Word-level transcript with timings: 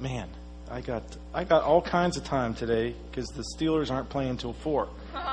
man, 0.00 0.28
I 0.70 0.80
got 0.80 1.02
I 1.34 1.44
got 1.44 1.62
all 1.62 1.82
kinds 1.82 2.16
of 2.16 2.24
time 2.24 2.54
today 2.54 2.94
because 3.10 3.28
the 3.28 3.44
Steelers 3.56 3.90
aren't 3.90 4.08
playing 4.08 4.30
until 4.30 4.52
four. 4.52 4.88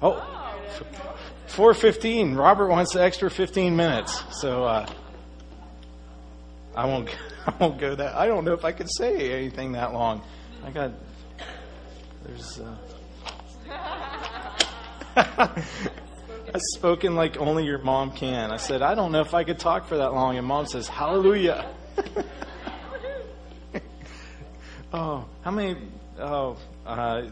Oh, 0.00 0.54
four 1.48 1.74
fifteen. 1.74 2.36
Robert 2.36 2.68
wants 2.68 2.92
the 2.92 3.02
extra 3.02 3.28
fifteen 3.28 3.74
minutes, 3.74 4.22
so 4.40 4.62
uh, 4.62 4.88
I 6.76 6.84
won't. 6.84 7.10
I 7.48 7.54
won't 7.58 7.80
go 7.80 7.96
that. 7.96 8.14
I 8.14 8.28
don't 8.28 8.44
know 8.44 8.52
if 8.52 8.64
I 8.64 8.70
could 8.70 8.86
say 8.88 9.32
anything 9.32 9.72
that 9.72 9.92
long. 9.92 10.22
I 10.64 10.70
got. 10.70 10.92
There's. 12.24 12.60
Uh, 12.60 12.76
I've 16.54 16.62
spoken 16.74 17.16
like 17.16 17.36
only 17.38 17.64
your 17.64 17.78
mom 17.78 18.12
can. 18.12 18.52
I 18.52 18.56
said, 18.56 18.80
I 18.80 18.94
don't 18.94 19.12
know 19.12 19.20
if 19.20 19.34
I 19.34 19.44
could 19.44 19.58
talk 19.58 19.86
for 19.86 19.96
that 19.98 20.14
long. 20.14 20.38
And 20.38 20.46
mom 20.46 20.66
says, 20.66 20.88
Hallelujah. 20.88 21.68
Oh, 24.92 25.24
how 25.42 25.50
many? 25.50 25.76
Oh, 26.18 26.56
uh, 26.86 27.22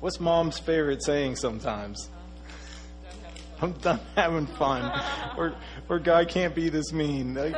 what's 0.00 0.20
mom's 0.20 0.58
favorite 0.58 1.02
saying 1.04 1.36
sometimes? 1.36 2.10
I'm 3.62 3.72
done 3.72 4.00
having 4.16 4.46
fun. 4.46 4.90
Or, 5.36 5.54
or 5.88 5.98
God 5.98 6.28
can't 6.28 6.54
be 6.54 6.68
this 6.68 6.92
mean. 6.92 7.38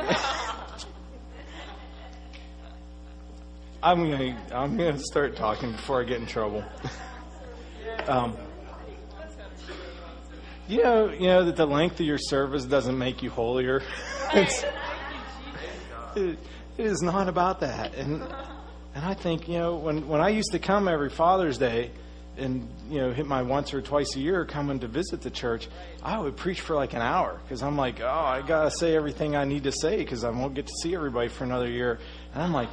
I'm 3.83 4.09
gonna 4.09 4.41
I'm 4.51 4.75
gonna 4.75 4.97
start 4.99 5.35
talking 5.35 5.71
before 5.71 6.01
I 6.01 6.03
get 6.03 6.19
in 6.19 6.25
trouble. 6.25 6.63
um, 8.07 8.35
you 10.67 10.83
know, 10.83 11.11
you 11.11 11.27
know 11.27 11.45
that 11.45 11.55
the 11.55 11.65
length 11.65 11.99
of 11.99 12.05
your 12.05 12.17
service 12.17 12.65
doesn't 12.65 12.97
make 12.97 13.21
you 13.21 13.29
holier. 13.29 13.83
It, 16.17 16.39
it 16.77 16.85
is 16.85 17.01
not 17.01 17.29
about 17.29 17.59
that, 17.61 17.95
and 17.95 18.21
and 18.95 19.05
I 19.05 19.13
think 19.13 19.47
you 19.47 19.59
know 19.59 19.75
when 19.75 20.07
when 20.07 20.21
I 20.21 20.29
used 20.29 20.51
to 20.51 20.59
come 20.59 20.87
every 20.87 21.09
Father's 21.09 21.57
Day, 21.57 21.91
and 22.37 22.67
you 22.89 22.99
know 22.99 23.11
hit 23.11 23.27
my 23.27 23.43
once 23.43 23.73
or 23.73 23.81
twice 23.81 24.15
a 24.15 24.19
year 24.19 24.45
coming 24.45 24.79
to 24.79 24.87
visit 24.87 25.21
the 25.21 25.29
church, 25.29 25.67
I 26.03 26.19
would 26.19 26.35
preach 26.35 26.61
for 26.61 26.75
like 26.75 26.93
an 26.93 27.01
hour 27.01 27.39
because 27.43 27.61
I'm 27.61 27.77
like, 27.77 28.01
oh, 28.01 28.07
I 28.07 28.41
gotta 28.41 28.71
say 28.71 28.95
everything 28.95 29.35
I 29.35 29.45
need 29.45 29.63
to 29.63 29.71
say 29.71 29.97
because 29.97 30.23
I 30.23 30.29
won't 30.31 30.55
get 30.55 30.67
to 30.67 30.73
see 30.81 30.95
everybody 30.95 31.29
for 31.29 31.43
another 31.43 31.69
year, 31.69 31.99
and 32.33 32.43
I'm 32.43 32.53
like, 32.53 32.69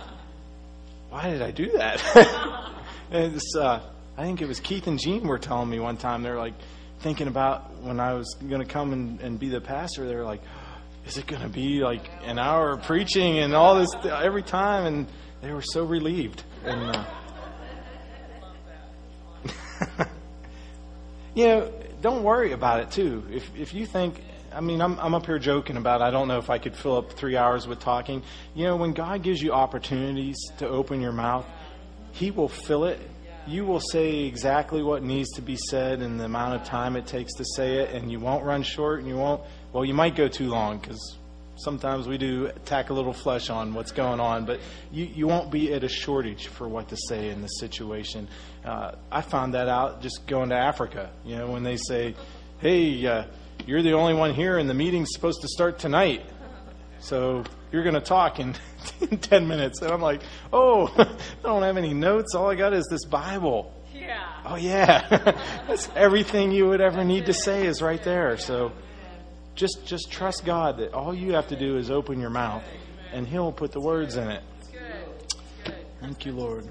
why 1.10 1.30
did 1.30 1.42
I 1.42 1.50
do 1.50 1.72
that? 1.72 2.02
and 3.10 3.34
it's, 3.34 3.56
uh, 3.56 3.80
I 4.16 4.22
think 4.22 4.42
it 4.42 4.48
was 4.48 4.60
Keith 4.60 4.86
and 4.86 4.98
Jean 4.98 5.26
were 5.26 5.38
telling 5.38 5.68
me 5.68 5.78
one 5.78 5.96
time 5.96 6.22
they're 6.22 6.38
like 6.38 6.54
thinking 7.00 7.28
about 7.28 7.82
when 7.82 8.00
I 8.00 8.14
was 8.14 8.34
going 8.48 8.62
to 8.62 8.66
come 8.66 8.92
and, 8.92 9.20
and 9.20 9.38
be 9.38 9.48
the 9.50 9.60
pastor. 9.60 10.06
They're 10.06 10.24
like, 10.24 10.40
is 11.06 11.18
it 11.18 11.26
going 11.26 11.42
to 11.42 11.48
be 11.48 11.80
like 11.80 12.10
an 12.24 12.38
hour 12.38 12.70
of 12.70 12.82
preaching 12.82 13.38
and 13.38 13.54
all 13.54 13.78
this 13.78 13.90
every 14.04 14.42
time? 14.42 14.86
And 14.86 15.06
they 15.42 15.52
were 15.52 15.62
so 15.62 15.84
relieved. 15.84 16.42
And 16.64 16.96
uh, 16.96 17.04
you 21.34 21.46
know, 21.46 21.72
don't 22.00 22.22
worry 22.22 22.52
about 22.52 22.80
it 22.80 22.90
too. 22.90 23.24
If 23.30 23.54
if 23.56 23.74
you 23.74 23.86
think, 23.86 24.22
I 24.52 24.60
mean, 24.60 24.80
I'm 24.80 24.98
I'm 24.98 25.14
up 25.14 25.26
here 25.26 25.38
joking 25.38 25.76
about. 25.76 26.00
I 26.02 26.10
don't 26.10 26.28
know 26.28 26.38
if 26.38 26.48
I 26.50 26.58
could 26.58 26.76
fill 26.76 26.96
up 26.96 27.12
three 27.12 27.36
hours 27.36 27.66
with 27.66 27.80
talking. 27.80 28.22
You 28.54 28.64
know, 28.64 28.76
when 28.76 28.92
God 28.92 29.22
gives 29.22 29.42
you 29.42 29.52
opportunities 29.52 30.36
to 30.58 30.68
open 30.68 31.00
your 31.00 31.12
mouth, 31.12 31.46
He 32.12 32.30
will 32.30 32.48
fill 32.48 32.84
it. 32.84 33.00
You 33.46 33.66
will 33.66 33.80
say 33.80 34.20
exactly 34.20 34.82
what 34.82 35.02
needs 35.02 35.30
to 35.32 35.42
be 35.42 35.56
said 35.56 36.00
in 36.00 36.16
the 36.16 36.24
amount 36.24 36.54
of 36.54 36.66
time 36.66 36.96
it 36.96 37.06
takes 37.06 37.34
to 37.34 37.44
say 37.56 37.80
it, 37.80 37.90
and 37.90 38.10
you 38.10 38.18
won't 38.18 38.44
run 38.44 38.62
short, 38.62 39.00
and 39.00 39.08
you 39.08 39.16
won't. 39.16 39.42
Well, 39.74 39.84
you 39.84 39.92
might 39.92 40.14
go 40.14 40.28
too 40.28 40.46
long 40.46 40.78
because 40.78 41.18
sometimes 41.56 42.06
we 42.06 42.16
do 42.16 42.52
tack 42.64 42.90
a 42.90 42.94
little 42.94 43.12
flesh 43.12 43.50
on 43.50 43.74
what's 43.74 43.90
going 43.90 44.20
on, 44.20 44.44
but 44.44 44.60
you, 44.92 45.04
you 45.04 45.26
won't 45.26 45.50
be 45.50 45.74
at 45.74 45.82
a 45.82 45.88
shortage 45.88 46.46
for 46.46 46.68
what 46.68 46.90
to 46.90 46.96
say 47.08 47.30
in 47.30 47.42
this 47.42 47.58
situation. 47.58 48.28
Uh, 48.64 48.92
I 49.10 49.20
found 49.20 49.54
that 49.54 49.68
out 49.68 50.00
just 50.00 50.28
going 50.28 50.50
to 50.50 50.54
Africa. 50.54 51.10
You 51.24 51.38
know, 51.38 51.50
when 51.50 51.64
they 51.64 51.76
say, 51.76 52.14
hey, 52.60 53.04
uh, 53.04 53.24
you're 53.66 53.82
the 53.82 53.94
only 53.94 54.14
one 54.14 54.32
here 54.32 54.58
and 54.58 54.70
the 54.70 54.74
meeting's 54.74 55.08
supposed 55.12 55.40
to 55.42 55.48
start 55.48 55.80
tonight. 55.80 56.24
So 57.00 57.42
you're 57.72 57.82
going 57.82 57.96
to 57.96 58.00
talk 58.00 58.38
in, 58.38 58.54
in 59.00 59.18
10 59.18 59.48
minutes. 59.48 59.82
And 59.82 59.90
I'm 59.90 60.00
like, 60.00 60.22
oh, 60.52 60.86
I 60.96 61.16
don't 61.42 61.64
have 61.64 61.76
any 61.76 61.94
notes. 61.94 62.36
All 62.36 62.48
I 62.48 62.54
got 62.54 62.74
is 62.74 62.86
this 62.88 63.04
Bible. 63.06 63.74
Yeah. 63.92 64.24
Oh, 64.46 64.54
yeah. 64.54 65.08
That's 65.66 65.90
everything 65.96 66.52
you 66.52 66.68
would 66.68 66.80
ever 66.80 67.02
need 67.02 67.26
to 67.26 67.32
say 67.34 67.66
is 67.66 67.82
right 67.82 68.02
there. 68.04 68.36
So 68.36 68.70
just, 69.54 69.86
just 69.86 70.10
trust 70.10 70.44
God 70.44 70.78
that 70.78 70.92
all 70.92 71.14
you 71.14 71.34
have 71.34 71.48
to 71.48 71.56
do 71.56 71.76
is 71.76 71.90
open 71.90 72.20
your 72.20 72.30
mouth 72.30 72.64
and 73.12 73.26
He'll 73.26 73.52
put 73.52 73.72
the 73.72 73.80
words 73.80 74.16
in 74.16 74.28
it. 74.28 74.42
Thank 76.00 76.26
you, 76.26 76.32
Lord. 76.32 76.68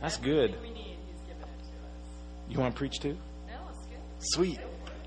That's 0.00 0.18
good. 0.18 0.54
You 2.48 2.60
want 2.60 2.74
to 2.74 2.78
preach 2.78 3.00
too? 3.00 3.16
Sweet. 4.18 4.60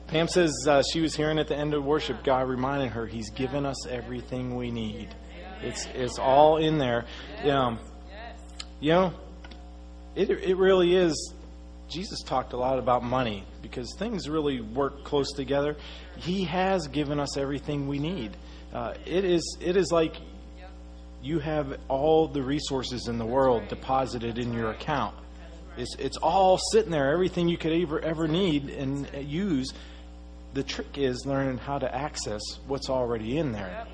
Pam 0.07 0.27
says 0.27 0.51
uh, 0.67 0.81
she 0.91 1.01
was 1.01 1.15
hearing 1.15 1.37
at 1.39 1.47
the 1.47 1.55
end 1.55 1.73
of 1.73 1.85
worship, 1.85 2.23
God 2.23 2.49
reminded 2.49 2.89
her 2.91 3.05
He's 3.05 3.29
given 3.29 3.65
us 3.65 3.87
everything 3.87 4.55
we 4.55 4.71
need. 4.71 5.09
It's 5.61 5.87
it's 5.93 6.17
all 6.17 6.57
in 6.57 6.77
there. 6.77 7.05
Um, 7.43 7.79
you 8.79 8.91
know, 8.91 9.13
it 10.15 10.29
it 10.29 10.57
really 10.57 10.95
is. 10.95 11.33
Jesus 11.89 12.21
talked 12.21 12.53
a 12.53 12.57
lot 12.57 12.79
about 12.79 13.03
money 13.03 13.43
because 13.61 13.93
things 13.97 14.29
really 14.29 14.61
work 14.61 15.03
close 15.03 15.31
together. 15.33 15.75
He 16.17 16.43
has 16.45 16.87
given 16.87 17.19
us 17.19 17.35
everything 17.37 17.87
we 17.87 17.99
need. 17.99 18.37
Uh, 18.73 18.93
it 19.05 19.25
is 19.25 19.57
it 19.59 19.75
is 19.75 19.91
like 19.91 20.15
you 21.21 21.39
have 21.39 21.79
all 21.87 22.27
the 22.27 22.41
resources 22.41 23.07
in 23.07 23.17
the 23.17 23.25
world 23.25 23.67
deposited 23.67 24.37
in 24.37 24.53
your 24.53 24.69
account. 24.71 25.15
It's 25.77 25.95
it's 25.97 26.17
all 26.17 26.59
sitting 26.71 26.91
there, 26.91 27.11
everything 27.11 27.49
you 27.49 27.57
could 27.57 27.73
ever 27.73 27.99
ever 27.99 28.27
need 28.27 28.69
and 28.69 29.09
use. 29.27 29.73
The 30.53 30.63
trick 30.63 30.97
is 30.97 31.25
learning 31.25 31.57
how 31.59 31.79
to 31.79 31.93
access 31.93 32.41
what's 32.67 32.89
already 32.89 33.37
in 33.37 33.51
there. 33.51 33.87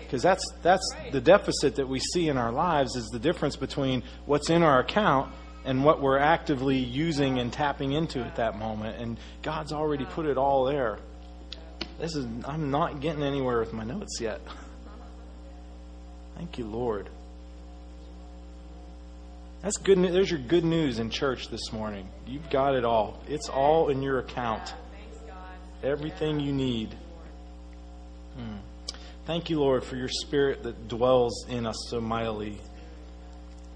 Because 0.00 0.22
that's 0.22 0.44
that's 0.62 0.88
the 1.12 1.20
deficit 1.20 1.76
that 1.76 1.88
we 1.88 2.00
see 2.00 2.28
in 2.28 2.36
our 2.36 2.52
lives 2.52 2.96
is 2.96 3.06
the 3.06 3.18
difference 3.18 3.56
between 3.56 4.02
what's 4.24 4.50
in 4.50 4.62
our 4.62 4.80
account 4.80 5.32
and 5.66 5.84
what 5.84 6.00
we're 6.00 6.18
actively 6.18 6.78
using 6.78 7.38
and 7.38 7.52
tapping 7.52 7.92
into 7.92 8.20
at 8.20 8.36
that 8.36 8.56
moment. 8.58 8.98
And 9.00 9.18
God's 9.42 9.72
already 9.72 10.04
put 10.04 10.24
it 10.26 10.38
all 10.38 10.64
there. 10.64 10.98
This 11.98 12.14
is 12.14 12.26
I'm 12.44 12.70
not 12.70 13.00
getting 13.00 13.22
anywhere 13.22 13.58
with 13.60 13.72
my 13.72 13.84
notes 13.84 14.18
yet. 14.20 14.40
Thank 16.36 16.58
you, 16.58 16.66
Lord. 16.66 17.08
That's 19.62 19.78
good. 19.78 19.98
ne- 19.98 20.10
There's 20.10 20.30
your 20.30 20.40
good 20.40 20.64
news 20.64 20.98
in 20.98 21.10
church 21.10 21.48
this 21.48 21.72
morning. 21.72 22.08
You've 22.26 22.48
got 22.50 22.74
it 22.74 22.84
all. 22.84 23.20
It's 23.26 23.48
all 23.48 23.88
in 23.88 24.02
your 24.02 24.18
account. 24.20 24.74
Everything 25.82 26.40
you 26.40 26.52
need. 26.52 26.94
Hmm. 28.36 28.56
Thank 29.24 29.50
you, 29.50 29.58
Lord, 29.58 29.82
for 29.82 29.96
your 29.96 30.08
spirit 30.08 30.62
that 30.62 30.86
dwells 30.88 31.46
in 31.48 31.66
us 31.66 31.76
so 31.90 32.00
mightily. 32.00 32.60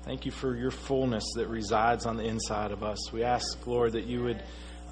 Thank 0.04 0.24
you 0.24 0.32
for 0.32 0.56
your 0.56 0.70
fullness 0.70 1.24
that 1.36 1.48
resides 1.48 2.06
on 2.06 2.16
the 2.16 2.24
inside 2.24 2.72
of 2.72 2.82
us. 2.82 3.12
We 3.12 3.22
ask, 3.22 3.66
Lord, 3.66 3.92
that 3.92 4.06
you 4.06 4.22
would 4.24 4.42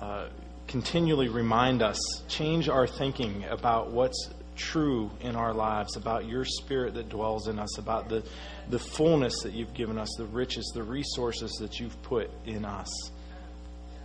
uh, 0.02 0.28
continually 0.66 1.28
remind 1.28 1.82
us, 1.82 1.98
change 2.28 2.68
our 2.68 2.86
thinking 2.86 3.44
about 3.44 3.90
what's 3.90 4.28
true 4.54 5.10
in 5.20 5.34
our 5.34 5.54
lives, 5.54 5.96
about 5.96 6.26
your 6.26 6.44
spirit 6.44 6.94
that 6.94 7.08
dwells 7.08 7.48
in 7.48 7.58
us, 7.58 7.78
about 7.78 8.08
the, 8.08 8.22
the 8.68 8.78
fullness 8.78 9.42
that 9.42 9.54
you've 9.54 9.72
given 9.72 9.96
us, 9.98 10.08
the 10.18 10.26
riches, 10.26 10.70
the 10.74 10.82
resources 10.82 11.52
that 11.60 11.80
you've 11.80 12.00
put 12.02 12.30
in 12.44 12.64
us. 12.64 12.88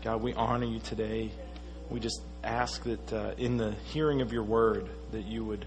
God, 0.03 0.21
we 0.21 0.33
honor 0.33 0.65
you 0.65 0.79
today. 0.79 1.31
We 1.89 1.99
just 1.99 2.21
ask 2.43 2.81
that 2.83 3.13
uh, 3.13 3.33
in 3.37 3.57
the 3.57 3.73
hearing 3.85 4.21
of 4.21 4.31
your 4.31 4.43
word, 4.43 4.87
that 5.11 5.25
you 5.25 5.43
would 5.43 5.65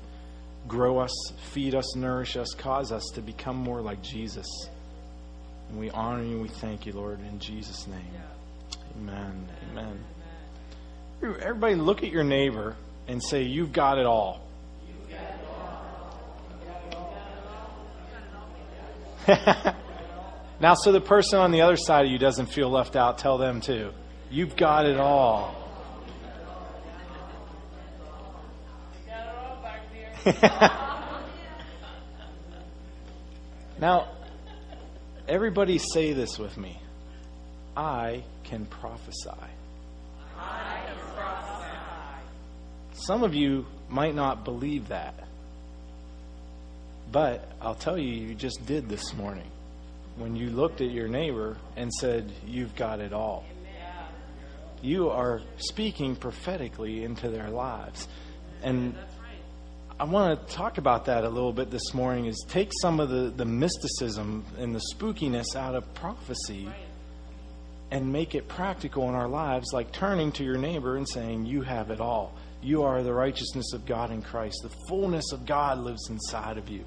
grow 0.66 0.98
us, 0.98 1.12
feed 1.52 1.74
us, 1.74 1.94
nourish 1.94 2.36
us, 2.36 2.54
cause 2.56 2.90
us 2.90 3.04
to 3.14 3.20
become 3.20 3.56
more 3.56 3.80
like 3.80 4.02
Jesus. 4.02 4.46
And 5.68 5.78
we 5.78 5.90
honor 5.90 6.22
you 6.22 6.32
and 6.32 6.42
we 6.42 6.48
thank 6.48 6.86
you, 6.86 6.92
Lord, 6.92 7.20
in 7.20 7.38
Jesus' 7.38 7.86
name. 7.86 8.00
Amen. 8.96 9.48
Amen. 9.70 10.04
Everybody, 11.22 11.74
look 11.74 12.02
at 12.02 12.10
your 12.10 12.24
neighbor 12.24 12.76
and 13.08 13.22
say, 13.22 13.42
You've 13.42 13.72
got 13.72 13.98
it 13.98 14.06
all. 14.06 14.42
now, 20.60 20.74
so 20.74 20.92
the 20.92 21.00
person 21.00 21.40
on 21.40 21.50
the 21.50 21.62
other 21.62 21.76
side 21.76 22.06
of 22.06 22.12
you 22.12 22.18
doesn't 22.18 22.46
feel 22.46 22.70
left 22.70 22.94
out, 22.94 23.18
tell 23.18 23.38
them 23.38 23.60
too. 23.60 23.90
You've 24.30 24.54
got 24.56 24.86
it 24.86 24.98
all. 24.98 25.66
now, 33.80 34.08
everybody 35.28 35.78
say 35.78 36.12
this 36.12 36.38
with 36.38 36.56
me 36.56 36.80
I 37.76 38.24
can 38.44 38.64
prophesy. 38.66 39.30
I 40.38 40.80
can 40.86 40.96
prophesy. 41.14 41.70
some 42.92 43.22
of 43.22 43.34
you 43.34 43.66
might 43.88 44.14
not 44.14 44.44
believe 44.44 44.88
that. 44.88 45.14
But 47.12 47.48
I'll 47.60 47.74
tell 47.74 47.98
you, 47.98 48.12
you 48.12 48.34
just 48.34 48.66
did 48.66 48.88
this 48.88 49.14
morning 49.14 49.50
when 50.16 50.34
you 50.34 50.50
looked 50.50 50.80
at 50.80 50.90
your 50.90 51.08
neighbor 51.08 51.56
and 51.76 51.92
said, 51.92 52.32
You've 52.46 52.74
got 52.74 53.00
it 53.00 53.12
all. 53.12 53.44
You 54.82 55.10
are 55.10 55.40
speaking 55.58 56.16
prophetically 56.16 57.04
into 57.04 57.30
their 57.30 57.48
lives. 57.48 58.08
And 58.62 58.94
I 59.98 60.04
want 60.04 60.46
to 60.46 60.54
talk 60.54 60.76
about 60.76 61.06
that 61.06 61.24
a 61.24 61.28
little 61.28 61.54
bit 61.54 61.70
this 61.70 61.94
morning 61.94 62.26
is 62.26 62.44
take 62.50 62.70
some 62.82 63.00
of 63.00 63.08
the, 63.08 63.32
the 63.34 63.46
mysticism 63.46 64.44
and 64.58 64.74
the 64.74 64.82
spookiness 64.92 65.56
out 65.56 65.74
of 65.74 65.94
prophecy 65.94 66.68
and 67.90 68.12
make 68.12 68.34
it 68.34 68.46
practical 68.46 69.08
in 69.08 69.14
our 69.14 69.26
lives, 69.26 69.72
like 69.72 69.92
turning 69.92 70.32
to 70.32 70.44
your 70.44 70.58
neighbor 70.58 70.98
and 70.98 71.08
saying, 71.08 71.46
You 71.46 71.62
have 71.62 71.90
it 71.90 71.98
all. 71.98 72.34
You 72.62 72.82
are 72.82 73.02
the 73.02 73.14
righteousness 73.14 73.72
of 73.72 73.86
God 73.86 74.10
in 74.10 74.20
Christ. 74.20 74.58
The 74.62 74.76
fullness 74.86 75.32
of 75.32 75.46
God 75.46 75.78
lives 75.78 76.10
inside 76.10 76.58
of 76.58 76.68
you. 76.68 76.84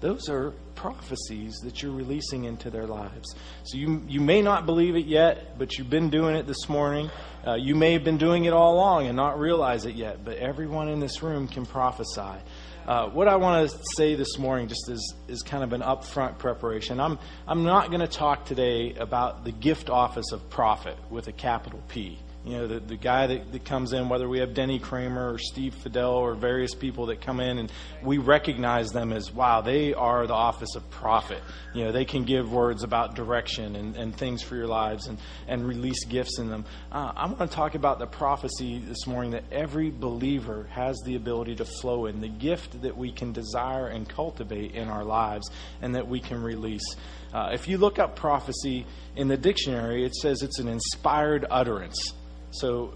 Those 0.00 0.28
are 0.30 0.52
prophecies 0.74 1.56
that 1.62 1.82
you're 1.82 1.92
releasing 1.92 2.44
into 2.44 2.70
their 2.70 2.86
lives. 2.86 3.34
So 3.64 3.76
you, 3.76 4.02
you 4.08 4.20
may 4.20 4.40
not 4.40 4.64
believe 4.64 4.96
it 4.96 5.04
yet, 5.04 5.58
but 5.58 5.76
you've 5.76 5.90
been 5.90 6.08
doing 6.08 6.36
it 6.36 6.46
this 6.46 6.68
morning. 6.70 7.10
Uh, 7.46 7.54
you 7.54 7.74
may 7.74 7.92
have 7.92 8.02
been 8.02 8.16
doing 8.16 8.46
it 8.46 8.54
all 8.54 8.74
along 8.74 9.06
and 9.06 9.14
not 9.14 9.38
realize 9.38 9.84
it 9.84 9.94
yet, 9.94 10.24
but 10.24 10.38
everyone 10.38 10.88
in 10.88 11.00
this 11.00 11.22
room 11.22 11.48
can 11.48 11.66
prophesy. 11.66 12.40
Uh, 12.86 13.08
what 13.10 13.28
I 13.28 13.36
want 13.36 13.70
to 13.70 13.78
say 13.94 14.14
this 14.14 14.38
morning, 14.38 14.68
just 14.68 14.88
as 14.88 15.14
is 15.28 15.42
kind 15.42 15.62
of 15.62 15.74
an 15.74 15.82
upfront 15.82 16.38
preparation, 16.38 16.98
I'm 16.98 17.18
I'm 17.46 17.62
not 17.62 17.88
going 17.88 18.00
to 18.00 18.08
talk 18.08 18.46
today 18.46 18.94
about 18.94 19.44
the 19.44 19.52
gift 19.52 19.90
office 19.90 20.32
of 20.32 20.48
prophet 20.48 20.96
with 21.10 21.28
a 21.28 21.32
capital 21.32 21.82
P. 21.88 22.18
You 22.42 22.56
know, 22.56 22.66
the, 22.66 22.80
the 22.80 22.96
guy 22.96 23.26
that, 23.26 23.52
that 23.52 23.66
comes 23.66 23.92
in, 23.92 24.08
whether 24.08 24.26
we 24.26 24.38
have 24.38 24.54
Denny 24.54 24.78
Cramer 24.78 25.34
or 25.34 25.38
Steve 25.38 25.74
Fidel 25.74 26.14
or 26.14 26.34
various 26.34 26.74
people 26.74 27.06
that 27.06 27.20
come 27.20 27.38
in 27.38 27.58
and 27.58 27.70
we 28.02 28.16
recognize 28.16 28.92
them 28.92 29.12
as, 29.12 29.30
wow, 29.30 29.60
they 29.60 29.92
are 29.92 30.26
the 30.26 30.32
office 30.32 30.74
of 30.74 30.88
prophet. 30.88 31.42
You 31.74 31.84
know, 31.84 31.92
they 31.92 32.06
can 32.06 32.24
give 32.24 32.50
words 32.50 32.82
about 32.82 33.14
direction 33.14 33.76
and, 33.76 33.94
and 33.94 34.16
things 34.16 34.42
for 34.42 34.56
your 34.56 34.68
lives 34.68 35.06
and, 35.06 35.18
and 35.48 35.68
release 35.68 36.06
gifts 36.06 36.38
in 36.38 36.48
them. 36.48 36.64
Uh, 36.90 37.12
I 37.14 37.26
want 37.26 37.38
to 37.40 37.46
talk 37.46 37.74
about 37.74 37.98
the 37.98 38.06
prophecy 38.06 38.78
this 38.78 39.06
morning 39.06 39.32
that 39.32 39.44
every 39.52 39.90
believer 39.90 40.66
has 40.70 40.98
the 41.04 41.16
ability 41.16 41.56
to 41.56 41.66
flow 41.66 42.06
in, 42.06 42.22
the 42.22 42.28
gift 42.28 42.80
that 42.80 42.96
we 42.96 43.12
can 43.12 43.32
desire 43.32 43.88
and 43.88 44.08
cultivate 44.08 44.74
in 44.74 44.88
our 44.88 45.04
lives 45.04 45.50
and 45.82 45.94
that 45.94 46.08
we 46.08 46.20
can 46.20 46.42
release. 46.42 46.96
Uh, 47.34 47.50
if 47.52 47.68
you 47.68 47.76
look 47.76 47.98
up 47.98 48.16
prophecy 48.16 48.86
in 49.14 49.28
the 49.28 49.36
dictionary, 49.36 50.06
it 50.06 50.14
says 50.14 50.40
it's 50.40 50.58
an 50.58 50.68
inspired 50.68 51.44
utterance. 51.50 52.14
So, 52.50 52.94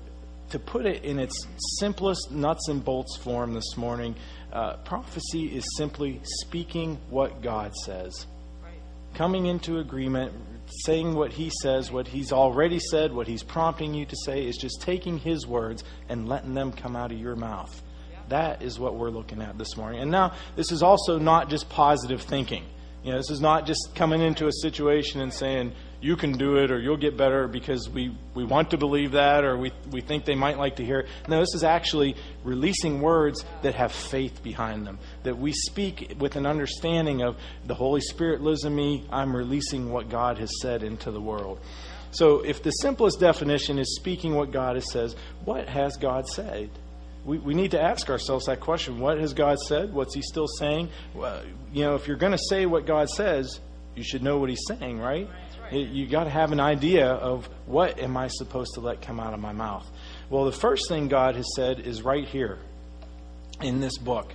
to 0.50 0.58
put 0.58 0.86
it 0.86 1.04
in 1.04 1.18
its 1.18 1.46
simplest 1.78 2.30
nuts 2.30 2.68
and 2.68 2.84
bolts 2.84 3.16
form 3.16 3.54
this 3.54 3.76
morning, 3.76 4.14
uh, 4.52 4.76
prophecy 4.78 5.46
is 5.46 5.64
simply 5.76 6.20
speaking 6.42 6.98
what 7.10 7.42
God 7.42 7.74
says, 7.74 8.26
coming 9.14 9.46
into 9.46 9.78
agreement, 9.78 10.32
saying 10.84 11.14
what 11.14 11.32
He 11.32 11.50
says, 11.62 11.90
what 11.90 12.06
He's 12.06 12.32
already 12.32 12.78
said, 12.78 13.12
what 13.12 13.26
He's 13.26 13.42
prompting 13.42 13.94
you 13.94 14.06
to 14.06 14.16
say, 14.24 14.46
is 14.46 14.56
just 14.56 14.82
taking 14.82 15.18
His 15.18 15.46
words 15.46 15.82
and 16.08 16.28
letting 16.28 16.54
them 16.54 16.72
come 16.72 16.94
out 16.96 17.10
of 17.12 17.18
your 17.18 17.36
mouth. 17.36 17.82
That 18.28 18.62
is 18.62 18.78
what 18.78 18.94
we're 18.94 19.10
looking 19.10 19.42
at 19.42 19.58
this 19.58 19.76
morning. 19.76 20.00
And 20.00 20.10
now, 20.10 20.32
this 20.56 20.72
is 20.72 20.82
also 20.82 21.18
not 21.18 21.50
just 21.50 21.68
positive 21.68 22.22
thinking. 22.22 22.64
You 23.02 23.12
know, 23.12 23.18
this 23.18 23.30
is 23.30 23.40
not 23.40 23.66
just 23.66 23.94
coming 23.94 24.22
into 24.22 24.46
a 24.46 24.52
situation 24.52 25.20
and 25.20 25.32
saying, 25.32 25.72
you 26.04 26.16
can 26.16 26.32
do 26.32 26.56
it 26.56 26.70
or 26.70 26.78
you'll 26.78 26.98
get 26.98 27.16
better 27.16 27.48
because 27.48 27.88
we, 27.88 28.14
we 28.34 28.44
want 28.44 28.72
to 28.72 28.76
believe 28.76 29.12
that 29.12 29.42
or 29.42 29.56
we, 29.56 29.72
we 29.90 30.02
think 30.02 30.26
they 30.26 30.34
might 30.34 30.58
like 30.58 30.76
to 30.76 30.84
hear 30.84 31.00
it. 31.00 31.08
No, 31.28 31.40
this 31.40 31.54
is 31.54 31.64
actually 31.64 32.14
releasing 32.44 33.00
words 33.00 33.42
that 33.62 33.74
have 33.74 33.90
faith 33.90 34.42
behind 34.42 34.86
them, 34.86 34.98
that 35.22 35.38
we 35.38 35.52
speak 35.52 36.16
with 36.18 36.36
an 36.36 36.44
understanding 36.44 37.22
of 37.22 37.38
the 37.64 37.74
Holy 37.74 38.02
Spirit 38.02 38.42
lives 38.42 38.64
in 38.64 38.76
me, 38.76 39.06
I'm 39.10 39.34
releasing 39.34 39.90
what 39.90 40.10
God 40.10 40.36
has 40.36 40.50
said 40.60 40.82
into 40.82 41.10
the 41.10 41.22
world. 41.22 41.58
So, 42.10 42.40
if 42.40 42.62
the 42.62 42.70
simplest 42.70 43.18
definition 43.18 43.78
is 43.78 43.96
speaking 43.96 44.34
what 44.34 44.52
God 44.52 44.76
has 44.76 44.92
said, 44.92 45.14
what 45.44 45.70
has 45.70 45.96
God 45.96 46.28
said? 46.28 46.68
We, 47.24 47.38
we 47.38 47.54
need 47.54 47.70
to 47.70 47.80
ask 47.80 48.10
ourselves 48.10 48.44
that 48.44 48.60
question. 48.60 49.00
What 49.00 49.18
has 49.18 49.32
God 49.32 49.58
said? 49.58 49.92
What's 49.92 50.14
He 50.14 50.20
still 50.20 50.46
saying? 50.46 50.90
Well, 51.14 51.42
you 51.72 51.82
know, 51.82 51.94
if 51.94 52.06
you're 52.06 52.18
going 52.18 52.32
to 52.32 52.44
say 52.50 52.66
what 52.66 52.86
God 52.86 53.08
says, 53.08 53.58
you 53.96 54.04
should 54.04 54.22
know 54.22 54.38
what 54.38 54.50
He's 54.50 54.64
saying, 54.68 55.00
right? 55.00 55.28
You 55.74 56.06
got 56.06 56.24
to 56.24 56.30
have 56.30 56.52
an 56.52 56.60
idea 56.60 57.06
of 57.06 57.48
what 57.66 57.98
am 57.98 58.16
I 58.16 58.28
supposed 58.28 58.74
to 58.74 58.80
let 58.80 59.02
come 59.02 59.18
out 59.18 59.34
of 59.34 59.40
my 59.40 59.52
mouth. 59.52 59.86
Well, 60.30 60.44
the 60.44 60.52
first 60.52 60.88
thing 60.88 61.08
God 61.08 61.36
has 61.36 61.46
said 61.56 61.80
is 61.80 62.02
right 62.02 62.26
here 62.26 62.58
in 63.60 63.80
this 63.80 63.98
book. 63.98 64.32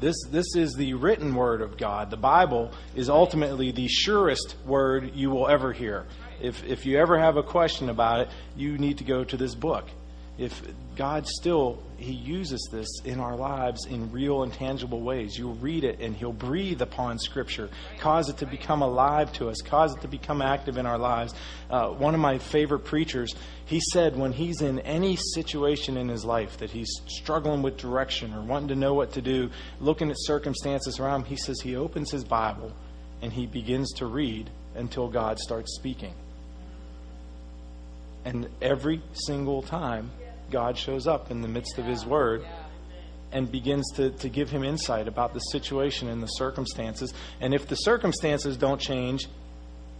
This, 0.00 0.16
this 0.30 0.54
is 0.54 0.74
the 0.74 0.94
written 0.94 1.34
word 1.34 1.60
of 1.60 1.76
God. 1.76 2.10
The 2.10 2.16
Bible 2.16 2.72
is 2.94 3.10
ultimately 3.10 3.72
the 3.72 3.88
surest 3.88 4.54
word 4.64 5.14
you 5.14 5.30
will 5.30 5.48
ever 5.48 5.72
hear. 5.72 6.06
If, 6.40 6.62
if 6.64 6.86
you 6.86 6.98
ever 6.98 7.18
have 7.18 7.36
a 7.36 7.42
question 7.42 7.88
about 7.88 8.20
it, 8.20 8.28
you 8.56 8.78
need 8.78 8.98
to 8.98 9.04
go 9.04 9.24
to 9.24 9.36
this 9.36 9.54
book 9.54 9.86
if 10.38 10.62
God 10.94 11.26
still 11.26 11.82
He 11.98 12.12
uses 12.12 12.68
this 12.70 12.86
in 13.04 13.18
our 13.18 13.36
lives 13.36 13.84
in 13.86 14.12
real 14.12 14.44
and 14.44 14.52
tangible 14.52 15.00
ways. 15.00 15.36
You'll 15.36 15.56
read 15.56 15.82
it 15.82 15.98
and 16.00 16.14
He'll 16.14 16.32
breathe 16.32 16.80
upon 16.80 17.18
Scripture, 17.18 17.68
cause 17.98 18.28
it 18.28 18.36
to 18.38 18.46
become 18.46 18.82
alive 18.82 19.32
to 19.34 19.48
us, 19.48 19.60
cause 19.60 19.96
it 19.96 20.02
to 20.02 20.08
become 20.08 20.40
active 20.40 20.78
in 20.78 20.86
our 20.86 20.96
lives. 20.96 21.34
Uh, 21.68 21.88
one 21.88 22.14
of 22.14 22.20
my 22.20 22.38
favorite 22.38 22.84
preachers, 22.84 23.34
he 23.66 23.80
said 23.92 24.16
when 24.16 24.30
he's 24.30 24.62
in 24.62 24.78
any 24.80 25.16
situation 25.34 25.96
in 25.96 26.08
his 26.08 26.24
life 26.24 26.56
that 26.58 26.70
he's 26.70 27.00
struggling 27.08 27.62
with 27.62 27.76
direction 27.76 28.32
or 28.32 28.42
wanting 28.42 28.68
to 28.68 28.76
know 28.76 28.94
what 28.94 29.12
to 29.14 29.20
do, 29.20 29.50
looking 29.80 30.08
at 30.08 30.16
circumstances 30.20 31.00
around 31.00 31.22
him, 31.22 31.26
he 31.26 31.36
says 31.36 31.60
he 31.60 31.74
opens 31.74 32.12
his 32.12 32.22
Bible 32.22 32.72
and 33.22 33.32
he 33.32 33.44
begins 33.46 33.92
to 33.94 34.06
read 34.06 34.48
until 34.76 35.08
God 35.08 35.40
starts 35.40 35.74
speaking. 35.74 36.14
And 38.24 38.48
every 38.62 39.02
single 39.12 39.62
time, 39.62 40.12
God 40.50 40.76
shows 40.76 41.06
up 41.06 41.30
in 41.30 41.42
the 41.42 41.48
midst 41.48 41.78
of 41.78 41.84
His 41.84 42.04
Word 42.04 42.44
and 43.32 43.50
begins 43.50 43.90
to, 43.96 44.10
to 44.10 44.28
give 44.28 44.50
him 44.50 44.64
insight 44.64 45.08
about 45.08 45.34
the 45.34 45.40
situation 45.40 46.08
and 46.08 46.22
the 46.22 46.28
circumstances. 46.28 47.12
And 47.40 47.54
if 47.54 47.66
the 47.66 47.76
circumstances 47.76 48.56
don't 48.56 48.80
change, 48.80 49.28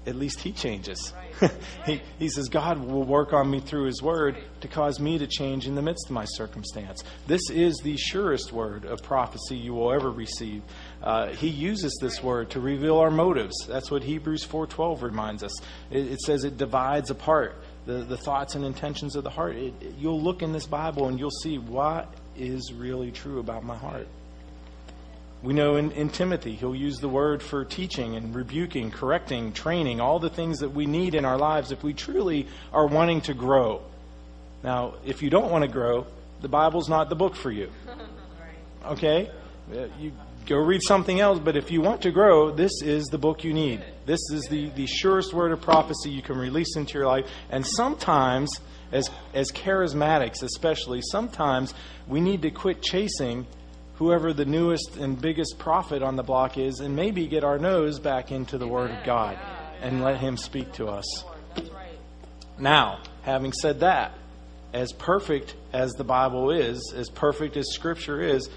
at 0.06 0.14
least 0.16 0.40
he 0.40 0.52
changes. 0.52 1.12
he, 1.86 2.00
he 2.18 2.30
says, 2.30 2.48
God 2.48 2.78
will 2.78 3.04
work 3.04 3.34
on 3.34 3.50
me 3.50 3.60
through 3.60 3.84
his 3.84 4.00
word 4.00 4.38
to 4.62 4.68
cause 4.68 4.98
me 4.98 5.18
to 5.18 5.26
change 5.26 5.66
in 5.66 5.74
the 5.74 5.82
midst 5.82 6.06
of 6.06 6.12
my 6.12 6.24
circumstance. 6.24 7.04
This 7.26 7.42
is 7.50 7.76
the 7.82 7.96
surest 7.98 8.50
word 8.50 8.86
of 8.86 9.02
prophecy 9.02 9.56
you 9.56 9.74
will 9.74 9.92
ever 9.92 10.10
receive. 10.10 10.62
Uh, 11.02 11.28
he 11.28 11.48
uses 11.48 11.96
this 12.00 12.22
word 12.22 12.50
to 12.50 12.60
reveal 12.60 12.98
our 12.98 13.10
motives. 13.10 13.54
That's 13.68 13.90
what 13.90 14.02
Hebrews 14.02 14.46
4.12 14.46 15.02
reminds 15.02 15.42
us. 15.42 15.52
It, 15.90 16.12
it 16.12 16.20
says 16.20 16.44
it 16.44 16.56
divides 16.56 17.10
apart 17.10 17.56
the, 17.88 18.04
the 18.04 18.18
thoughts 18.18 18.54
and 18.54 18.66
intentions 18.66 19.16
of 19.16 19.24
the 19.24 19.30
heart. 19.30 19.56
It, 19.56 19.72
it, 19.80 19.94
you'll 19.98 20.20
look 20.20 20.42
in 20.42 20.52
this 20.52 20.66
Bible 20.66 21.08
and 21.08 21.18
you'll 21.18 21.30
see 21.30 21.56
what 21.56 22.12
is 22.36 22.70
really 22.70 23.10
true 23.10 23.40
about 23.40 23.64
my 23.64 23.76
heart. 23.76 24.06
We 25.42 25.54
know 25.54 25.76
in, 25.76 25.92
in 25.92 26.10
Timothy, 26.10 26.54
he'll 26.54 26.74
use 26.74 26.98
the 26.98 27.08
word 27.08 27.42
for 27.42 27.64
teaching 27.64 28.14
and 28.14 28.34
rebuking, 28.34 28.90
correcting, 28.90 29.54
training, 29.54 30.02
all 30.02 30.18
the 30.18 30.28
things 30.28 30.58
that 30.58 30.68
we 30.68 30.84
need 30.84 31.14
in 31.14 31.24
our 31.24 31.38
lives 31.38 31.72
if 31.72 31.82
we 31.82 31.94
truly 31.94 32.46
are 32.74 32.86
wanting 32.86 33.22
to 33.22 33.32
grow. 33.32 33.80
Now, 34.62 34.96
if 35.06 35.22
you 35.22 35.30
don't 35.30 35.50
want 35.50 35.62
to 35.62 35.68
grow, 35.68 36.06
the 36.42 36.48
Bible's 36.48 36.90
not 36.90 37.08
the 37.08 37.16
book 37.16 37.34
for 37.34 37.50
you. 37.50 37.70
Okay? 38.86 39.28
Uh, 39.70 39.86
you 39.98 40.12
go 40.48 40.56
read 40.56 40.82
something 40.82 41.20
else, 41.20 41.38
but 41.38 41.56
if 41.56 41.70
you 41.70 41.82
want 41.82 42.02
to 42.02 42.10
grow, 42.10 42.50
this 42.50 42.72
is 42.82 43.04
the 43.06 43.18
book 43.18 43.44
you 43.44 43.52
need. 43.52 43.84
This 44.06 44.20
is 44.32 44.44
the, 44.44 44.70
the 44.70 44.86
surest 44.86 45.34
word 45.34 45.52
of 45.52 45.60
prophecy 45.60 46.10
you 46.10 46.22
can 46.22 46.38
release 46.38 46.74
into 46.74 46.94
your 46.94 47.06
life. 47.06 47.26
And 47.50 47.66
sometimes, 47.66 48.50
as, 48.90 49.10
as 49.34 49.52
charismatics 49.52 50.42
especially, 50.42 51.02
sometimes 51.02 51.74
we 52.06 52.20
need 52.20 52.42
to 52.42 52.50
quit 52.50 52.80
chasing 52.80 53.46
whoever 53.96 54.32
the 54.32 54.46
newest 54.46 54.96
and 54.96 55.20
biggest 55.20 55.58
prophet 55.58 56.02
on 56.02 56.16
the 56.16 56.22
block 56.22 56.56
is 56.56 56.80
and 56.80 56.96
maybe 56.96 57.26
get 57.26 57.44
our 57.44 57.58
nose 57.58 57.98
back 57.98 58.32
into 58.32 58.56
the 58.56 58.66
Word 58.66 58.90
of 58.90 59.04
God 59.04 59.38
and 59.82 60.02
let 60.02 60.18
Him 60.18 60.36
speak 60.36 60.72
to 60.74 60.86
us. 60.86 61.24
Now, 62.58 63.02
having 63.22 63.52
said 63.52 63.80
that, 63.80 64.14
as 64.72 64.92
perfect 64.92 65.54
as 65.72 65.92
the 65.92 66.04
Bible 66.04 66.50
is, 66.50 66.92
as 66.96 67.10
perfect 67.10 67.56
as 67.56 67.66
Scripture 67.72 68.20
is, 68.20 68.48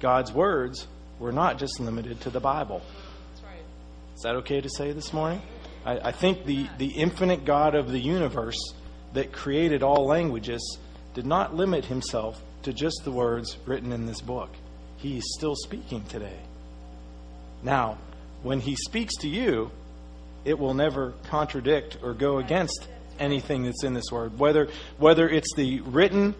God's 0.00 0.32
words 0.32 0.86
we're 1.20 1.30
not 1.30 1.58
just 1.58 1.78
limited 1.78 2.20
to 2.22 2.30
the 2.30 2.40
Bible. 2.40 2.82
Is 4.16 4.22
that 4.22 4.34
okay 4.36 4.60
to 4.60 4.68
say 4.68 4.92
this 4.92 5.12
morning? 5.12 5.40
I, 5.84 6.08
I 6.08 6.12
think 6.12 6.44
the, 6.44 6.66
the 6.78 6.88
infinite 6.88 7.44
God 7.44 7.74
of 7.74 7.90
the 7.90 8.00
universe 8.00 8.58
that 9.12 9.30
created 9.30 9.82
all 9.82 10.06
languages 10.06 10.78
did 11.14 11.26
not 11.26 11.54
limit 11.54 11.84
himself 11.84 12.42
to 12.62 12.72
just 12.72 13.02
the 13.04 13.12
words 13.12 13.56
written 13.66 13.92
in 13.92 14.06
this 14.06 14.20
book. 14.20 14.50
He 14.96 15.18
is 15.18 15.34
still 15.36 15.54
speaking 15.54 16.04
today. 16.04 16.38
Now, 17.62 17.98
when 18.42 18.60
he 18.60 18.74
speaks 18.76 19.16
to 19.18 19.28
you, 19.28 19.70
it 20.44 20.58
will 20.58 20.74
never 20.74 21.12
contradict 21.24 21.98
or 22.02 22.14
go 22.14 22.38
against 22.38 22.88
anything 23.18 23.64
that's 23.64 23.84
in 23.84 23.92
this 23.92 24.10
word. 24.10 24.38
Whether 24.38 24.68
whether 24.98 25.28
it's 25.28 25.54
the 25.54 25.80
written 25.82 26.34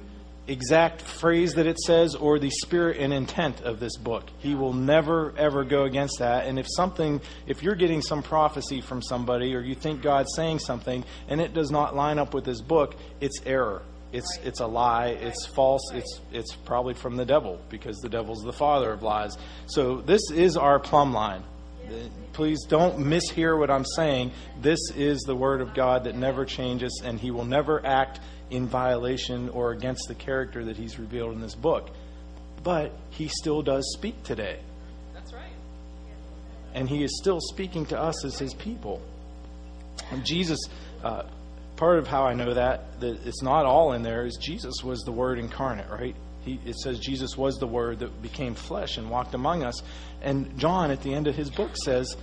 exact 0.50 1.02
phrase 1.02 1.54
that 1.54 1.66
it 1.66 1.78
says 1.78 2.14
or 2.14 2.38
the 2.38 2.50
spirit 2.50 2.98
and 2.98 3.12
intent 3.12 3.60
of 3.62 3.80
this 3.80 3.96
book. 3.96 4.24
He 4.38 4.54
will 4.54 4.72
never, 4.72 5.32
ever 5.36 5.64
go 5.64 5.84
against 5.84 6.18
that. 6.18 6.46
And 6.46 6.58
if 6.58 6.66
something, 6.68 7.20
if 7.46 7.62
you're 7.62 7.74
getting 7.74 8.02
some 8.02 8.22
prophecy 8.22 8.80
from 8.80 9.02
somebody 9.02 9.54
or 9.54 9.60
you 9.60 9.74
think 9.74 10.02
God's 10.02 10.34
saying 10.34 10.58
something 10.58 11.04
and 11.28 11.40
it 11.40 11.54
does 11.54 11.70
not 11.70 11.94
line 11.94 12.18
up 12.18 12.34
with 12.34 12.44
this 12.44 12.60
book, 12.60 12.96
it's 13.20 13.40
error. 13.46 13.82
It's, 14.12 14.38
it's 14.38 14.60
a 14.60 14.66
lie. 14.66 15.08
It's 15.08 15.46
false. 15.46 15.92
It's, 15.92 16.20
it's 16.32 16.54
probably 16.54 16.94
from 16.94 17.16
the 17.16 17.24
devil 17.24 17.60
because 17.68 17.98
the 17.98 18.08
devil's 18.08 18.42
the 18.42 18.52
father 18.52 18.92
of 18.92 19.02
lies. 19.02 19.38
So 19.66 20.00
this 20.00 20.22
is 20.32 20.56
our 20.56 20.80
plumb 20.80 21.12
line. 21.12 21.44
Uh, 21.86 21.92
please 22.32 22.64
don't 22.68 22.98
mishear 22.98 23.58
what 23.58 23.70
I'm 23.70 23.84
saying. 23.84 24.32
This 24.60 24.78
is 24.96 25.20
the 25.20 25.34
Word 25.34 25.60
of 25.60 25.74
God 25.74 26.04
that 26.04 26.16
never 26.16 26.44
changes, 26.44 27.02
and 27.04 27.18
He 27.20 27.30
will 27.30 27.44
never 27.44 27.84
act 27.84 28.20
in 28.50 28.66
violation 28.66 29.48
or 29.50 29.72
against 29.72 30.08
the 30.08 30.14
character 30.14 30.64
that 30.64 30.76
He's 30.76 30.98
revealed 30.98 31.32
in 31.32 31.40
this 31.40 31.54
book. 31.54 31.90
But 32.62 32.92
He 33.10 33.28
still 33.28 33.62
does 33.62 33.84
speak 33.96 34.22
today. 34.22 34.58
That's 35.14 35.32
right. 35.32 35.52
And 36.74 36.88
He 36.88 37.02
is 37.04 37.16
still 37.20 37.40
speaking 37.40 37.86
to 37.86 37.98
us 37.98 38.24
as 38.24 38.38
His 38.38 38.54
people. 38.54 39.02
And 40.10 40.24
Jesus, 40.24 40.58
uh, 41.02 41.24
part 41.76 41.98
of 41.98 42.06
how 42.06 42.24
I 42.24 42.34
know 42.34 42.54
that, 42.54 43.00
that 43.00 43.26
it's 43.26 43.42
not 43.42 43.64
all 43.64 43.92
in 43.92 44.02
there, 44.02 44.26
is 44.26 44.36
Jesus 44.36 44.82
was 44.82 45.00
the 45.00 45.12
Word 45.12 45.38
incarnate, 45.38 45.88
right? 45.90 46.16
He, 46.42 46.58
it 46.64 46.76
says 46.76 46.98
Jesus 46.98 47.36
was 47.36 47.58
the 47.58 47.66
Word 47.66 47.98
that 48.00 48.22
became 48.22 48.54
flesh 48.54 48.96
and 48.96 49.10
walked 49.10 49.34
among 49.34 49.62
us. 49.62 49.82
And 50.22 50.58
John, 50.58 50.90
at 50.90 51.02
the 51.02 51.14
end 51.14 51.26
of 51.26 51.36
his 51.36 51.50
book, 51.50 51.76
says, 51.76 52.16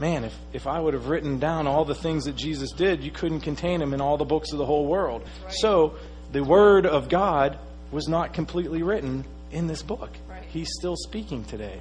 Man, 0.00 0.24
if, 0.24 0.38
if 0.52 0.66
I 0.66 0.78
would 0.78 0.94
have 0.94 1.08
written 1.08 1.38
down 1.38 1.66
all 1.66 1.84
the 1.84 1.94
things 1.94 2.24
that 2.24 2.36
Jesus 2.36 2.70
did, 2.72 3.02
you 3.02 3.10
couldn't 3.10 3.40
contain 3.40 3.80
them 3.80 3.94
in 3.94 4.00
all 4.00 4.16
the 4.16 4.24
books 4.24 4.52
of 4.52 4.58
the 4.58 4.66
whole 4.66 4.86
world. 4.86 5.22
Right. 5.22 5.52
So 5.54 5.96
the 6.30 6.44
Word 6.44 6.86
of 6.86 7.08
God 7.08 7.58
was 7.90 8.06
not 8.06 8.32
completely 8.32 8.82
written 8.82 9.24
in 9.50 9.66
this 9.66 9.82
book. 9.82 10.10
Right. 10.28 10.44
He's 10.44 10.70
still 10.78 10.96
speaking 10.96 11.44
today. 11.44 11.80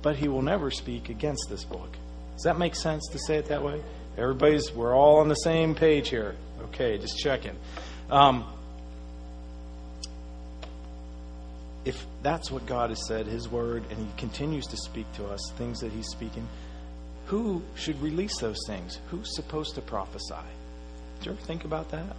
But 0.00 0.16
he 0.16 0.28
will 0.28 0.42
never 0.42 0.70
speak 0.70 1.10
against 1.10 1.46
this 1.48 1.64
book. 1.64 1.92
Does 2.34 2.42
that 2.44 2.58
make 2.58 2.74
sense 2.74 3.06
to 3.12 3.18
say 3.18 3.36
it 3.36 3.46
that 3.46 3.62
way? 3.62 3.82
Everybody's, 4.16 4.72
we're 4.72 4.94
all 4.94 5.18
on 5.18 5.28
the 5.28 5.34
same 5.34 5.74
page 5.74 6.08
here. 6.08 6.34
Okay, 6.64 6.98
just 6.98 7.18
checking. 7.18 7.56
Um, 8.10 8.44
if 11.84 12.04
that's 12.22 12.50
what 12.50 12.66
God 12.66 12.90
has 12.90 13.06
said, 13.06 13.26
His 13.26 13.48
Word, 13.48 13.84
and 13.90 13.98
He 13.98 14.08
continues 14.16 14.66
to 14.66 14.76
speak 14.76 15.10
to 15.14 15.26
us, 15.26 15.40
things 15.56 15.80
that 15.80 15.92
He's 15.92 16.08
speaking, 16.08 16.48
who 17.32 17.62
should 17.76 17.98
release 18.02 18.38
those 18.40 18.58
things? 18.66 19.00
Who's 19.08 19.34
supposed 19.34 19.74
to 19.76 19.80
prophesy? 19.80 20.34
Did 21.16 21.24
you 21.24 21.32
ever 21.32 21.40
think 21.40 21.64
about 21.64 21.90
that? 21.92 22.14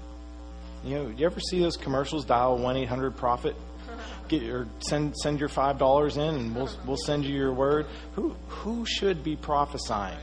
You 0.83 0.95
know, 0.95 1.13
you 1.15 1.27
ever 1.27 1.39
see 1.39 1.59
those 1.59 1.77
commercials? 1.77 2.25
Dial 2.25 2.57
one 2.57 2.77
eight 2.77 2.87
hundred 2.89 3.15
prophet, 3.15 3.55
get 4.27 4.41
or 4.49 4.67
send 4.79 5.15
send 5.17 5.39
your 5.39 5.49
five 5.49 5.77
dollars 5.77 6.17
in, 6.17 6.33
and 6.33 6.55
we'll 6.55 6.69
we'll 6.87 6.97
send 6.97 7.25
you 7.25 7.35
your 7.35 7.53
word. 7.53 7.85
Who 8.15 8.35
who 8.47 8.87
should 8.87 9.23
be 9.23 9.35
prophesying? 9.35 10.17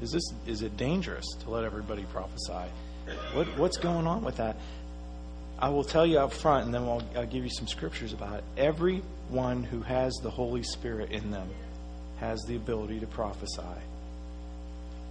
Is 0.00 0.10
this 0.10 0.24
is 0.46 0.62
it 0.62 0.74
dangerous 0.78 1.26
to 1.40 1.50
let 1.50 1.64
everybody 1.64 2.04
prophesy? 2.04 2.72
What 3.34 3.46
what's 3.58 3.76
going 3.76 4.06
on 4.06 4.24
with 4.24 4.38
that? 4.38 4.56
I 5.58 5.68
will 5.68 5.84
tell 5.84 6.06
you 6.06 6.18
up 6.18 6.32
front, 6.32 6.64
and 6.64 6.72
then 6.72 6.84
I'll, 6.84 7.02
I'll 7.14 7.26
give 7.26 7.44
you 7.44 7.50
some 7.50 7.66
scriptures 7.66 8.14
about 8.14 8.38
it. 8.38 8.44
Everyone 8.56 9.64
who 9.64 9.82
has 9.82 10.14
the 10.22 10.30
Holy 10.30 10.62
Spirit 10.62 11.10
in 11.10 11.30
them 11.30 11.50
has 12.20 12.40
the 12.48 12.56
ability 12.56 13.00
to 13.00 13.06
prophesy. 13.06 13.82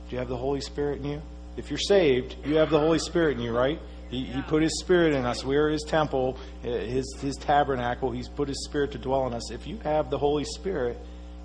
Do 0.10 0.16
you 0.16 0.20
have 0.20 0.28
the 0.28 0.38
Holy 0.38 0.62
Spirit 0.62 1.00
in 1.00 1.06
you? 1.06 1.22
If 1.56 1.70
you're 1.70 1.78
saved, 1.78 2.36
you 2.44 2.56
have 2.56 2.72
the 2.72 2.80
Holy 2.80 2.98
Spirit 3.00 3.38
in 3.38 3.44
you, 3.44 3.56
right? 3.56 3.80
He, 4.10 4.24
he 4.24 4.42
put 4.42 4.64
His 4.64 4.80
Spirit 4.80 5.14
in 5.14 5.24
us. 5.24 5.44
We 5.46 5.56
are 5.58 5.70
His 5.70 5.84
temple, 5.84 6.38
His, 6.64 7.06
His 7.22 7.36
tabernacle. 7.36 8.12
He's 8.12 8.28
put 8.28 8.48
His 8.48 8.66
Spirit 8.66 8.92
to 8.94 8.98
dwell 8.98 9.28
in 9.28 9.34
us. 9.34 9.52
If 9.52 9.68
you 9.68 9.78
have 9.84 10.10
the 10.10 10.18
Holy 10.18 10.46
Spirit, 10.46 10.98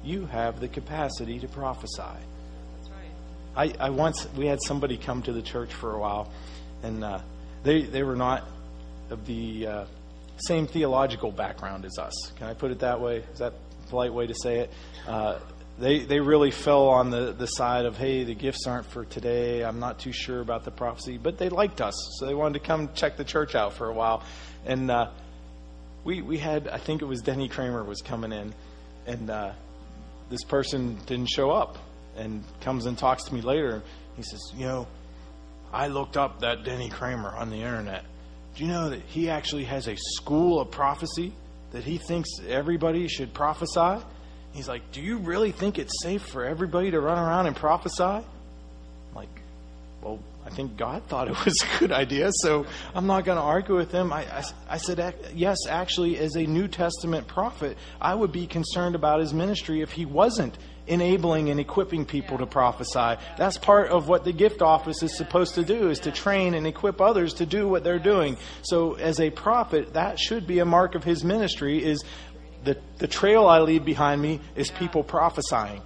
you 0.02 0.24
have 0.26 0.60
the 0.60 0.68
capacity 0.68 1.38
to 1.40 1.48
prophesy. 1.48 2.02
That's 2.02 2.90
right. 2.90 3.74
I, 3.78 3.86
I 3.86 3.90
once 3.90 4.26
we 4.34 4.46
had 4.46 4.62
somebody 4.62 4.96
come 4.96 5.22
to 5.22 5.32
the 5.32 5.42
church 5.42 5.72
for 5.74 5.94
a 5.94 5.98
while, 5.98 6.32
and 6.82 7.04
uh, 7.04 7.20
they 7.64 7.82
they 7.82 8.02
were 8.02 8.16
not 8.16 8.48
of 9.10 9.26
the 9.26 9.66
uh, 9.66 9.84
same 10.38 10.66
theological 10.66 11.30
background 11.30 11.84
as 11.84 11.98
us. 11.98 12.32
Can 12.36 12.46
I 12.46 12.54
put 12.54 12.70
it 12.70 12.78
that 12.78 13.00
way? 13.00 13.18
Is 13.32 13.38
that 13.40 13.52
a 13.52 13.88
polite 13.88 14.12
way 14.12 14.26
to 14.26 14.34
say 14.34 14.60
it? 14.60 14.70
Uh, 15.06 15.38
they 15.78 16.04
they 16.04 16.20
really 16.20 16.50
fell 16.50 16.88
on 16.88 17.10
the 17.10 17.32
the 17.32 17.46
side 17.46 17.84
of 17.84 17.96
hey 17.96 18.24
the 18.24 18.34
gifts 18.34 18.66
aren't 18.66 18.86
for 18.86 19.04
today. 19.04 19.64
I'm 19.64 19.80
not 19.80 19.98
too 19.98 20.12
sure 20.12 20.40
about 20.40 20.64
the 20.64 20.70
prophecy, 20.70 21.18
but 21.18 21.38
they 21.38 21.48
liked 21.48 21.80
us, 21.80 21.94
so 22.18 22.26
they 22.26 22.34
wanted 22.34 22.60
to 22.60 22.66
come 22.66 22.90
check 22.94 23.16
the 23.16 23.24
church 23.24 23.54
out 23.54 23.72
for 23.72 23.88
a 23.88 23.92
while, 23.92 24.22
and 24.64 24.90
uh, 24.90 25.10
we 26.04 26.22
we 26.22 26.38
had 26.38 26.68
I 26.68 26.78
think 26.78 27.02
it 27.02 27.06
was 27.06 27.22
Denny 27.22 27.48
Cramer 27.48 27.82
was 27.82 28.02
coming 28.02 28.32
in, 28.32 28.54
and 29.06 29.30
uh, 29.30 29.52
this 30.30 30.44
person 30.44 30.96
didn't 31.06 31.28
show 31.28 31.50
up, 31.50 31.78
and 32.16 32.44
comes 32.60 32.86
and 32.86 32.96
talks 32.96 33.24
to 33.24 33.34
me 33.34 33.40
later. 33.40 33.82
He 34.16 34.22
says, 34.22 34.40
you 34.54 34.66
know, 34.66 34.86
I 35.72 35.88
looked 35.88 36.16
up 36.16 36.40
that 36.40 36.62
Denny 36.64 36.88
Cramer 36.88 37.30
on 37.30 37.50
the 37.50 37.56
internet. 37.56 38.04
Do 38.54 38.62
you 38.64 38.70
know 38.70 38.90
that 38.90 39.00
he 39.00 39.28
actually 39.28 39.64
has 39.64 39.88
a 39.88 39.96
school 39.96 40.60
of 40.60 40.70
prophecy 40.70 41.32
that 41.72 41.82
he 41.82 41.98
thinks 41.98 42.28
everybody 42.46 43.08
should 43.08 43.34
prophesy? 43.34 44.04
He's 44.54 44.68
like, 44.68 44.92
Do 44.92 45.02
you 45.02 45.18
really 45.18 45.52
think 45.52 45.78
it's 45.78 46.02
safe 46.02 46.22
for 46.22 46.44
everybody 46.44 46.92
to 46.92 47.00
run 47.00 47.18
around 47.18 47.46
and 47.46 47.56
prophesy? 47.56 48.02
I'm 48.02 48.24
like, 49.14 49.28
well, 50.00 50.20
I 50.46 50.50
think 50.50 50.76
God 50.76 51.02
thought 51.04 51.28
it 51.28 51.44
was 51.44 51.60
a 51.62 51.78
good 51.78 51.90
idea, 51.90 52.30
so 52.32 52.66
I'm 52.94 53.06
not 53.06 53.24
going 53.24 53.36
to 53.36 53.42
argue 53.42 53.74
with 53.74 53.90
him. 53.90 54.12
I, 54.12 54.22
I, 54.22 54.44
I 54.70 54.76
said, 54.76 55.14
yes, 55.34 55.58
actually, 55.68 56.18
as 56.18 56.36
a 56.36 56.44
New 56.44 56.68
Testament 56.68 57.26
prophet, 57.26 57.76
I 58.00 58.14
would 58.14 58.30
be 58.30 58.46
concerned 58.46 58.94
about 58.94 59.20
his 59.20 59.34
ministry 59.34 59.80
if 59.80 59.90
he 59.90 60.04
wasn't 60.04 60.56
enabling 60.86 61.48
and 61.48 61.58
equipping 61.58 62.04
people 62.04 62.36
to 62.38 62.46
prophesy. 62.46 63.18
That's 63.38 63.56
part 63.56 63.88
of 63.88 64.06
what 64.06 64.24
the 64.24 64.32
gift 64.32 64.60
office 64.60 65.02
is 65.02 65.16
supposed 65.16 65.54
to 65.54 65.64
do, 65.64 65.88
is 65.88 66.00
to 66.00 66.12
train 66.12 66.54
and 66.54 66.66
equip 66.66 67.00
others 67.00 67.34
to 67.34 67.46
do 67.46 67.66
what 67.66 67.82
they're 67.82 67.98
doing. 67.98 68.36
So 68.62 68.94
as 68.94 69.20
a 69.20 69.30
prophet, 69.30 69.94
that 69.94 70.18
should 70.18 70.46
be 70.46 70.58
a 70.58 70.66
mark 70.66 70.94
of 70.94 71.02
his 71.02 71.24
ministry, 71.24 71.82
is 71.82 72.04
the, 72.64 72.78
the 72.98 73.06
trail 73.06 73.46
I 73.46 73.60
leave 73.60 73.84
behind 73.84 74.20
me 74.20 74.40
is 74.56 74.70
people 74.70 75.04
prophesying. 75.04 75.82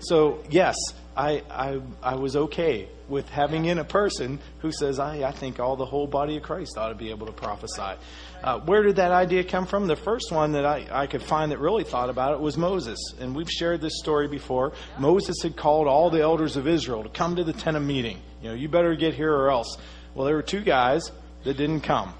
So, 0.00 0.42
yes, 0.50 0.76
I, 1.16 1.42
I, 1.50 1.80
I 2.02 2.14
was 2.16 2.34
okay 2.34 2.88
with 3.08 3.28
having 3.28 3.66
in 3.66 3.78
a 3.78 3.84
person 3.84 4.40
who 4.60 4.72
says, 4.72 4.98
I, 4.98 5.28
I 5.28 5.32
think 5.32 5.60
all 5.60 5.76
the 5.76 5.84
whole 5.84 6.06
body 6.06 6.38
of 6.38 6.42
Christ 6.42 6.76
ought 6.78 6.88
to 6.88 6.94
be 6.94 7.10
able 7.10 7.26
to 7.26 7.32
prophesy. 7.32 7.98
Uh, 8.42 8.58
where 8.60 8.82
did 8.82 8.96
that 8.96 9.12
idea 9.12 9.44
come 9.44 9.66
from? 9.66 9.86
The 9.86 9.96
first 9.96 10.32
one 10.32 10.52
that 10.52 10.64
I, 10.64 10.88
I 10.90 11.06
could 11.06 11.22
find 11.22 11.52
that 11.52 11.58
really 11.58 11.84
thought 11.84 12.10
about 12.10 12.32
it 12.32 12.40
was 12.40 12.56
Moses. 12.56 12.98
And 13.20 13.36
we've 13.36 13.50
shared 13.50 13.80
this 13.80 13.98
story 13.98 14.26
before. 14.26 14.72
Moses 14.98 15.36
had 15.42 15.56
called 15.56 15.86
all 15.86 16.10
the 16.10 16.22
elders 16.22 16.56
of 16.56 16.66
Israel 16.66 17.02
to 17.02 17.10
come 17.10 17.36
to 17.36 17.44
the 17.44 17.52
tent 17.52 17.76
of 17.76 17.82
meeting. 17.82 18.20
You 18.40 18.48
know, 18.48 18.54
you 18.54 18.68
better 18.68 18.96
get 18.96 19.14
here 19.14 19.32
or 19.32 19.50
else. 19.50 19.76
Well, 20.14 20.26
there 20.26 20.34
were 20.34 20.42
two 20.42 20.62
guys 20.62 21.12
that 21.44 21.56
didn't 21.56 21.82
come 21.82 22.14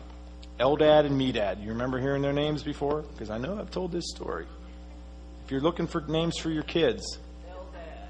Eldad 0.62 1.06
and 1.06 1.20
Medad. 1.20 1.60
You 1.60 1.70
remember 1.70 1.98
hearing 1.98 2.22
their 2.22 2.32
names 2.32 2.62
before? 2.62 3.02
Because 3.02 3.30
I 3.30 3.38
know 3.38 3.58
I've 3.58 3.72
told 3.72 3.90
this 3.90 4.04
story. 4.14 4.46
If 5.44 5.50
you're 5.50 5.60
looking 5.60 5.88
for 5.88 6.00
names 6.02 6.38
for 6.38 6.50
your 6.50 6.62
kids, 6.62 7.18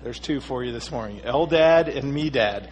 there's 0.02 0.18
two 0.18 0.38
for 0.38 0.62
you 0.62 0.70
this 0.70 0.90
morning 0.90 1.20
Eldad 1.20 1.96
and 1.96 2.14
Medad. 2.14 2.68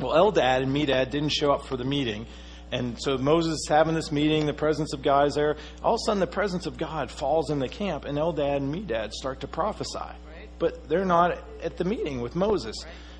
well, 0.00 0.32
Eldad 0.32 0.62
and 0.64 0.74
Medad 0.74 1.10
didn't 1.10 1.28
show 1.28 1.52
up 1.52 1.66
for 1.66 1.76
the 1.76 1.84
meeting. 1.84 2.26
And 2.72 3.00
so 3.00 3.16
Moses 3.16 3.52
is 3.52 3.66
having 3.68 3.94
this 3.94 4.10
meeting, 4.10 4.46
the 4.46 4.52
presence 4.52 4.92
of 4.92 5.00
God 5.00 5.28
is 5.28 5.34
there. 5.36 5.56
All 5.84 5.94
of 5.94 6.00
a 6.02 6.04
sudden, 6.06 6.18
the 6.18 6.26
presence 6.26 6.66
of 6.66 6.76
God 6.76 7.12
falls 7.12 7.50
in 7.50 7.60
the 7.60 7.68
camp, 7.68 8.04
and 8.04 8.18
Eldad 8.18 8.56
and 8.56 8.74
Medad 8.74 9.12
start 9.12 9.42
to 9.42 9.46
prophesy. 9.46 10.10
But 10.58 10.88
they're 10.88 11.04
not 11.04 11.38
at 11.62 11.76
the 11.76 11.84
meeting 11.84 12.20
with 12.20 12.34
Moses. 12.34 12.74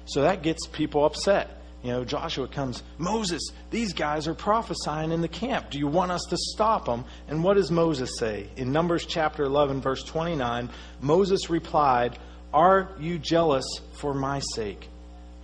So 0.06 0.22
that 0.22 0.42
gets 0.42 0.66
people 0.66 1.04
upset. 1.04 1.62
You 1.86 1.92
know, 1.92 2.04
Joshua 2.04 2.48
comes, 2.48 2.82
Moses, 2.98 3.52
these 3.70 3.92
guys 3.92 4.26
are 4.26 4.34
prophesying 4.34 5.12
in 5.12 5.20
the 5.20 5.28
camp. 5.28 5.70
Do 5.70 5.78
you 5.78 5.86
want 5.86 6.10
us 6.10 6.22
to 6.30 6.36
stop 6.36 6.86
them? 6.86 7.04
And 7.28 7.44
what 7.44 7.54
does 7.54 7.70
Moses 7.70 8.10
say? 8.18 8.48
In 8.56 8.72
Numbers 8.72 9.06
chapter 9.06 9.44
11, 9.44 9.82
verse 9.82 10.02
29, 10.02 10.68
Moses 11.00 11.48
replied, 11.48 12.18
Are 12.52 12.90
you 12.98 13.20
jealous 13.20 13.64
for 14.00 14.14
my 14.14 14.40
sake? 14.40 14.88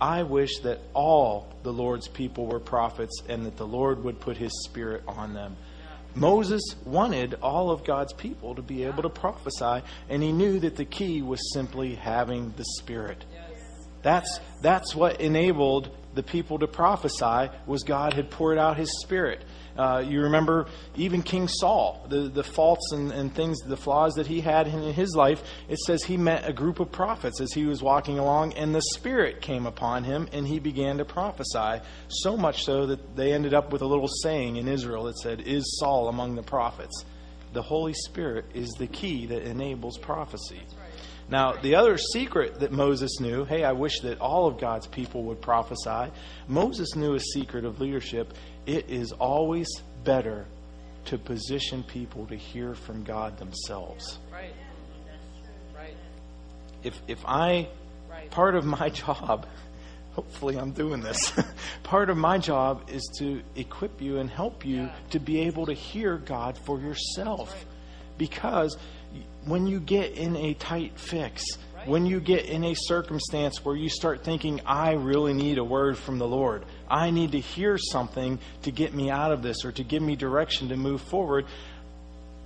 I 0.01 0.23
wish 0.23 0.59
that 0.63 0.81
all 0.93 1.47
the 1.63 1.71
Lord's 1.71 2.09
people 2.09 2.45
were 2.45 2.59
prophets 2.59 3.21
and 3.29 3.45
that 3.45 3.55
the 3.55 3.65
Lord 3.65 4.03
would 4.03 4.19
put 4.19 4.35
his 4.35 4.51
spirit 4.65 5.03
on 5.07 5.33
them. 5.33 5.55
Moses 6.13 6.61
wanted 6.85 7.35
all 7.41 7.71
of 7.71 7.85
God's 7.85 8.11
people 8.11 8.53
to 8.55 8.61
be 8.61 8.83
able 8.83 9.03
to 9.03 9.09
prophesy, 9.09 9.81
and 10.09 10.21
he 10.21 10.33
knew 10.33 10.59
that 10.59 10.75
the 10.75 10.85
key 10.85 11.21
was 11.21 11.53
simply 11.53 11.95
having 11.95 12.53
the 12.57 12.65
Spirit. 12.79 13.25
That's, 14.03 14.39
that's 14.61 14.95
what 14.95 15.19
enabled 15.21 15.89
the 16.13 16.23
people 16.23 16.59
to 16.59 16.67
prophesy 16.67 17.49
was 17.65 17.83
God 17.83 18.13
had 18.13 18.29
poured 18.29 18.57
out 18.57 18.77
his 18.77 19.01
spirit. 19.01 19.43
Uh, 19.75 20.03
you 20.05 20.21
remember 20.21 20.67
even 20.95 21.23
King 21.23 21.47
Saul, 21.47 22.05
the, 22.07 22.29
the 22.29 22.43
faults 22.43 22.91
and, 22.91 23.11
and 23.11 23.33
things, 23.33 23.59
the 23.61 23.77
flaws 23.77 24.13
that 24.15 24.27
he 24.27 24.39
had 24.39 24.67
in 24.67 24.93
his 24.93 25.15
life. 25.15 25.41
It 25.67 25.79
says 25.79 26.03
he 26.03 26.17
met 26.17 26.47
a 26.47 26.53
group 26.53 26.79
of 26.79 26.91
prophets 26.91 27.41
as 27.41 27.51
he 27.53 27.65
was 27.65 27.81
walking 27.81 28.19
along, 28.19 28.53
and 28.53 28.75
the 28.75 28.81
Spirit 28.93 29.41
came 29.41 29.65
upon 29.65 30.03
him, 30.03 30.29
and 30.31 30.47
he 30.47 30.59
began 30.59 30.99
to 30.99 31.05
prophesy. 31.05 31.83
So 32.07 32.37
much 32.37 32.63
so 32.63 32.85
that 32.85 33.15
they 33.15 33.33
ended 33.33 33.55
up 33.55 33.71
with 33.71 33.81
a 33.81 33.87
little 33.87 34.07
saying 34.07 34.57
in 34.57 34.67
Israel 34.67 35.05
that 35.05 35.17
said, 35.17 35.41
Is 35.41 35.79
Saul 35.79 36.07
among 36.07 36.35
the 36.35 36.43
prophets? 36.43 37.05
The 37.53 37.63
Holy 37.63 37.93
Spirit 37.93 38.45
is 38.53 38.69
the 38.77 38.87
key 38.87 39.25
that 39.27 39.43
enables 39.43 39.97
prophecy. 39.97 40.61
Now, 41.29 41.53
the 41.53 41.75
other 41.75 41.97
secret 41.97 42.59
that 42.59 42.71
Moses 42.71 43.19
knew 43.19 43.45
hey, 43.45 43.63
I 43.63 43.71
wish 43.71 43.99
that 44.01 44.19
all 44.19 44.47
of 44.47 44.59
God's 44.59 44.87
people 44.87 45.23
would 45.23 45.41
prophesy. 45.41 46.11
Moses 46.47 46.95
knew 46.95 47.15
a 47.15 47.19
secret 47.19 47.65
of 47.65 47.79
leadership. 47.79 48.33
It 48.65 48.89
is 48.89 49.11
always 49.13 49.67
better 50.03 50.45
to 51.05 51.17
position 51.17 51.83
people 51.83 52.25
to 52.27 52.35
hear 52.35 52.75
from 52.75 53.03
God 53.03 53.37
themselves. 53.37 54.19
Right. 54.31 54.53
Right. 55.75 55.95
If, 56.83 57.01
if 57.07 57.19
I, 57.25 57.67
Right. 58.09 58.29
part 58.31 58.55
of 58.55 58.63
my 58.65 58.89
job, 59.03 59.45
hopefully 60.13 60.57
I'm 60.57 60.71
doing 60.71 61.01
this, 61.01 61.33
part 61.83 62.09
of 62.09 62.17
my 62.17 62.37
job 62.37 62.89
is 62.89 63.01
to 63.19 63.41
equip 63.55 64.01
you 64.01 64.19
and 64.19 64.29
help 64.29 64.65
you 64.65 64.83
Yeah. 64.83 64.95
to 65.11 65.19
be 65.19 65.41
able 65.41 65.65
to 65.65 65.73
hear 65.73 66.17
God 66.17 66.57
for 66.57 66.79
yourself. 66.79 67.65
Because 68.17 68.77
when 69.45 69.67
you 69.67 69.79
get 69.79 70.13
in 70.13 70.35
a 70.35 70.53
tight 70.53 70.97
fix, 70.97 71.43
when 71.85 72.05
you 72.05 72.19
get 72.19 72.45
in 72.45 72.63
a 72.63 72.73
circumstance 72.75 73.63
where 73.65 73.75
you 73.75 73.89
start 73.89 74.23
thinking, 74.23 74.61
I 74.65 74.93
really 74.93 75.33
need 75.33 75.57
a 75.57 75.63
word 75.63 75.97
from 75.97 76.17
the 76.17 76.27
Lord, 76.27 76.65
I 76.89 77.09
need 77.09 77.33
to 77.33 77.39
hear 77.39 77.77
something 77.77 78.39
to 78.63 78.71
get 78.71 78.93
me 78.93 79.09
out 79.09 79.31
of 79.31 79.41
this 79.41 79.65
or 79.65 79.71
to 79.73 79.83
give 79.83 80.01
me 80.01 80.15
direction 80.15 80.69
to 80.69 80.77
move 80.77 81.01
forward, 81.01 81.45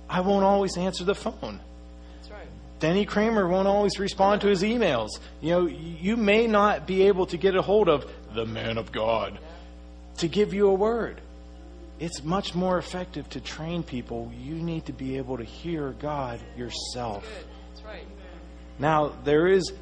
I 0.08 0.20
won't 0.20 0.44
always 0.44 0.76
answer 0.76 1.04
the 1.04 1.14
phone. 1.14 1.60
That's 2.16 2.30
right. 2.30 2.46
Denny 2.80 3.04
Cramer 3.04 3.46
won't 3.46 3.68
always 3.68 3.98
respond 3.98 4.40
to 4.40 4.48
his 4.48 4.62
emails. 4.62 5.10
You 5.40 5.50
know, 5.50 5.66
you 5.66 6.16
may 6.16 6.46
not 6.46 6.86
be 6.86 7.02
able 7.08 7.26
to 7.26 7.36
get 7.36 7.54
a 7.54 7.62
hold 7.62 7.88
of 7.88 8.10
the 8.34 8.46
man 8.46 8.78
of 8.78 8.90
God 8.90 9.38
to 10.18 10.28
give 10.28 10.54
you 10.54 10.68
a 10.68 10.74
word. 10.74 11.20
It's 12.00 12.22
much 12.22 12.54
more 12.54 12.78
effective 12.78 13.28
to 13.30 13.40
train 13.40 13.82
people. 13.82 14.32
You 14.38 14.54
need 14.54 14.86
to 14.86 14.92
be 14.92 15.16
able 15.16 15.38
to 15.38 15.44
hear 15.44 15.94
God 15.98 16.40
yourself. 16.56 17.26
That's 17.70 17.84
right. 17.84 18.06
Now, 18.78 19.14
there 19.24 19.48
is 19.48 19.72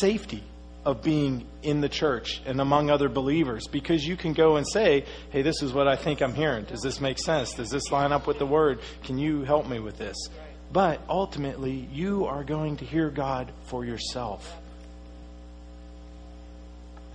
safety 0.00 0.42
of 0.86 1.02
being 1.02 1.46
in 1.62 1.80
the 1.80 1.88
church 1.88 2.40
and 2.46 2.60
among 2.60 2.90
other 2.90 3.08
believers 3.08 3.66
because 3.66 4.06
you 4.06 4.16
can 4.16 4.32
go 4.32 4.56
and 4.56 4.66
say, 4.66 5.04
hey, 5.30 5.42
this 5.42 5.60
is 5.60 5.72
what 5.72 5.88
I 5.88 5.96
think 5.96 6.22
I'm 6.22 6.32
hearing. 6.32 6.64
Does 6.64 6.80
this 6.80 7.00
make 7.00 7.18
sense? 7.18 7.54
Does 7.54 7.70
this 7.70 7.90
line 7.90 8.12
up 8.12 8.26
with 8.26 8.38
the 8.38 8.46
word? 8.46 8.78
Can 9.02 9.18
you 9.18 9.42
help 9.42 9.66
me 9.68 9.80
with 9.80 9.98
this? 9.98 10.16
But 10.72 11.00
ultimately, 11.08 11.88
you 11.92 12.26
are 12.26 12.44
going 12.44 12.76
to 12.78 12.84
hear 12.84 13.10
God 13.10 13.52
for 13.64 13.84
yourself. 13.84 14.56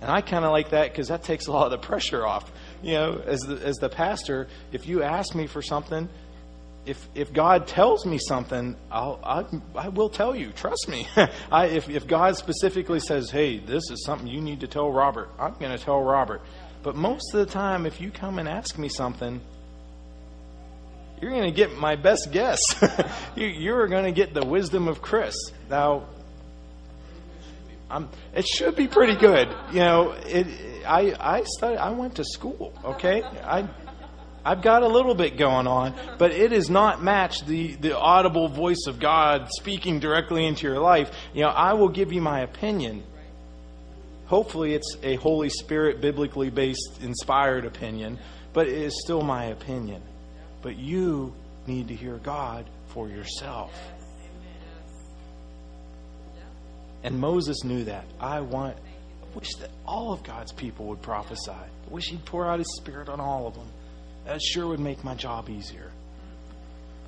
And 0.02 0.10
I 0.10 0.20
kind 0.20 0.44
of 0.44 0.50
like 0.50 0.70
that 0.70 0.90
because 0.90 1.08
that 1.08 1.22
takes 1.22 1.46
a 1.46 1.52
lot 1.52 1.64
of 1.64 1.70
the 1.70 1.78
pressure 1.78 2.26
off. 2.26 2.50
You 2.82 2.94
know, 2.94 3.22
as 3.24 3.40
the, 3.40 3.54
as 3.64 3.76
the 3.76 3.88
pastor, 3.88 4.48
if 4.72 4.86
you 4.86 5.02
ask 5.02 5.34
me 5.34 5.46
for 5.46 5.62
something, 5.62 6.08
if 6.84 7.08
if 7.14 7.32
God 7.32 7.68
tells 7.68 8.04
me 8.04 8.18
something, 8.18 8.76
I'll 8.90 9.20
I, 9.22 9.44
I 9.78 9.88
will 9.88 10.08
tell 10.08 10.34
you. 10.34 10.50
Trust 10.50 10.88
me. 10.88 11.06
I, 11.52 11.66
if 11.66 11.88
if 11.88 12.06
God 12.06 12.36
specifically 12.36 13.00
says, 13.00 13.30
"Hey, 13.30 13.58
this 13.58 13.90
is 13.90 14.04
something 14.04 14.26
you 14.26 14.40
need 14.40 14.60
to 14.60 14.66
tell 14.66 14.90
Robert," 14.90 15.28
I'm 15.38 15.54
going 15.54 15.76
to 15.76 15.82
tell 15.82 16.02
Robert. 16.02 16.42
But 16.82 16.96
most 16.96 17.32
of 17.32 17.38
the 17.38 17.46
time, 17.46 17.86
if 17.86 18.00
you 18.00 18.10
come 18.10 18.40
and 18.40 18.48
ask 18.48 18.76
me 18.76 18.88
something, 18.88 19.40
you're 21.20 21.30
going 21.30 21.44
to 21.44 21.56
get 21.56 21.76
my 21.78 21.94
best 21.94 22.32
guess. 22.32 22.58
you, 23.36 23.46
you're 23.46 23.86
going 23.86 24.04
to 24.04 24.12
get 24.12 24.34
the 24.34 24.44
wisdom 24.44 24.88
of 24.88 25.00
Chris. 25.00 25.36
Now, 25.70 26.06
I'm, 27.92 28.08
it 28.34 28.46
should 28.46 28.74
be 28.74 28.88
pretty 28.88 29.16
good. 29.16 29.48
You 29.70 29.80
know, 29.80 30.12
it, 30.12 30.46
I 30.86 31.14
I 31.20 31.42
studied. 31.44 31.76
I 31.76 31.90
went 31.90 32.16
to 32.16 32.24
school. 32.24 32.72
Okay, 32.84 33.22
I 33.22 33.68
I've 34.44 34.62
got 34.62 34.82
a 34.82 34.88
little 34.88 35.14
bit 35.14 35.36
going 35.36 35.66
on, 35.66 35.94
but 36.18 36.32
it 36.32 36.52
is 36.52 36.70
not 36.70 37.02
matched 37.02 37.46
the 37.46 37.74
the 37.74 37.96
audible 37.96 38.48
voice 38.48 38.86
of 38.88 38.98
God 38.98 39.48
speaking 39.52 40.00
directly 40.00 40.46
into 40.46 40.66
your 40.66 40.78
life. 40.78 41.10
You 41.34 41.42
know, 41.42 41.50
I 41.50 41.74
will 41.74 41.90
give 41.90 42.12
you 42.12 42.22
my 42.22 42.40
opinion. 42.40 43.02
Hopefully, 44.24 44.72
it's 44.74 44.96
a 45.02 45.16
Holy 45.16 45.50
Spirit, 45.50 46.00
biblically 46.00 46.48
based, 46.48 47.02
inspired 47.02 47.66
opinion, 47.66 48.18
but 48.54 48.68
it 48.68 48.78
is 48.78 48.98
still 49.04 49.20
my 49.20 49.44
opinion. 49.44 50.00
But 50.62 50.78
you 50.78 51.34
need 51.66 51.88
to 51.88 51.94
hear 51.94 52.16
God 52.16 52.64
for 52.86 53.08
yourself. 53.08 53.70
And 57.02 57.18
Moses 57.18 57.64
knew 57.64 57.84
that. 57.84 58.04
I 58.20 58.40
want, 58.40 58.76
I 58.76 59.38
wish 59.38 59.54
that 59.56 59.70
all 59.86 60.12
of 60.12 60.22
God's 60.22 60.52
people 60.52 60.86
would 60.86 61.02
prophesy. 61.02 61.50
I 61.50 61.90
wish 61.90 62.08
He'd 62.10 62.24
pour 62.24 62.46
out 62.46 62.58
His 62.58 62.76
Spirit 62.76 63.08
on 63.08 63.20
all 63.20 63.46
of 63.46 63.54
them. 63.54 63.68
That 64.24 64.40
sure 64.40 64.68
would 64.68 64.80
make 64.80 65.02
my 65.02 65.14
job 65.14 65.48
easier. 65.48 65.90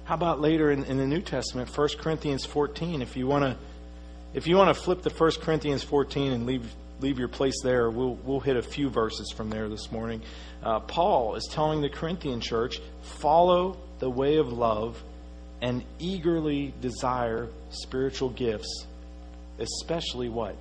How 0.04 0.14
about 0.14 0.40
later 0.40 0.70
in, 0.70 0.84
in 0.84 0.98
the 0.98 1.06
New 1.06 1.22
Testament, 1.22 1.74
1 1.76 1.88
Corinthians 1.98 2.44
14? 2.44 3.00
If 3.00 3.16
you 3.16 3.26
want 3.26 3.44
to, 3.44 3.56
if 4.34 4.46
you 4.46 4.56
want 4.56 4.74
to 4.74 4.82
flip 4.82 5.02
to 5.02 5.10
1 5.10 5.30
Corinthians 5.40 5.82
14 5.82 6.32
and 6.32 6.46
leave 6.46 6.74
leave 7.00 7.18
your 7.18 7.28
place 7.28 7.54
there, 7.62 7.90
we'll 7.90 8.14
we'll 8.16 8.40
hit 8.40 8.56
a 8.56 8.62
few 8.62 8.90
verses 8.90 9.32
from 9.34 9.48
there 9.48 9.68
this 9.68 9.90
morning. 9.90 10.22
Uh, 10.62 10.80
Paul 10.80 11.36
is 11.36 11.48
telling 11.50 11.80
the 11.80 11.88
Corinthian 11.88 12.40
church, 12.40 12.80
follow 13.02 13.78
the 13.98 14.10
way 14.10 14.36
of 14.36 14.52
love, 14.52 15.02
and 15.62 15.82
eagerly 15.98 16.74
desire 16.80 17.48
spiritual 17.70 18.28
gifts, 18.30 18.86
especially 19.58 20.28
what 20.28 20.56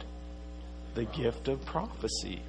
the 0.95 1.05
gift 1.05 1.47
of 1.47 1.65
prophecy. 1.65 2.41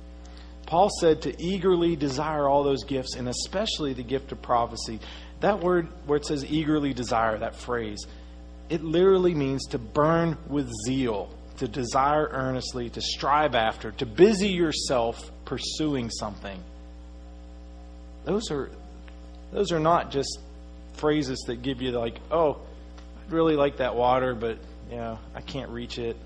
Paul 0.67 0.91
said 1.01 1.23
to 1.23 1.43
eagerly 1.43 1.97
desire 1.97 2.49
all 2.49 2.63
those 2.63 2.85
gifts, 2.85 3.17
and 3.17 3.29
especially 3.29 3.93
the 3.93 4.03
gift 4.03 4.33
of 4.33 4.41
prophecy. 4.41 5.01
That 5.41 5.61
word, 5.61 5.89
where 6.07 6.17
it 6.17 6.27
says 6.27 6.45
eagerly 6.45 6.95
desire, 6.95 7.39
that 7.39 7.57
phrase, 7.57 8.07
it 8.69 8.83
literally 8.83 9.35
means 9.35 9.67
to 9.69 9.79
burn 9.79 10.39
with 10.49 10.71
zeal, 10.87 11.29
to 11.59 11.69
desire 11.69 12.29
earnestly, 12.31 12.89
to 12.91 13.01
strive 13.01 13.55
after, 13.55 13.93
to 13.93 14.07
busy 14.07 14.49
yourself 14.49 15.31
pursuing 15.45 16.11
something. 16.11 16.59
Those 18.25 18.51
are, 18.51 18.71
those 19.53 19.71
are 19.71 19.81
not 19.81 20.11
just 20.11 20.39
phrases 20.95 21.39
that 21.47 21.61
give 21.63 21.83
you 21.83 21.91
like, 21.91 22.19
oh, 22.31 22.59
I'd 23.27 23.33
really 23.33 23.57
like 23.57 23.79
that 23.79 23.95
water, 23.95 24.35
but 24.35 24.59
you 24.91 24.97
know, 24.97 25.19
I 25.35 25.43
can't 25.43 25.71
reach 25.71 25.99
it. 25.99 26.17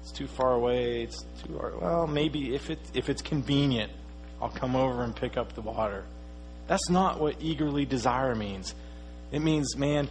It's 0.00 0.12
too 0.12 0.26
far 0.26 0.52
away. 0.52 1.02
It's 1.02 1.24
too 1.44 1.58
far. 1.58 1.76
Well, 1.76 2.06
maybe 2.06 2.54
if 2.54 2.70
it 2.70 2.78
if 2.94 3.08
it's 3.08 3.22
convenient, 3.22 3.92
I'll 4.40 4.48
come 4.48 4.76
over 4.76 5.02
and 5.02 5.14
pick 5.14 5.36
up 5.36 5.54
the 5.54 5.62
water. 5.62 6.04
That's 6.66 6.88
not 6.88 7.20
what 7.20 7.36
eagerly 7.40 7.86
desire 7.86 8.34
means. 8.34 8.74
It 9.32 9.40
means, 9.40 9.76
man, 9.76 10.08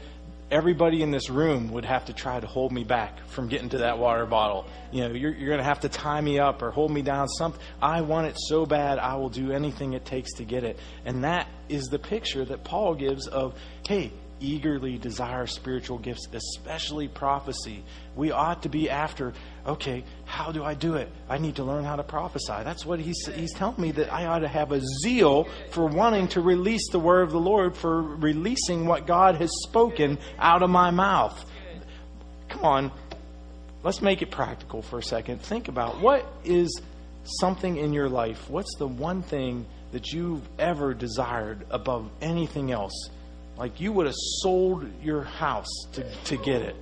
everybody 0.50 1.02
in 1.02 1.12
this 1.12 1.30
room 1.30 1.72
would 1.72 1.86
have 1.86 2.06
to 2.06 2.14
try 2.14 2.40
to 2.40 2.48
hold 2.48 2.72
me 2.72 2.84
back 2.84 3.26
from 3.28 3.48
getting 3.48 3.70
to 3.70 3.80
that 3.80 3.98
water 4.00 4.26
bottle. 4.26 4.66
You 4.92 5.02
know, 5.08 5.14
you're, 5.14 5.34
you're 5.34 5.50
going 5.50 5.60
to 5.60 5.66
have 5.66 5.82
to 5.82 5.90
tie 5.90 6.22
me 6.22 6.40
up 6.40 6.62
or 6.62 6.72
hold 6.72 6.92
me 6.92 7.02
down. 7.02 7.28
Something. 7.28 7.62
I 7.82 8.02
want 8.02 8.28
it 8.28 8.38
so 8.38 8.66
bad, 8.66 9.00
I 9.00 9.16
will 9.16 9.30
do 9.30 9.52
anything 9.52 9.94
it 9.94 10.06
takes 10.06 10.34
to 10.34 10.46
get 10.46 10.64
it. 10.64 10.80
And 11.06 11.24
that 11.24 11.48
is 11.70 11.86
the 11.86 12.00
picture 12.00 12.46
that 12.46 12.64
Paul 12.64 12.96
gives 12.96 13.28
of, 13.28 13.56
hey, 13.88 14.12
eagerly 14.40 14.98
desire 14.98 15.48
spiritual 15.48 15.98
gifts, 15.98 16.28
especially 16.32 17.08
prophecy. 17.08 17.84
We 18.16 18.32
ought 18.32 18.64
to 18.64 18.70
be 18.70 18.90
after, 18.90 19.34
okay, 19.68 20.04
how 20.26 20.52
do 20.52 20.64
I 20.64 20.74
do 20.74 20.96
it? 20.96 21.10
I 21.30 21.38
need 21.38 21.58
to 21.58 21.64
learn 21.64 21.84
how 21.84 21.98
to 21.98 22.04
prophesy. 22.04 22.64
That's 22.64 22.86
what 22.86 23.00
he's, 23.00 23.28
he's 23.36 23.54
telling 23.54 23.80
me 23.82 23.92
that 23.92 24.12
I 24.12 24.26
ought 24.26 24.40
to 24.40 24.48
have 24.48 24.72
a 24.72 24.82
zeal 25.04 25.48
for 25.72 25.86
wanting 25.86 26.30
to 26.30 26.42
release 26.42 26.90
the 26.92 27.00
word 27.00 27.24
of 27.24 27.32
the 27.32 27.40
Lord, 27.40 27.76
for 27.76 28.02
releasing 28.02 28.86
what 28.86 29.06
God 29.06 29.36
has 29.36 29.52
spoken 29.68 30.18
out 30.40 30.64
of 30.64 30.70
my 30.70 30.92
mouth. 30.92 31.44
Come 32.48 32.64
on, 32.64 32.92
let's 33.84 34.02
make 34.02 34.22
it 34.22 34.32
practical 34.32 34.82
for 34.82 35.00
a 35.00 35.04
second. 35.04 35.42
Think 35.42 35.68
about 35.68 36.00
what 36.00 36.26
is 36.46 36.82
something 37.42 37.76
in 37.76 37.92
your 37.92 38.08
life? 38.08 38.50
What's 38.50 38.74
the 38.78 38.88
one 38.88 39.22
thing 39.22 39.66
that 39.92 40.14
you've 40.14 40.48
ever 40.58 40.94
desired 40.94 41.66
above 41.70 42.10
anything 42.22 42.72
else? 42.72 43.10
Like 43.58 43.82
you 43.82 43.92
would 43.92 44.06
have 44.06 44.16
sold 44.42 44.86
your 45.04 45.24
house 45.24 45.68
to, 45.94 46.10
to 46.26 46.38
get 46.38 46.62
it. 46.62 46.76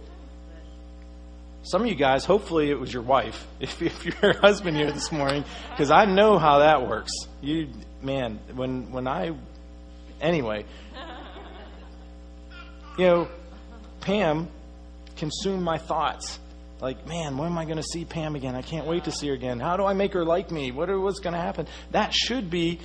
Some 1.66 1.82
of 1.82 1.88
you 1.88 1.96
guys, 1.96 2.26
hopefully 2.26 2.70
it 2.70 2.80
was 2.80 2.94
your 2.94 3.02
wife, 3.02 3.48
if, 3.60 3.82
if 3.82 4.06
you're 4.06 4.40
husband 4.40 4.78
here 4.78 4.92
this 4.92 5.12
morning, 5.12 5.44
because 5.72 5.90
I 5.90 6.06
know 6.06 6.38
how 6.38 6.60
that 6.60 6.88
works. 6.88 7.12
You, 7.42 7.70
man, 8.04 8.40
when, 8.54 8.92
when 8.92 9.08
I, 9.08 9.32
anyway, 10.22 10.66
you 13.00 13.06
know, 13.06 13.28
Pam 14.02 14.48
consumed 15.18 15.64
my 15.64 15.80
thoughts. 15.80 16.40
Like, 16.82 17.08
man, 17.08 17.36
when 17.36 17.48
am 17.48 17.58
I 17.58 17.66
going 17.66 17.78
to 17.78 17.84
see 17.84 18.06
Pam 18.06 18.36
again? 18.36 18.54
I 18.54 18.62
can't 18.62 18.86
wait 18.86 19.06
to 19.06 19.12
see 19.12 19.30
her 19.30 19.34
again. 19.34 19.60
How 19.60 19.76
do 19.76 19.86
I 19.86 19.94
make 19.94 20.14
her 20.14 20.24
like 20.24 20.52
me? 20.52 20.72
What 20.72 20.90
what's 21.00 21.20
going 21.20 21.34
to 21.34 21.42
happen? 21.42 21.68
That 21.92 22.14
should 22.14 22.52
be 22.52 22.80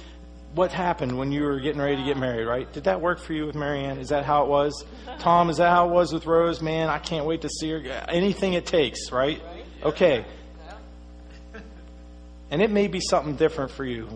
what 0.55 0.73
happened 0.73 1.17
when 1.17 1.31
you 1.31 1.43
were 1.43 1.61
getting 1.61 1.81
ready 1.81 1.97
to 1.97 2.03
get 2.03 2.17
married, 2.17 2.45
right? 2.45 2.73
Did 2.73 2.85
that 2.85 3.01
work 3.01 3.21
for 3.21 3.33
you 3.33 3.47
with 3.47 3.55
Marianne? 3.55 3.99
Is 3.99 4.09
that 4.09 4.25
how 4.25 4.45
it 4.45 4.49
was? 4.49 4.85
Tom, 5.21 5.49
is 5.49 5.59
that 5.59 5.71
how 5.71 5.89
it 5.89 5.93
was 5.93 6.13
with 6.13 6.27
Rose? 6.27 6.61
Man, 6.61 6.89
I 6.89 6.99
can't 6.99 7.25
wait 7.25 7.43
to 7.43 7.49
see 7.49 7.71
her. 7.71 7.79
Anything 8.09 8.55
it 8.55 8.67
takes, 8.67 9.13
right? 9.13 9.41
Okay. 9.83 10.25
And 12.51 12.61
it 12.61 12.71
may 12.71 12.89
be 12.89 13.01
something 13.01 13.37
different 13.37 13.71
for 13.71 13.85
you. 13.85 14.09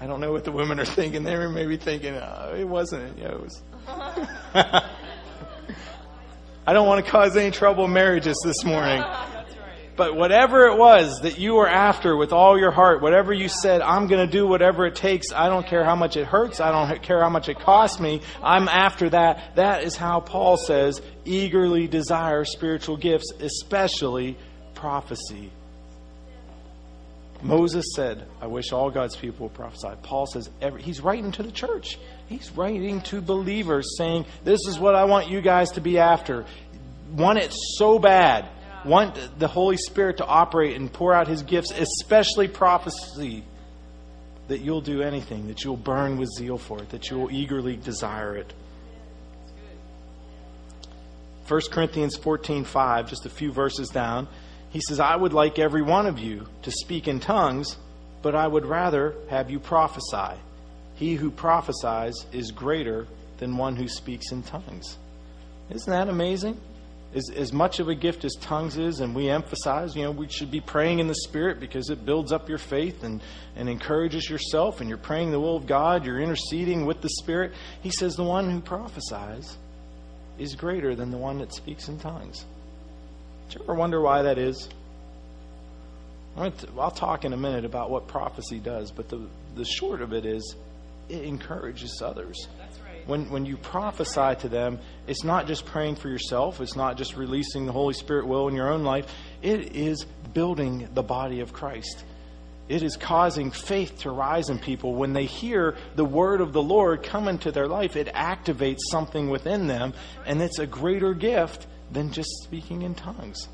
I 0.00 0.06
don't 0.06 0.20
know 0.20 0.30
what 0.30 0.44
the 0.44 0.52
women 0.52 0.78
are 0.78 0.84
thinking. 0.84 1.24
They 1.24 1.36
may 1.48 1.66
be 1.66 1.76
thinking, 1.76 2.14
oh, 2.14 2.54
it 2.56 2.68
wasn't. 2.68 3.18
Yeah, 3.18 3.32
it 3.32 3.40
was. 3.40 3.62
I 6.66 6.72
don't 6.72 6.86
want 6.86 7.04
to 7.04 7.10
cause 7.10 7.36
any 7.36 7.50
trouble 7.50 7.86
in 7.86 7.92
marriages 7.92 8.40
this 8.44 8.64
morning. 8.64 9.02
But 9.96 10.16
whatever 10.16 10.66
it 10.66 10.76
was 10.76 11.20
that 11.20 11.38
you 11.38 11.54
were 11.54 11.68
after 11.68 12.16
with 12.16 12.32
all 12.32 12.58
your 12.58 12.72
heart, 12.72 13.00
whatever 13.00 13.32
you 13.32 13.48
said, 13.48 13.80
I'm 13.80 14.08
going 14.08 14.26
to 14.26 14.30
do 14.30 14.46
whatever 14.46 14.86
it 14.86 14.96
takes. 14.96 15.32
I 15.32 15.48
don't 15.48 15.66
care 15.66 15.84
how 15.84 15.94
much 15.94 16.16
it 16.16 16.26
hurts. 16.26 16.60
I 16.60 16.72
don't 16.72 17.00
care 17.00 17.20
how 17.20 17.30
much 17.30 17.48
it 17.48 17.60
costs 17.60 18.00
me. 18.00 18.20
I'm 18.42 18.68
after 18.68 19.10
that. 19.10 19.54
That 19.54 19.84
is 19.84 19.96
how 19.96 20.18
Paul 20.18 20.56
says, 20.56 21.00
eagerly 21.24 21.86
desire 21.86 22.44
spiritual 22.44 22.96
gifts, 22.96 23.32
especially 23.38 24.36
prophecy. 24.74 25.52
Moses 27.40 27.84
said, 27.94 28.26
I 28.40 28.48
wish 28.48 28.72
all 28.72 28.90
God's 28.90 29.16
people 29.16 29.46
would 29.46 29.54
prophesy. 29.54 29.90
Paul 30.02 30.26
says, 30.26 30.50
every, 30.60 30.82
he's 30.82 31.00
writing 31.02 31.30
to 31.32 31.42
the 31.42 31.52
church. 31.52 31.98
He's 32.26 32.50
writing 32.52 33.02
to 33.02 33.20
believers 33.20 33.96
saying, 33.98 34.24
This 34.44 34.60
is 34.66 34.78
what 34.78 34.94
I 34.94 35.04
want 35.04 35.28
you 35.28 35.42
guys 35.42 35.72
to 35.72 35.82
be 35.82 35.98
after. 35.98 36.46
Want 37.12 37.38
it 37.38 37.52
so 37.76 37.98
bad 37.98 38.48
want 38.84 39.38
the 39.38 39.48
Holy 39.48 39.76
Spirit 39.76 40.18
to 40.18 40.26
operate 40.26 40.76
and 40.76 40.92
pour 40.92 41.12
out 41.12 41.28
His 41.28 41.42
gifts, 41.42 41.70
especially 41.70 42.48
prophecy, 42.48 43.44
that 44.48 44.60
you'll 44.60 44.80
do 44.80 45.02
anything, 45.02 45.48
that 45.48 45.64
you'll 45.64 45.76
burn 45.76 46.18
with 46.18 46.28
zeal 46.36 46.58
for 46.58 46.78
it, 46.80 46.90
that 46.90 47.10
you 47.10 47.18
will 47.18 47.30
eagerly 47.30 47.76
desire 47.76 48.36
it. 48.36 48.52
1 51.46 51.60
Corinthians 51.70 52.16
14:5, 52.16 53.08
just 53.08 53.26
a 53.26 53.30
few 53.30 53.52
verses 53.52 53.88
down, 53.88 54.28
he 54.70 54.80
says, 54.80 54.98
"I 54.98 55.14
would 55.14 55.32
like 55.32 55.58
every 55.58 55.82
one 55.82 56.06
of 56.06 56.18
you 56.18 56.46
to 56.62 56.70
speak 56.70 57.06
in 57.06 57.20
tongues, 57.20 57.76
but 58.22 58.34
I 58.34 58.46
would 58.46 58.66
rather 58.66 59.14
have 59.28 59.50
you 59.50 59.58
prophesy. 59.60 60.38
He 60.94 61.14
who 61.14 61.30
prophesies 61.30 62.14
is 62.32 62.50
greater 62.50 63.06
than 63.38 63.56
one 63.56 63.76
who 63.76 63.88
speaks 63.88 64.32
in 64.32 64.42
tongues." 64.42 64.96
Isn't 65.70 65.90
that 65.90 66.08
amazing? 66.08 66.58
As, 67.14 67.30
as 67.30 67.52
much 67.52 67.78
of 67.78 67.88
a 67.88 67.94
gift 67.94 68.24
as 68.24 68.34
tongues 68.40 68.76
is, 68.76 69.00
and 69.00 69.14
we 69.14 69.30
emphasize, 69.30 69.94
you 69.94 70.02
know, 70.02 70.10
we 70.10 70.28
should 70.28 70.50
be 70.50 70.60
praying 70.60 70.98
in 70.98 71.06
the 71.06 71.14
Spirit 71.14 71.60
because 71.60 71.88
it 71.88 72.04
builds 72.04 72.32
up 72.32 72.48
your 72.48 72.58
faith 72.58 73.04
and, 73.04 73.22
and 73.56 73.68
encourages 73.68 74.28
yourself, 74.28 74.80
and 74.80 74.88
you're 74.88 74.98
praying 74.98 75.30
the 75.30 75.38
will 75.38 75.56
of 75.56 75.66
God, 75.66 76.04
you're 76.04 76.20
interceding 76.20 76.86
with 76.86 77.00
the 77.00 77.08
Spirit. 77.08 77.52
He 77.82 77.90
says 77.90 78.16
the 78.16 78.24
one 78.24 78.50
who 78.50 78.60
prophesies 78.60 79.56
is 80.38 80.56
greater 80.56 80.96
than 80.96 81.10
the 81.10 81.18
one 81.18 81.38
that 81.38 81.54
speaks 81.54 81.88
in 81.88 81.98
tongues. 81.98 82.44
Do 83.48 83.58
you 83.58 83.64
ever 83.64 83.74
wonder 83.74 84.00
why 84.00 84.22
that 84.22 84.38
is? 84.38 84.68
I'll 86.36 86.90
talk 86.90 87.24
in 87.24 87.32
a 87.32 87.36
minute 87.36 87.64
about 87.64 87.90
what 87.90 88.08
prophecy 88.08 88.58
does, 88.58 88.90
but 88.90 89.08
the, 89.08 89.20
the 89.54 89.64
short 89.64 90.02
of 90.02 90.12
it 90.12 90.26
is 90.26 90.56
it 91.08 91.22
encourages 91.22 92.02
others 92.02 92.48
when, 93.06 93.30
when 93.30 93.46
you 93.46 93.56
prophesy 93.56 94.34
to 94.40 94.48
them, 94.48 94.78
it's 95.06 95.24
not 95.24 95.46
just 95.46 95.66
praying 95.66 95.96
for 95.96 96.08
yourself, 96.08 96.60
it's 96.60 96.76
not 96.76 96.96
just 96.96 97.16
releasing 97.16 97.66
the 97.66 97.72
Holy 97.72 97.94
Spirit 97.94 98.26
will 98.26 98.48
in 98.48 98.54
your 98.54 98.72
own 98.72 98.82
life, 98.82 99.06
it 99.42 99.76
is 99.76 100.04
building 100.32 100.88
the 100.94 101.02
body 101.02 101.40
of 101.40 101.52
Christ. 101.52 102.04
It 102.68 102.82
is 102.82 102.96
causing 102.96 103.50
faith 103.50 104.00
to 104.00 104.10
rise 104.10 104.48
in 104.48 104.58
people. 104.58 104.94
When 104.94 105.12
they 105.12 105.26
hear 105.26 105.76
the 105.96 106.04
word 106.04 106.40
of 106.40 106.52
the 106.54 106.62
Lord 106.62 107.02
come 107.02 107.28
into 107.28 107.52
their 107.52 107.68
life, 107.68 107.94
it 107.94 108.08
activates 108.08 108.80
something 108.90 109.28
within 109.28 109.66
them, 109.66 109.92
and 110.24 110.40
it's 110.40 110.58
a 110.58 110.66
greater 110.66 111.12
gift 111.12 111.66
than 111.92 112.10
just 112.10 112.30
speaking 112.42 112.82
in 112.82 112.94
tongues. 112.94 113.48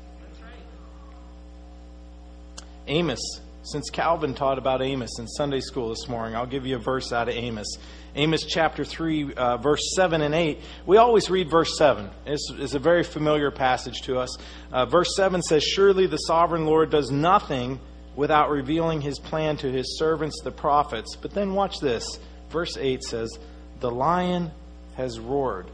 Amos, 2.87 3.41
since 3.63 3.89
Calvin 3.89 4.33
taught 4.33 4.57
about 4.57 4.81
Amos 4.81 5.19
in 5.19 5.27
Sunday 5.27 5.59
school 5.59 5.89
this 5.89 6.07
morning, 6.07 6.35
I'll 6.35 6.47
give 6.47 6.65
you 6.65 6.77
a 6.77 6.79
verse 6.79 7.13
out 7.13 7.29
of 7.29 7.35
Amos. 7.35 7.77
Amos 8.15 8.43
chapter 8.43 8.83
3, 8.83 9.33
uh, 9.33 9.57
verse 9.57 9.93
7 9.95 10.21
and 10.21 10.33
8. 10.33 10.59
We 10.85 10.97
always 10.97 11.29
read 11.29 11.49
verse 11.49 11.77
7. 11.77 12.09
It's, 12.25 12.51
it's 12.57 12.73
a 12.73 12.79
very 12.79 13.03
familiar 13.03 13.51
passage 13.51 14.01
to 14.03 14.17
us. 14.17 14.35
Uh, 14.71 14.85
verse 14.85 15.15
7 15.15 15.41
says, 15.43 15.63
Surely 15.63 16.07
the 16.07 16.17
sovereign 16.17 16.65
Lord 16.65 16.89
does 16.89 17.11
nothing 17.11 17.79
without 18.15 18.49
revealing 18.49 18.99
his 18.99 19.19
plan 19.19 19.57
to 19.57 19.71
his 19.71 19.97
servants, 19.97 20.41
the 20.43 20.51
prophets. 20.51 21.15
But 21.15 21.31
then 21.31 21.53
watch 21.53 21.79
this. 21.79 22.19
Verse 22.49 22.77
8 22.77 23.03
says, 23.03 23.39
The 23.79 23.91
lion 23.91 24.51
has 24.95 25.19
roared. 25.19 25.67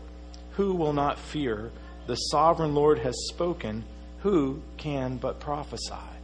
Who 0.51 0.75
will 0.75 0.93
not 0.93 1.17
fear? 1.17 1.71
The 2.05 2.15
sovereign 2.15 2.75
Lord 2.75 2.99
has 2.99 3.15
spoken. 3.29 3.85
Who 4.19 4.61
can 4.77 5.17
but 5.17 5.39
prophesy? 5.39 6.16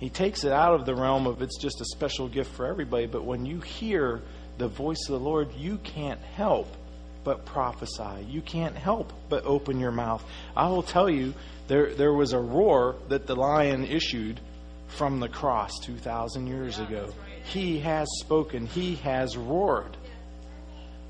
He 0.00 0.08
takes 0.08 0.44
it 0.44 0.52
out 0.52 0.72
of 0.72 0.86
the 0.86 0.94
realm 0.94 1.26
of 1.26 1.42
it's 1.42 1.58
just 1.58 1.82
a 1.82 1.84
special 1.84 2.26
gift 2.26 2.54
for 2.54 2.66
everybody, 2.66 3.06
but 3.06 3.22
when 3.22 3.44
you 3.44 3.60
hear 3.60 4.22
the 4.56 4.66
voice 4.66 5.06
of 5.06 5.12
the 5.12 5.20
Lord, 5.20 5.52
you 5.52 5.76
can't 5.76 6.20
help 6.20 6.74
but 7.22 7.44
prophesy. 7.44 8.24
You 8.26 8.40
can't 8.40 8.74
help 8.74 9.12
but 9.28 9.44
open 9.44 9.78
your 9.78 9.90
mouth. 9.92 10.24
I 10.56 10.68
will 10.68 10.82
tell 10.82 11.10
you, 11.10 11.34
there, 11.68 11.94
there 11.94 12.14
was 12.14 12.32
a 12.32 12.40
roar 12.40 12.96
that 13.10 13.26
the 13.26 13.36
lion 13.36 13.84
issued 13.84 14.40
from 14.88 15.20
the 15.20 15.28
cross 15.28 15.78
2,000 15.80 16.46
years 16.46 16.78
ago. 16.78 17.12
He 17.44 17.78
has 17.80 18.08
spoken, 18.20 18.64
he 18.64 18.94
has 18.96 19.36
roared. 19.36 19.98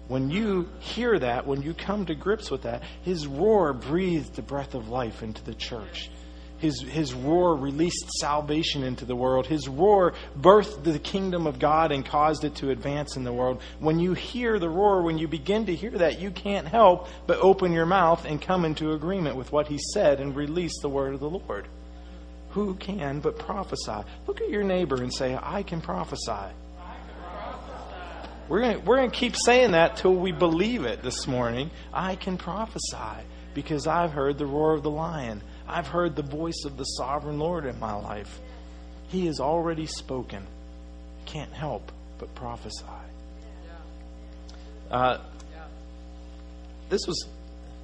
When 0.08 0.30
you 0.30 0.68
hear 0.80 1.16
that, 1.16 1.46
when 1.46 1.62
you 1.62 1.74
come 1.74 2.06
to 2.06 2.16
grips 2.16 2.50
with 2.50 2.62
that, 2.62 2.82
his 3.02 3.28
roar 3.28 3.72
breathed 3.72 4.34
the 4.34 4.42
breath 4.42 4.74
of 4.74 4.88
life 4.88 5.22
into 5.22 5.44
the 5.44 5.54
church. 5.54 6.10
His, 6.60 6.80
his 6.82 7.14
roar 7.14 7.56
released 7.56 8.10
salvation 8.20 8.82
into 8.84 9.06
the 9.06 9.16
world. 9.16 9.46
His 9.46 9.66
roar 9.66 10.12
birthed 10.38 10.84
the 10.84 10.98
kingdom 10.98 11.46
of 11.46 11.58
God 11.58 11.90
and 11.90 12.04
caused 12.04 12.44
it 12.44 12.56
to 12.56 12.70
advance 12.70 13.16
in 13.16 13.24
the 13.24 13.32
world. 13.32 13.62
When 13.78 13.98
you 13.98 14.12
hear 14.12 14.58
the 14.58 14.68
roar, 14.68 15.02
when 15.02 15.16
you 15.16 15.26
begin 15.26 15.66
to 15.66 15.74
hear 15.74 15.90
that, 15.92 16.20
you 16.20 16.30
can't 16.30 16.68
help 16.68 17.08
but 17.26 17.38
open 17.40 17.72
your 17.72 17.86
mouth 17.86 18.26
and 18.26 18.40
come 18.40 18.64
into 18.64 18.92
agreement 18.92 19.36
with 19.36 19.50
what 19.52 19.68
he 19.68 19.78
said 19.94 20.20
and 20.20 20.36
release 20.36 20.78
the 20.82 20.88
word 20.88 21.14
of 21.14 21.20
the 21.20 21.30
Lord. 21.30 21.66
Who 22.50 22.74
can 22.74 23.20
but 23.20 23.38
prophesy? 23.38 24.04
Look 24.26 24.40
at 24.40 24.50
your 24.50 24.64
neighbor 24.64 25.02
and 25.02 25.12
say, 25.12 25.38
I 25.40 25.62
can 25.62 25.80
prophesy. 25.80 26.52
We're 28.50 28.60
going 28.60 28.84
we're 28.84 28.96
going 28.96 29.10
to 29.12 29.16
keep 29.16 29.36
saying 29.36 29.70
that 29.70 29.96
till 29.96 30.14
we 30.14 30.32
believe 30.32 30.84
it 30.84 31.02
this 31.02 31.28
morning. 31.28 31.70
I 31.94 32.16
can 32.16 32.36
prophesy 32.36 33.24
because 33.54 33.86
I've 33.86 34.10
heard 34.10 34.38
the 34.38 34.46
roar 34.46 34.74
of 34.74 34.82
the 34.82 34.90
lion. 34.90 35.40
I've 35.70 35.86
heard 35.86 36.16
the 36.16 36.22
voice 36.22 36.64
of 36.64 36.76
the 36.76 36.84
sovereign 36.84 37.38
Lord 37.38 37.64
in 37.64 37.78
my 37.78 37.94
life. 37.94 38.40
He 39.08 39.26
has 39.26 39.40
already 39.40 39.86
spoken. 39.86 40.46
Can't 41.26 41.52
help 41.52 41.92
but 42.18 42.34
prophesy. 42.34 42.84
Uh, 44.90 45.18
this 46.88 47.00
was 47.06 47.28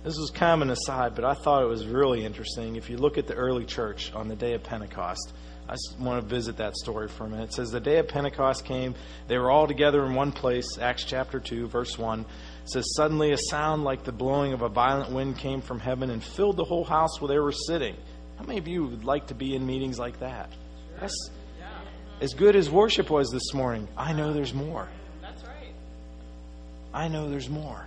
this 0.03 0.16
was 0.18 0.31
kind 0.31 0.61
of 0.61 0.68
an 0.68 0.70
aside, 0.70 1.14
but 1.14 1.25
I 1.25 1.35
thought 1.35 1.62
it 1.62 1.68
was 1.68 1.87
really 1.87 2.25
interesting. 2.25 2.77
If 2.77 2.90
you 2.90 2.96
look 2.96 3.18
at 3.18 3.27
the 3.27 3.35
early 3.35 3.64
church 3.64 4.12
on 4.14 4.29
the 4.29 4.37
day 4.37 4.55
of 4.55 4.62
Pentecost, 4.62 5.33
I 5.68 5.72
just 5.72 5.99
want 5.99 6.22
to 6.22 6.29
visit 6.29 6.59
that 6.59 6.77
story 6.77 7.09
for 7.09 7.25
a 7.25 7.29
minute. 7.29 7.51
It 7.51 7.55
says 7.55 7.70
the 7.70 7.81
day 7.81 7.99
of 7.99 8.09
Pentecost 8.09 8.64
came; 8.64 8.94
they 9.27 9.38
were 9.38 9.51
all 9.51 9.66
together 9.66 10.05
in 10.05 10.14
one 10.14 10.33
place. 10.33 10.79
Acts 10.81 11.05
chapter 11.05 11.40
two, 11.40 11.66
verse 11.66 11.99
one 11.99 12.25
says, 12.68 12.94
Suddenly 12.96 13.33
a 13.33 13.38
sound 13.38 13.85
like 13.85 14.05
the 14.05 14.12
blowing 14.12 14.52
of 14.52 14.62
a 14.62 14.68
violent 14.68 15.12
wind 15.12 15.38
came 15.38 15.61
from 15.61 15.79
heaven 15.79 16.11
and 16.11 16.22
filled 16.22 16.57
the 16.57 16.64
whole 16.64 16.85
house 16.85 17.20
where 17.20 17.29
they 17.29 17.38
were 17.38 17.52
sitting. 17.52 17.96
How 18.38 18.44
many 18.44 18.59
of 18.59 18.68
you 18.68 18.85
would 18.85 19.05
like 19.05 19.29
to 19.29 19.35
be 19.35 19.55
in 19.55 19.66
meetings 19.66 19.98
like 19.98 20.20
that? 20.20 20.50
That's 21.00 21.31
as 22.20 22.33
good 22.35 22.57
as 22.57 22.70
worship 22.70 23.11
was 23.11 23.31
this 23.31 23.52
morning. 23.52 23.88
I 23.96 24.12
know 24.12 24.33
there's 24.33 24.55
more. 24.55 24.88
That's 25.20 25.42
right. 25.44 25.74
I 26.92 27.09
know 27.09 27.29
there's 27.29 27.48
more. 27.48 27.87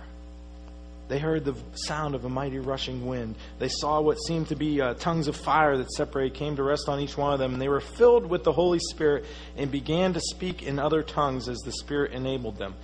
They 1.08 1.18
heard 1.18 1.44
the 1.44 1.56
sound 1.74 2.14
of 2.14 2.24
a 2.24 2.28
mighty 2.28 2.60
rushing 2.60 3.04
wind. 3.04 3.34
They 3.58 3.68
saw 3.68 4.00
what 4.00 4.14
seemed 4.14 4.46
to 4.48 4.54
be 4.54 4.80
uh, 4.80 4.94
tongues 4.94 5.26
of 5.26 5.34
fire 5.34 5.76
that 5.76 5.90
separated, 5.90 6.34
came 6.34 6.54
to 6.54 6.62
rest 6.62 6.88
on 6.88 7.00
each 7.00 7.16
one 7.16 7.32
of 7.32 7.40
them, 7.40 7.52
and 7.52 7.60
they 7.60 7.68
were 7.68 7.80
filled 7.80 8.26
with 8.26 8.44
the 8.44 8.52
Holy 8.52 8.78
Spirit 8.78 9.24
and 9.56 9.72
began 9.72 10.12
to 10.12 10.20
speak 10.20 10.62
in 10.62 10.78
other 10.78 11.02
tongues 11.02 11.48
as 11.48 11.58
the 11.58 11.72
Spirit 11.72 12.12
enabled 12.12 12.58
them. 12.58 12.76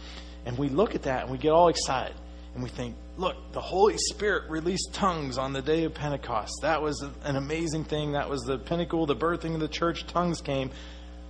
And 0.46 0.56
we 0.56 0.68
look 0.68 0.94
at 0.94 1.02
that 1.02 1.24
and 1.24 1.30
we 1.30 1.38
get 1.38 1.50
all 1.50 1.68
excited. 1.68 2.16
And 2.54 2.62
we 2.62 2.70
think, 2.70 2.96
look, 3.18 3.36
the 3.52 3.60
Holy 3.60 3.98
Spirit 3.98 4.48
released 4.48 4.94
tongues 4.94 5.36
on 5.36 5.52
the 5.52 5.60
day 5.60 5.84
of 5.84 5.92
Pentecost. 5.92 6.54
That 6.62 6.80
was 6.80 7.04
an 7.24 7.36
amazing 7.36 7.84
thing. 7.84 8.12
That 8.12 8.30
was 8.30 8.40
the 8.42 8.56
pinnacle, 8.56 9.04
the 9.04 9.16
birthing 9.16 9.52
of 9.52 9.60
the 9.60 9.68
church. 9.68 10.06
Tongues 10.06 10.40
came. 10.40 10.70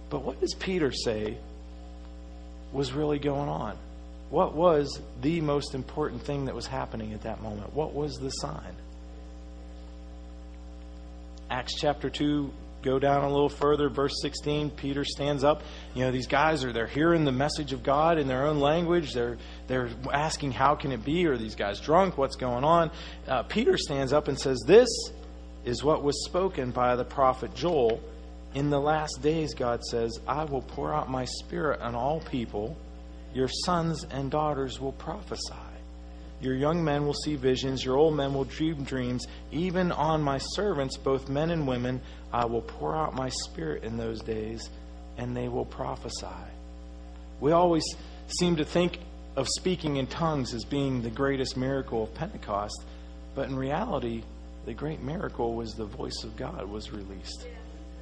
But 0.08 0.22
what 0.22 0.40
does 0.40 0.54
Peter 0.54 0.92
say 0.92 1.38
was 2.72 2.92
really 2.92 3.18
going 3.18 3.48
on? 3.48 3.76
What 4.30 4.54
was 4.54 5.00
the 5.20 5.40
most 5.40 5.74
important 5.74 6.22
thing 6.22 6.44
that 6.44 6.54
was 6.54 6.66
happening 6.66 7.12
at 7.12 7.22
that 7.22 7.42
moment? 7.42 7.74
What 7.74 7.92
was 7.92 8.18
the 8.18 8.30
sign? 8.30 8.76
Acts 11.50 11.74
chapter 11.74 12.10
2, 12.10 12.52
go 12.86 12.98
down 12.98 13.24
a 13.24 13.28
little 13.28 13.48
further, 13.48 13.88
verse 13.88 14.14
16, 14.22 14.70
Peter 14.70 15.04
stands 15.04 15.44
up. 15.44 15.62
You 15.94 16.04
know, 16.04 16.12
these 16.12 16.28
guys 16.28 16.64
are 16.64 16.72
they're 16.72 16.86
hearing 16.86 17.24
the 17.24 17.32
message 17.32 17.72
of 17.72 17.82
God 17.82 18.18
in 18.18 18.28
their 18.28 18.46
own 18.46 18.60
language. 18.60 19.12
They're 19.12 19.36
they're 19.66 19.90
asking 20.12 20.52
how 20.52 20.76
can 20.76 20.92
it 20.92 21.04
be? 21.04 21.26
Are 21.26 21.36
these 21.36 21.56
guys 21.56 21.80
drunk? 21.80 22.16
What's 22.16 22.36
going 22.36 22.64
on? 22.64 22.90
Uh, 23.26 23.42
Peter 23.42 23.76
stands 23.76 24.12
up 24.12 24.28
and 24.28 24.38
says, 24.38 24.62
"This 24.66 24.88
is 25.64 25.82
what 25.82 26.02
was 26.02 26.24
spoken 26.24 26.70
by 26.70 26.94
the 26.96 27.04
prophet 27.04 27.54
Joel. 27.54 28.00
In 28.54 28.70
the 28.70 28.80
last 28.80 29.20
days, 29.20 29.52
God 29.52 29.84
says, 29.84 30.18
I 30.26 30.44
will 30.44 30.62
pour 30.62 30.94
out 30.94 31.10
my 31.10 31.26
spirit 31.26 31.80
on 31.80 31.94
all 31.94 32.20
people. 32.20 32.76
Your 33.34 33.48
sons 33.48 34.04
and 34.04 34.30
daughters 34.30 34.80
will 34.80 34.92
prophesy." 34.92 35.66
Your 36.40 36.54
young 36.54 36.84
men 36.84 37.06
will 37.06 37.14
see 37.14 37.34
visions, 37.34 37.84
your 37.84 37.96
old 37.96 38.14
men 38.14 38.34
will 38.34 38.44
dream 38.44 38.84
dreams. 38.84 39.26
Even 39.52 39.90
on 39.90 40.22
my 40.22 40.38
servants, 40.38 40.96
both 40.96 41.28
men 41.28 41.50
and 41.50 41.66
women, 41.66 42.00
I 42.36 42.44
will 42.44 42.60
pour 42.60 42.94
out 42.94 43.14
my 43.14 43.30
spirit 43.30 43.82
in 43.82 43.96
those 43.96 44.20
days, 44.20 44.68
and 45.16 45.34
they 45.34 45.48
will 45.48 45.64
prophesy. 45.64 46.26
We 47.40 47.52
always 47.52 47.82
seem 48.38 48.56
to 48.56 48.64
think 48.64 48.98
of 49.36 49.48
speaking 49.48 49.96
in 49.96 50.06
tongues 50.06 50.52
as 50.52 50.62
being 50.62 51.00
the 51.00 51.08
greatest 51.08 51.56
miracle 51.56 52.02
of 52.02 52.12
Pentecost, 52.12 52.84
but 53.34 53.48
in 53.48 53.56
reality, 53.56 54.22
the 54.66 54.74
great 54.74 55.00
miracle 55.00 55.54
was 55.54 55.72
the 55.72 55.86
voice 55.86 56.24
of 56.24 56.36
God 56.36 56.68
was 56.68 56.92
released. 56.92 57.48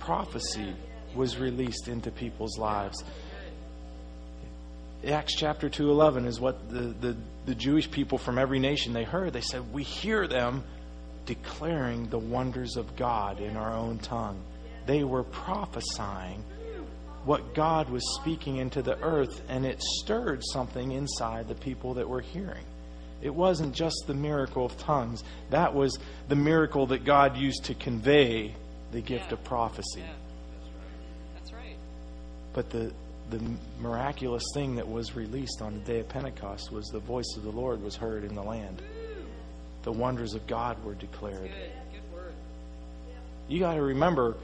Prophecy 0.01 0.75
was 1.15 1.39
released 1.39 1.87
into 1.87 2.11
people's 2.11 2.59
lives. 2.59 3.05
Acts 5.07 5.37
chapter 5.37 5.71
2:11 5.71 6.27
is 6.27 6.41
what 6.41 6.69
the, 6.71 6.93
the, 7.01 7.17
the 7.47 7.55
Jewish 7.55 7.89
people 7.89 8.19
from 8.19 8.39
every 8.39 8.59
nation 8.59 8.95
they 8.95 9.05
heard. 9.05 9.33
They 9.33 9.43
said, 9.43 9.73
"We 9.73 9.85
hear 9.85 10.27
them 10.27 10.65
declaring 11.27 12.09
the 12.09 12.19
wonders 12.19 12.77
of 12.77 12.97
God 12.97 13.41
in 13.41 13.57
our 13.57 13.73
own 13.73 13.99
tongue." 13.99 14.41
They 14.87 15.05
were 15.05 15.23
prophesying 15.25 16.45
what 17.25 17.55
God 17.55 17.89
was 17.89 18.03
speaking 18.21 18.57
into 18.57 18.83
the 18.83 19.01
earth, 19.03 19.43
and 19.49 19.65
it 19.65 19.83
stirred 19.83 20.43
something 20.53 20.93
inside 20.93 21.49
the 21.49 21.55
people 21.55 21.95
that 21.95 22.07
were 22.09 22.21
hearing. 22.21 22.65
It 23.23 23.35
wasn't 23.35 23.75
just 23.75 23.97
the 24.07 24.13
miracle 24.13 24.67
of 24.67 24.77
tongues. 24.77 25.25
That 25.49 25.73
was 25.75 25.99
the 26.29 26.37
miracle 26.37 26.87
that 26.89 27.05
God 27.05 27.39
used 27.39 27.65
to 27.65 27.75
convey 27.75 28.55
the 28.93 29.01
gift 29.01 29.29
Yeah. 29.29 29.33
of 29.35 29.45
prophecy. 29.45 30.01
Yeah. 30.01 30.13
That's 31.35 31.53
right. 31.53 31.77
But 32.53 32.71
the 32.71 32.93
the 33.31 33.41
miraculous 33.81 34.45
thing 34.53 34.75
that 34.75 34.87
was 34.87 35.17
released 35.17 35.63
on 35.63 35.73
the 35.73 35.81
day 35.81 36.01
of 36.01 36.09
Pentecost 36.11 36.71
was 36.71 36.85
the 36.89 36.99
voice 36.99 37.35
of 37.39 37.43
the 37.43 37.51
Lord 37.51 37.83
was 37.83 37.97
heard 37.97 38.23
in 38.23 38.35
the 38.35 38.43
land. 38.43 38.83
The 39.85 39.93
wonders 39.93 40.35
of 40.35 40.47
God 40.47 40.83
were 40.85 40.95
declared. 40.95 41.43
Good. 41.43 41.51
Good. 41.93 42.33
You 43.49 43.61
got 43.61 43.75
to 43.75 43.83
remember, 43.83 44.37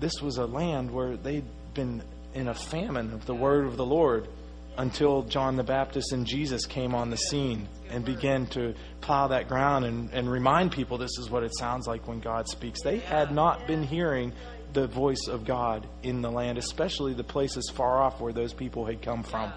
this 0.00 0.20
was 0.20 0.36
a 0.36 0.46
land 0.46 0.90
where 0.90 1.16
they'd 1.16 1.46
been 1.74 2.02
in 2.34 2.48
a 2.48 2.54
famine 2.54 3.12
of 3.12 3.24
the 3.26 3.34
word 3.34 3.66
of 3.66 3.76
the 3.76 3.86
Lord 3.86 4.28
until 4.76 5.22
John 5.22 5.56
the 5.56 5.64
Baptist 5.64 6.12
and 6.12 6.26
Jesus 6.26 6.66
came 6.66 6.94
on 6.94 7.10
the 7.10 7.16
scene 7.16 7.66
and 7.90 8.04
began 8.04 8.46
to 8.48 8.74
plow 9.00 9.28
that 9.28 9.48
ground 9.48 9.84
and, 9.84 10.10
and 10.12 10.30
remind 10.30 10.70
people 10.72 10.98
this 10.98 11.18
is 11.18 11.28
what 11.30 11.42
it 11.42 11.56
sounds 11.58 11.86
like 11.86 12.06
when 12.06 12.20
God 12.20 12.48
speaks. 12.48 12.82
They 12.82 12.98
had 12.98 13.32
not 13.32 13.66
been 13.66 13.82
hearing 13.82 14.32
the 14.74 14.86
voice 14.86 15.26
of 15.28 15.44
God 15.44 15.86
in 16.02 16.20
the 16.20 16.30
land, 16.30 16.58
especially 16.58 17.14
the 17.14 17.24
places 17.24 17.70
far 17.70 18.02
off 18.02 18.20
where 18.20 18.32
those 18.32 18.52
people 18.52 18.84
had 18.84 19.02
come 19.02 19.22
from. 19.22 19.52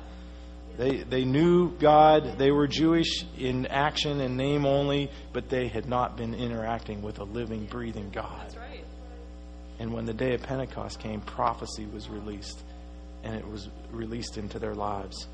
They, 0.78 1.04
they 1.04 1.26
knew 1.26 1.72
God, 1.78 2.38
they 2.38 2.52
were 2.52 2.68
Jewish 2.68 3.26
in 3.38 3.66
action 3.68 4.22
and 4.22 4.38
name 4.38 4.66
only, 4.66 5.12
but 5.34 5.50
they 5.50 5.68
had 5.68 5.88
not 5.88 6.18
been 6.18 6.34
interacting 6.34 7.02
with 7.02 7.20
a 7.20 7.24
living, 7.24 7.66
breathing 7.66 8.10
God. 8.12 8.56
Right. 8.58 8.86
And 9.80 9.94
when 9.94 10.06
the 10.06 10.14
day 10.14 10.34
of 10.34 10.44
Pentecost 10.44 11.00
came, 11.00 11.22
prophecy 11.22 11.86
was 11.86 12.10
released, 12.10 12.62
and 13.24 13.36
it 13.36 13.48
was 13.48 13.70
released 13.92 14.38
into 14.38 14.60
their 14.60 14.76
lives. 14.76 15.28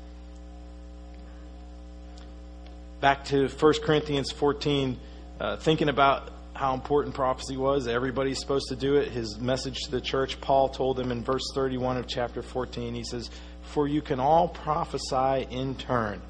Back 3.00 3.24
to 3.26 3.48
1 3.48 3.74
Corinthians 3.84 4.32
14, 4.32 4.98
uh, 5.40 5.56
thinking 5.58 5.88
about 5.88 6.30
how 6.58 6.74
important 6.74 7.14
prophecy 7.14 7.56
was. 7.56 7.86
Everybody's 7.86 8.40
supposed 8.40 8.68
to 8.70 8.76
do 8.76 8.96
it. 8.96 9.12
His 9.12 9.38
message 9.38 9.78
to 9.84 9.92
the 9.92 10.00
church, 10.00 10.40
Paul 10.40 10.68
told 10.68 10.96
them 10.96 11.12
in 11.12 11.22
verse 11.22 11.44
31 11.54 11.98
of 11.98 12.08
chapter 12.08 12.42
14, 12.42 12.94
he 12.94 13.04
says, 13.04 13.30
For 13.72 13.86
you 13.86 14.02
can 14.02 14.20
all 14.20 14.48
prophesy 14.48 15.46
in 15.50 15.74
turn. 15.74 16.20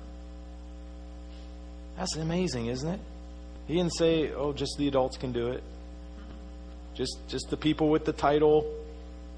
That's 1.96 2.16
amazing, 2.16 2.66
isn't 2.66 2.88
it? 2.88 3.00
He 3.66 3.74
didn't 3.74 3.94
say, 3.94 4.32
oh, 4.32 4.52
just 4.52 4.76
the 4.78 4.88
adults 4.88 5.16
can 5.16 5.32
do 5.32 5.48
it 5.48 5.62
just 6.98 7.16
just 7.28 7.48
the 7.48 7.56
people 7.56 7.88
with 7.90 8.04
the 8.04 8.12
title, 8.12 8.68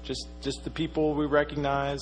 just 0.03 0.27
just 0.41 0.63
the 0.63 0.71
people 0.71 1.13
we 1.13 1.27
recognize. 1.27 2.01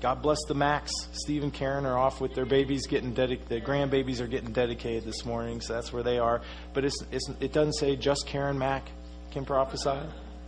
God 0.00 0.22
bless 0.22 0.38
the 0.48 0.54
Macks. 0.54 0.90
Steve 1.12 1.44
and 1.44 1.52
Karen 1.52 1.86
are 1.86 1.96
off 1.96 2.20
with 2.20 2.34
their 2.34 2.46
babies 2.46 2.86
getting 2.88 3.12
dedicated. 3.12 3.48
The 3.48 3.60
grandbabies 3.60 4.20
are 4.20 4.26
getting 4.26 4.52
dedicated 4.52 5.04
this 5.04 5.24
morning, 5.24 5.60
so 5.60 5.74
that's 5.74 5.92
where 5.92 6.02
they 6.02 6.18
are. 6.18 6.40
But 6.72 6.86
it's, 6.86 6.96
it's 7.12 7.28
it 7.40 7.52
doesn't 7.52 7.74
say 7.74 7.94
just 7.94 8.26
Karen 8.26 8.58
Mack 8.58 8.88
can 9.30 9.44
prophesy. 9.44 10.00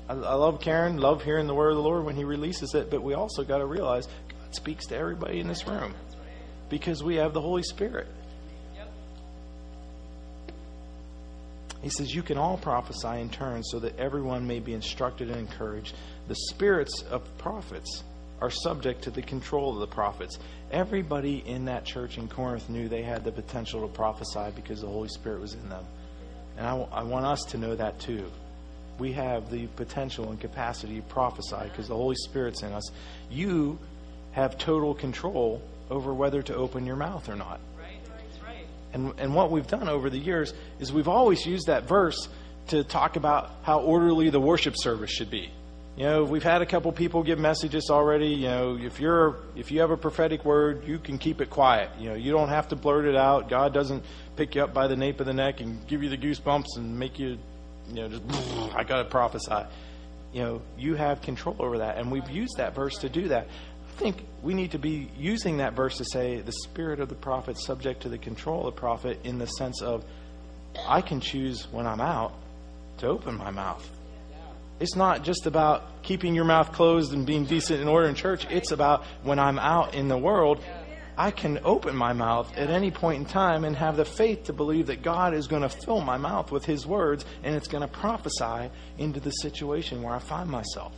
I, 0.09 0.13
I 0.13 0.35
love 0.35 0.61
Karen, 0.61 0.99
love 0.99 1.23
hearing 1.23 1.47
the 1.47 1.55
word 1.55 1.71
of 1.71 1.77
the 1.77 1.83
Lord 1.83 2.05
when 2.05 2.17
He 2.17 2.25
releases 2.25 2.75
it. 2.75 2.91
But 2.91 3.03
we 3.03 3.15
also 3.15 3.45
got 3.45 3.59
to 3.59 3.67
realize 3.67 4.07
God 4.07 4.55
speaks 4.55 4.87
to 4.87 4.97
everybody 4.97 5.41
in 5.41 5.49
this 5.49 5.67
room 5.67 5.95
because 6.69 7.03
we 7.03 7.17
have 7.17 7.33
the 7.33 7.41
Holy 7.41 7.63
Spirit. 7.63 8.07
He 11.85 11.91
says, 11.91 12.15
You 12.15 12.23
can 12.23 12.39
all 12.39 12.57
prophesy 12.57 13.21
in 13.21 13.29
turn 13.29 13.63
so 13.63 13.79
that 13.81 13.99
everyone 13.99 14.47
may 14.47 14.59
be 14.59 14.73
instructed 14.73 15.29
and 15.29 15.39
encouraged. 15.39 15.95
The 16.29 16.35
spirits 16.35 17.03
of 17.11 17.23
prophets 17.37 18.03
are 18.41 18.51
subject 18.51 19.03
to 19.03 19.11
the 19.11 19.21
control 19.21 19.75
of 19.75 19.81
the 19.81 19.87
prophets. 19.87 20.39
Everybody 20.71 21.43
in 21.47 21.67
that 21.67 21.85
church 21.85 22.17
in 22.17 22.27
Corinth 22.27 22.71
knew 22.71 22.89
they 22.89 23.03
had 23.03 23.23
the 23.23 23.33
potential 23.33 23.83
to 23.83 23.95
prophesy 23.95 24.51
because 24.57 24.81
the 24.81 24.87
Holy 24.87 25.09
Spirit 25.09 25.41
was 25.41 25.53
in 25.53 25.69
them. 25.69 25.85
And 26.57 26.67
I, 26.67 26.75
I 26.91 27.03
want 27.03 27.27
us 27.27 27.43
to 27.51 27.59
know 27.59 27.77
that 27.77 28.01
too. 28.01 28.31
We 28.99 29.13
have 29.13 29.51
the 29.51 29.67
potential 29.69 30.31
and 30.31 30.41
capacity 30.41 30.97
to 30.97 31.03
prophesy 31.03 31.65
because 31.65 31.89
the 31.89 31.97
Holy 31.97 32.17
Spirit's 32.17 32.63
in 32.63 32.73
us. 32.73 32.91
You 33.31 33.79
have 34.33 34.59
total 34.59 34.95
control 34.95 35.63
over 35.91 36.15
whether 36.15 36.43
to 36.43 36.55
open 36.55 36.87
your 36.87 36.97
mouth 36.97 37.29
or 37.29 37.37
not. 37.37 37.61
Right. 37.79 38.01
Right. 38.45 38.67
And, 38.93 39.13
and 39.19 39.35
what 39.35 39.51
we've 39.51 39.67
done 39.67 39.89
over 39.89 40.11
the 40.11 40.19
years 40.19 40.55
is 40.79 40.93
we've 40.93 41.09
always 41.09 41.45
used 41.45 41.67
that 41.67 41.85
verse 41.85 42.29
to 42.69 42.85
talk 42.85 43.17
about 43.17 43.51
how 43.63 43.81
orderly 43.81 44.31
the 44.31 44.41
worship 44.41 44.75
service 44.77 45.11
should 45.11 45.31
be. 45.31 45.51
You 45.97 46.05
know, 46.07 46.25
we've 46.25 46.43
had 46.43 46.61
a 46.61 46.67
couple 46.67 46.91
people 46.91 47.23
give 47.23 47.39
messages 47.39 47.89
already. 47.89 48.31
You 48.31 48.49
know, 48.49 48.79
if 48.81 48.99
you're 48.99 49.37
if 49.55 49.71
you 49.71 49.81
have 49.81 49.93
a 49.93 49.97
prophetic 49.97 50.45
word, 50.45 50.89
you 50.89 50.99
can 50.99 51.19
keep 51.19 51.41
it 51.41 51.51
quiet. 51.51 51.91
You 52.01 52.09
know, 52.09 52.15
you 52.17 52.33
don't 52.33 52.49
have 52.49 52.69
to 52.69 52.77
blurt 52.77 53.05
it 53.05 53.15
out. 53.15 53.49
God 53.49 53.73
doesn't 53.73 54.03
pick 54.35 54.57
you 54.57 54.63
up 54.65 54.75
by 54.75 54.89
the 54.89 54.97
nape 54.97 55.21
of 55.21 55.27
the 55.27 55.33
neck 55.33 55.61
and 55.61 55.87
give 55.87 56.03
you 56.03 56.09
the 56.09 56.17
goosebumps 56.17 56.77
and 56.77 56.99
make 56.99 57.21
you, 57.21 57.39
you 57.89 57.95
know, 57.95 58.09
just 58.09 58.23
I 58.75 58.85
got 58.85 58.99
to 58.99 59.05
prophesy. 59.05 59.67
You 60.33 60.43
know, 60.43 60.63
you 60.77 60.95
have 60.95 61.23
control 61.23 61.57
over 61.59 61.79
that, 61.79 61.99
and 61.99 62.11
we've 62.11 62.29
used 62.29 62.57
that 62.57 62.75
verse 62.75 62.99
to 62.99 63.09
do 63.09 63.29
that. 63.29 63.47
I 63.47 63.97
think 63.97 64.25
we 64.43 64.55
need 64.55 64.73
to 64.73 64.79
be 64.79 65.09
using 65.17 65.59
that 65.59 65.75
verse 65.75 65.99
to 65.99 66.05
say 66.05 66.41
the 66.41 66.53
spirit 66.53 66.99
of 66.99 67.09
the 67.09 67.15
prophet 67.15 67.59
subject 67.59 68.03
to 68.03 68.09
the 68.09 68.19
control 68.19 68.67
of 68.67 68.75
the 68.75 68.81
prophet 68.81 69.21
in 69.25 69.39
the 69.39 69.47
sense 69.47 69.83
of 69.83 70.05
I 70.89 71.01
can 71.01 71.21
choose 71.21 71.69
when 71.71 71.87
I'm 71.87 72.01
out 72.01 72.35
to 72.99 73.07
open 73.07 73.37
my 73.37 73.51
mouth. 73.51 73.89
It's 74.81 74.97
not 74.97 75.23
just 75.23 75.47
about 75.47 76.03
keeping 76.03 76.35
your 76.35 76.45
mouth 76.45 76.73
closed 76.73 77.13
and 77.13 77.25
being 77.25 77.45
decent 77.45 77.81
in 77.81 77.87
order 77.87 78.09
in 78.09 78.17
church. 78.17 78.47
It's 78.51 78.73
about 78.73 79.05
when 79.23 79.39
I'm 79.39 79.59
out 79.59 79.95
in 79.95 80.09
the 80.09 80.19
world, 80.19 80.65
I 81.17 81.31
can 81.31 81.61
open 81.65 81.95
my 81.95 82.13
mouth 82.13 82.57
at 82.57 82.71
any 82.71 82.91
point 82.91 83.19
in 83.19 83.25
time 83.25 83.65
and 83.65 83.77
have 83.77 83.97
the 83.97 84.05
faith 84.05 84.45
to 84.45 84.53
believe 84.53 84.89
that 84.89 85.03
God 85.03 85.35
is 85.35 85.47
going 85.47 85.63
to 85.63 85.69
fill 85.69 86.01
my 86.01 86.17
mouth 86.17 86.51
with 86.51 86.65
His 86.65 86.87
words 86.87 87.25
and 87.43 87.55
it's 87.55 87.69
going 87.69 87.83
to 87.83 87.89
prophesy 87.89 88.71
into 88.99 89.21
the 89.21 89.31
situation 89.31 90.03
where 90.03 90.15
I 90.15 90.19
find 90.19 90.51
myself. 90.51 90.93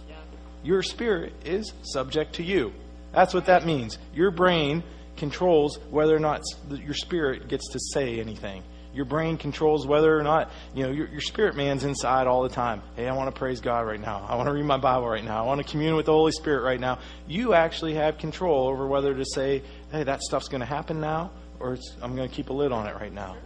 Your 0.62 0.82
spirit 0.82 1.34
is 1.44 1.72
subject 1.82 2.34
to 2.36 2.42
you. 2.42 2.72
That's 3.12 3.34
what 3.34 3.46
that 3.46 3.66
means. 3.66 3.98
Your 4.14 4.30
brain 4.30 4.82
controls 5.16 5.78
whether 5.90 6.14
or 6.14 6.20
not 6.20 6.42
your 6.70 6.94
spirit 6.94 7.48
gets 7.48 7.68
to 7.72 7.78
say 7.92 8.18
anything. 8.20 8.62
Your 8.96 9.04
brain 9.04 9.36
controls 9.36 9.86
whether 9.86 10.18
or 10.18 10.22
not, 10.22 10.50
you 10.74 10.84
know, 10.84 10.90
your, 10.90 11.06
your 11.08 11.20
spirit 11.20 11.54
man's 11.54 11.84
inside 11.84 12.26
all 12.26 12.42
the 12.42 12.48
time. 12.48 12.80
Hey, 12.96 13.06
I 13.06 13.14
want 13.14 13.32
to 13.32 13.38
praise 13.38 13.60
God 13.60 13.86
right 13.86 14.00
now. 14.00 14.24
I 14.26 14.36
want 14.36 14.46
to 14.46 14.54
read 14.54 14.64
my 14.64 14.78
Bible 14.78 15.06
right 15.06 15.22
now. 15.22 15.44
I 15.44 15.46
want 15.46 15.60
to 15.60 15.70
commune 15.70 15.96
with 15.96 16.06
the 16.06 16.12
Holy 16.12 16.32
Spirit 16.32 16.62
right 16.62 16.80
now. 16.80 16.98
You 17.28 17.52
actually 17.52 17.92
have 17.92 18.16
control 18.16 18.68
over 18.68 18.86
whether 18.86 19.14
to 19.14 19.24
say, 19.34 19.62
hey, 19.92 20.02
that 20.04 20.22
stuff's 20.22 20.48
going 20.48 20.62
to 20.62 20.66
happen 20.66 20.98
now, 20.98 21.30
or 21.60 21.74
it's, 21.74 21.94
I'm 22.00 22.16
going 22.16 22.26
to 22.26 22.34
keep 22.34 22.48
a 22.48 22.54
lid 22.54 22.72
on 22.72 22.86
it 22.86 22.94
right 22.94 23.12
now. 23.12 23.36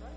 Right. 0.00 0.12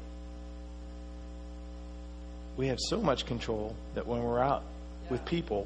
We 2.56 2.68
have 2.68 2.78
so 2.80 3.02
much 3.02 3.26
control 3.26 3.76
that 3.96 4.06
when 4.06 4.22
we're 4.22 4.44
out 4.44 4.62
with 5.10 5.26
people 5.26 5.66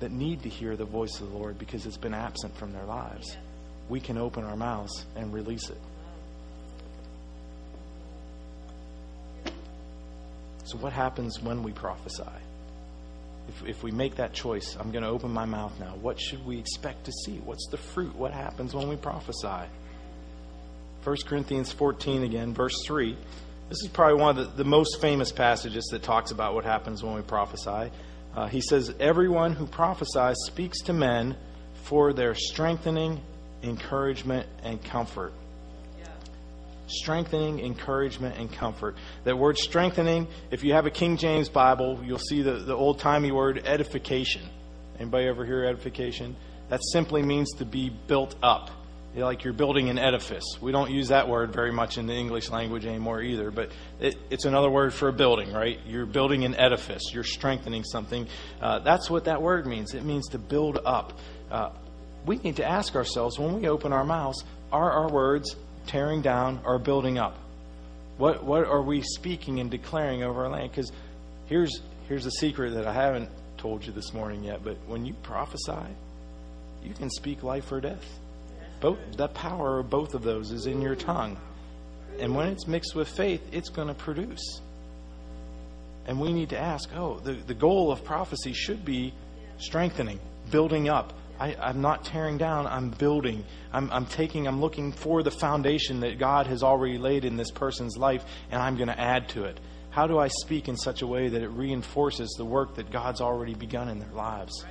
that 0.00 0.12
need 0.12 0.44
to 0.44 0.48
hear 0.48 0.76
the 0.76 0.86
voice 0.86 1.20
of 1.20 1.30
the 1.30 1.36
Lord 1.36 1.58
because 1.58 1.84
it's 1.84 1.98
been 1.98 2.14
absent 2.14 2.56
from 2.56 2.72
their 2.72 2.84
lives, 2.84 3.36
we 3.90 4.00
can 4.00 4.16
open 4.16 4.44
our 4.44 4.56
mouths 4.56 5.04
and 5.14 5.30
release 5.30 5.68
it. 5.68 5.76
So, 10.64 10.78
what 10.78 10.92
happens 10.92 11.42
when 11.42 11.62
we 11.62 11.72
prophesy? 11.72 12.22
If, 13.48 13.68
if 13.68 13.82
we 13.82 13.90
make 13.90 14.16
that 14.16 14.32
choice, 14.32 14.76
I'm 14.80 14.90
going 14.90 15.04
to 15.04 15.10
open 15.10 15.30
my 15.30 15.44
mouth 15.44 15.78
now. 15.78 15.94
What 16.00 16.18
should 16.18 16.44
we 16.46 16.58
expect 16.58 17.04
to 17.04 17.12
see? 17.12 17.36
What's 17.44 17.68
the 17.70 17.76
fruit? 17.76 18.16
What 18.16 18.32
happens 18.32 18.74
when 18.74 18.88
we 18.88 18.96
prophesy? 18.96 19.68
1 21.02 21.16
Corinthians 21.26 21.70
14 21.70 22.22
again, 22.22 22.54
verse 22.54 22.82
3. 22.86 23.14
This 23.68 23.82
is 23.82 23.88
probably 23.88 24.20
one 24.20 24.38
of 24.38 24.56
the, 24.56 24.62
the 24.62 24.68
most 24.68 25.00
famous 25.02 25.30
passages 25.30 25.84
that 25.90 26.02
talks 26.02 26.30
about 26.30 26.54
what 26.54 26.64
happens 26.64 27.02
when 27.02 27.14
we 27.14 27.20
prophesy. 27.20 27.90
Uh, 28.34 28.46
he 28.46 28.62
says, 28.62 28.94
Everyone 28.98 29.52
who 29.52 29.66
prophesies 29.66 30.36
speaks 30.46 30.80
to 30.82 30.94
men 30.94 31.36
for 31.82 32.14
their 32.14 32.34
strengthening, 32.34 33.20
encouragement, 33.62 34.48
and 34.62 34.82
comfort 34.82 35.34
strengthening, 36.86 37.60
encouragement, 37.60 38.36
and 38.38 38.52
comfort. 38.52 38.96
That 39.24 39.38
word 39.38 39.58
strengthening, 39.58 40.28
if 40.50 40.62
you 40.64 40.74
have 40.74 40.86
a 40.86 40.90
King 40.90 41.16
James 41.16 41.48
Bible, 41.48 42.00
you'll 42.04 42.18
see 42.18 42.42
the, 42.42 42.54
the 42.54 42.74
old 42.74 42.98
timey 42.98 43.32
word 43.32 43.62
edification. 43.64 44.42
Anybody 44.98 45.26
ever 45.26 45.44
hear 45.44 45.64
edification? 45.64 46.36
That 46.68 46.80
simply 46.92 47.22
means 47.22 47.52
to 47.54 47.64
be 47.64 47.90
built 47.90 48.34
up. 48.42 48.70
Like 49.16 49.44
you're 49.44 49.52
building 49.52 49.90
an 49.90 49.98
edifice. 49.98 50.42
We 50.60 50.72
don't 50.72 50.90
use 50.90 51.08
that 51.08 51.28
word 51.28 51.52
very 51.52 51.70
much 51.70 51.98
in 51.98 52.06
the 52.06 52.14
English 52.14 52.50
language 52.50 52.84
anymore 52.84 53.22
either, 53.22 53.52
but 53.52 53.70
it, 54.00 54.16
it's 54.28 54.44
another 54.44 54.68
word 54.68 54.92
for 54.92 55.08
a 55.08 55.12
building, 55.12 55.52
right? 55.52 55.78
You're 55.86 56.06
building 56.06 56.44
an 56.44 56.56
edifice. 56.56 57.02
You're 57.12 57.22
strengthening 57.22 57.84
something. 57.84 58.26
Uh, 58.60 58.80
that's 58.80 59.08
what 59.08 59.26
that 59.26 59.40
word 59.40 59.66
means. 59.66 59.94
It 59.94 60.04
means 60.04 60.26
to 60.30 60.38
build 60.38 60.80
up. 60.84 61.16
Uh, 61.48 61.70
we 62.26 62.38
need 62.38 62.56
to 62.56 62.64
ask 62.64 62.96
ourselves 62.96 63.38
when 63.38 63.54
we 63.54 63.68
open 63.68 63.92
our 63.92 64.04
mouths, 64.04 64.42
are 64.72 64.90
our 64.90 65.08
words 65.08 65.54
tearing 65.86 66.22
down, 66.22 66.60
or 66.64 66.78
building 66.78 67.18
up? 67.18 67.36
What, 68.16 68.44
what 68.44 68.66
are 68.66 68.82
we 68.82 69.02
speaking 69.02 69.60
and 69.60 69.70
declaring 69.70 70.22
over 70.22 70.44
our 70.44 70.50
land? 70.50 70.70
Because 70.70 70.92
here's, 71.46 71.80
here's 72.08 72.26
a 72.26 72.30
secret 72.30 72.74
that 72.74 72.86
I 72.86 72.92
haven't 72.92 73.30
told 73.58 73.84
you 73.84 73.92
this 73.92 74.12
morning 74.12 74.44
yet, 74.44 74.62
but 74.62 74.76
when 74.86 75.04
you 75.04 75.14
prophesy, 75.22 75.86
you 76.84 76.94
can 76.94 77.10
speak 77.10 77.42
life 77.42 77.72
or 77.72 77.80
death. 77.80 78.04
Both, 78.80 78.98
the 79.16 79.28
power 79.28 79.80
of 79.80 79.90
both 79.90 80.14
of 80.14 80.22
those 80.22 80.50
is 80.50 80.66
in 80.66 80.82
your 80.82 80.94
tongue. 80.94 81.38
And 82.20 82.34
when 82.36 82.48
it's 82.48 82.66
mixed 82.66 82.94
with 82.94 83.08
faith, 83.08 83.42
it's 83.52 83.70
going 83.70 83.88
to 83.88 83.94
produce. 83.94 84.60
And 86.06 86.20
we 86.20 86.32
need 86.32 86.50
to 86.50 86.58
ask 86.58 86.90
oh, 86.94 87.18
the, 87.18 87.32
the 87.32 87.54
goal 87.54 87.90
of 87.90 88.04
prophecy 88.04 88.52
should 88.52 88.84
be 88.84 89.14
strengthening, 89.58 90.20
building 90.50 90.88
up, 90.88 91.14
I, 91.38 91.70
am 91.70 91.80
not 91.80 92.04
tearing 92.04 92.38
down, 92.38 92.66
I'm 92.66 92.90
building. 92.90 93.44
I'm, 93.72 93.90
I'm 93.90 94.06
taking, 94.06 94.46
I'm 94.46 94.60
looking 94.60 94.92
for 94.92 95.22
the 95.22 95.30
foundation 95.30 96.00
that 96.00 96.18
God 96.18 96.46
has 96.46 96.62
already 96.62 96.98
laid 96.98 97.24
in 97.24 97.36
this 97.36 97.50
person's 97.50 97.96
life, 97.96 98.24
and 98.50 98.62
I'm 98.62 98.76
going 98.76 98.88
to 98.88 99.00
add 99.00 99.28
to 99.30 99.44
it. 99.44 99.58
How 99.90 100.06
do 100.06 100.18
I 100.18 100.28
speak 100.28 100.68
in 100.68 100.76
such 100.76 101.02
a 101.02 101.06
way 101.06 101.28
that 101.28 101.42
it 101.42 101.48
reinforces 101.48 102.34
the 102.36 102.44
work 102.44 102.76
that 102.76 102.90
God's 102.90 103.20
already 103.20 103.54
begun 103.54 103.88
in 103.88 103.98
their 103.98 104.12
lives? 104.12 104.64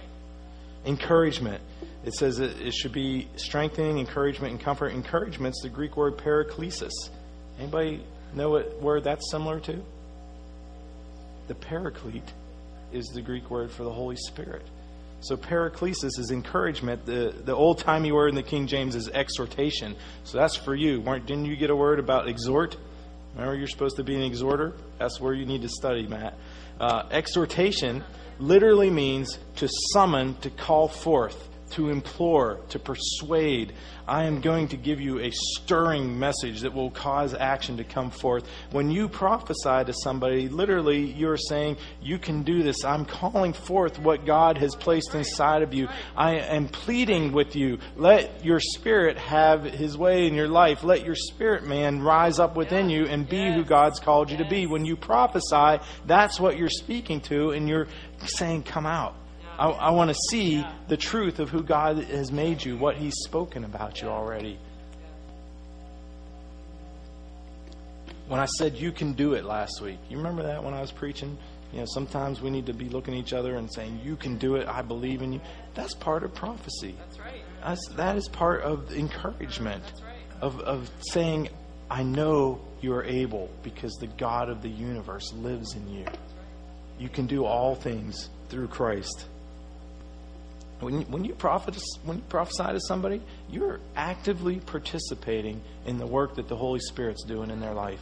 Encouragement. 0.86 1.62
It 2.04 2.14
says 2.14 2.40
it, 2.40 2.60
it 2.60 2.74
should 2.74 2.92
be 2.92 3.30
strengthening, 3.38 4.00
encouragement, 4.00 4.52
and 4.52 4.62
comfort. 4.62 4.90
Encouragement's 4.90 5.62
the 5.62 5.70
Greek 5.70 5.96
word 5.96 6.18
paraklesis. 6.18 6.92
Anybody 7.58 8.04
know 8.34 8.50
what 8.50 8.82
word 8.82 9.06
that's 9.06 9.32
similar 9.32 9.60
to? 9.62 9.82
The 11.48 11.56
paraclete 11.56 12.34
is 12.92 13.06
the 13.08 13.22
Greek 13.22 13.50
word 13.50 13.72
for 13.72 13.84
the 13.84 13.92
Holy 13.92 14.16
Spirit. 14.16 14.66
So 15.24 15.38
paraklesis 15.38 16.20
is 16.20 16.32
encouragement. 16.32 17.06
The, 17.06 17.34
the 17.46 17.56
old 17.56 17.80
timey 17.80 18.12
word 18.12 18.28
in 18.28 18.36
the 18.36 18.44
King 18.44 18.68
James 18.68 18.94
is 18.94 19.08
exhortation. 19.08 19.96
So 20.26 20.38
that's 20.38 20.58
for 20.58 20.76
you. 20.76 21.00
Weren't, 21.00 21.26
didn't 21.26 21.46
you 21.46 21.56
get 21.56 21.70
a 21.70 21.76
word 21.76 22.00
about 22.00 22.28
exhort? 22.28 22.76
Remember, 23.34 23.56
you're 23.56 23.68
supposed 23.68 23.96
to 23.96 24.04
be 24.04 24.16
an 24.16 24.22
exhorter? 24.22 24.74
That's 25.00 25.22
where 25.22 25.34
you 25.34 25.46
need 25.46 25.62
to 25.62 25.70
study, 25.70 26.08
Matt. 26.08 26.38
Uh, 26.78 27.04
exhortation 27.10 28.04
literally 28.38 28.90
means 28.90 29.40
to 29.56 29.70
summon, 29.94 30.36
to 30.42 30.50
call 30.50 30.90
forth 30.90 31.48
to 31.74 31.90
implore, 31.90 32.60
to 32.70 32.80
persuade. 32.80 33.74
I 34.08 34.26
am 34.26 34.42
going 34.42 34.68
to 34.70 34.78
give 34.78 35.00
you 35.00 35.20
a 35.20 35.32
stirring 35.32 36.20
message 36.20 36.62
that 36.62 36.74
will 36.74 36.92
cause 36.92 37.34
action 37.34 37.78
to 37.78 37.84
come 37.84 38.12
forth. 38.12 38.48
When 38.72 38.92
you 38.92 39.08
prophesy 39.08 39.86
to 39.86 39.94
somebody, 40.04 40.50
literally, 40.50 41.00
you're 41.00 41.38
saying, 41.38 41.78
You 42.02 42.20
can 42.20 42.44
do 42.44 42.64
this. 42.64 42.84
I'm 42.84 43.06
calling 43.06 43.54
forth 43.54 44.00
what 44.00 44.26
God 44.26 44.58
has 44.58 44.76
placed 44.76 45.16
inside 45.16 45.62
of 45.62 45.74
you. 45.74 45.88
I 46.18 46.36
am 46.36 46.68
pleading 46.68 47.32
with 47.32 47.56
you. 47.56 47.80
Let 47.96 48.44
your 48.44 48.60
spirit 48.60 49.18
have 49.18 49.64
his 49.64 49.98
way 49.98 50.28
in 50.28 50.34
your 50.34 50.50
life. 50.50 50.84
Let 50.84 51.06
your 51.06 51.16
spirit 51.16 51.66
man 51.66 52.02
rise 52.02 52.40
up 52.40 52.56
within 52.56 52.90
you 52.90 53.06
and 53.06 53.28
be 53.28 53.54
who 53.54 53.64
God's 53.64 54.00
called 54.00 54.32
you 54.32 54.38
to 54.38 54.48
be. 54.50 54.68
When 54.68 54.86
you 54.86 54.98
prophesy, 54.98 55.84
that's 56.06 56.40
what 56.40 56.58
you're 56.58 56.70
speaking 56.70 57.22
to, 57.22 57.52
and 57.52 57.70
you're 57.70 57.88
saying, 58.26 58.64
Come 58.64 58.86
out. 58.86 59.16
I, 59.58 59.70
I 59.70 59.90
want 59.92 60.10
to 60.10 60.16
see 60.30 60.66
the 60.88 60.98
truth 60.98 61.40
of 61.40 61.50
who 61.50 61.64
God 61.64 61.98
has 61.98 62.32
made 62.32 62.64
you, 62.64 62.78
what 62.78 62.96
He's 62.98 63.16
spoken 63.24 63.64
about 63.64 64.02
you 64.02 64.08
already. 64.08 64.58
When 68.28 68.40
I 68.40 68.46
said 68.46 68.76
you 68.76 68.92
can 68.92 69.14
do 69.14 69.34
it 69.34 69.44
last 69.46 69.82
week, 69.82 70.00
you 70.10 70.18
remember 70.18 70.44
that 70.44 70.64
when 70.64 70.74
I 70.74 70.82
was 70.82 70.92
preaching? 70.92 71.38
You 71.72 71.80
know, 71.80 71.86
sometimes 71.88 72.42
we 72.42 72.50
need 72.50 72.68
to 72.68 72.74
be 72.74 72.88
looking 72.88 73.16
at 73.16 73.20
each 73.20 73.34
other 73.34 73.56
and 73.56 73.72
saying, 73.72 74.00
You 74.04 74.16
can 74.16 74.38
do 74.38 74.56
it. 74.56 74.68
I 74.68 74.82
believe 74.82 75.22
in 75.22 75.34
you. 75.34 75.42
That's 75.74 75.94
part 75.94 76.24
of 76.24 76.34
prophecy. 76.34 76.96
That's 76.98 77.20
right. 77.20 77.42
That's, 77.64 77.88
that 77.96 78.16
is 78.16 78.28
part 78.30 78.62
of 78.62 78.94
encouragement, 78.94 79.84
That's 79.84 80.02
right. 80.02 80.42
of, 80.42 80.60
of 80.62 80.92
saying, 81.12 81.50
I 81.90 82.04
know 82.04 82.62
you 82.82 82.94
are 82.94 83.04
able 83.04 83.50
because 83.64 83.94
the 83.94 84.08
God 84.08 84.50
of 84.50 84.62
the 84.62 84.70
universe 84.70 85.34
lives 85.34 85.76
in 85.76 85.88
you. 85.88 86.06
You 87.00 87.10
can 87.10 87.26
do 87.26 87.46
all 87.46 87.76
things 87.76 88.30
through 88.50 88.68
Christ. 88.68 89.28
When 90.84 91.02
when 91.04 91.26
you, 91.26 91.34
prophet, 91.34 91.78
when 92.04 92.18
you 92.18 92.24
prophesy 92.30 92.64
to 92.64 92.80
somebody, 92.80 93.22
you're 93.50 93.80
actively 93.96 94.60
participating 94.60 95.62
in 95.86 95.98
the 95.98 96.08
work 96.08 96.36
that 96.36 96.48
the 96.48 96.56
Holy 96.56 96.80
Spirit's 96.80 97.24
doing 97.24 97.50
in 97.50 97.60
their 97.60 97.74
life. 97.74 98.02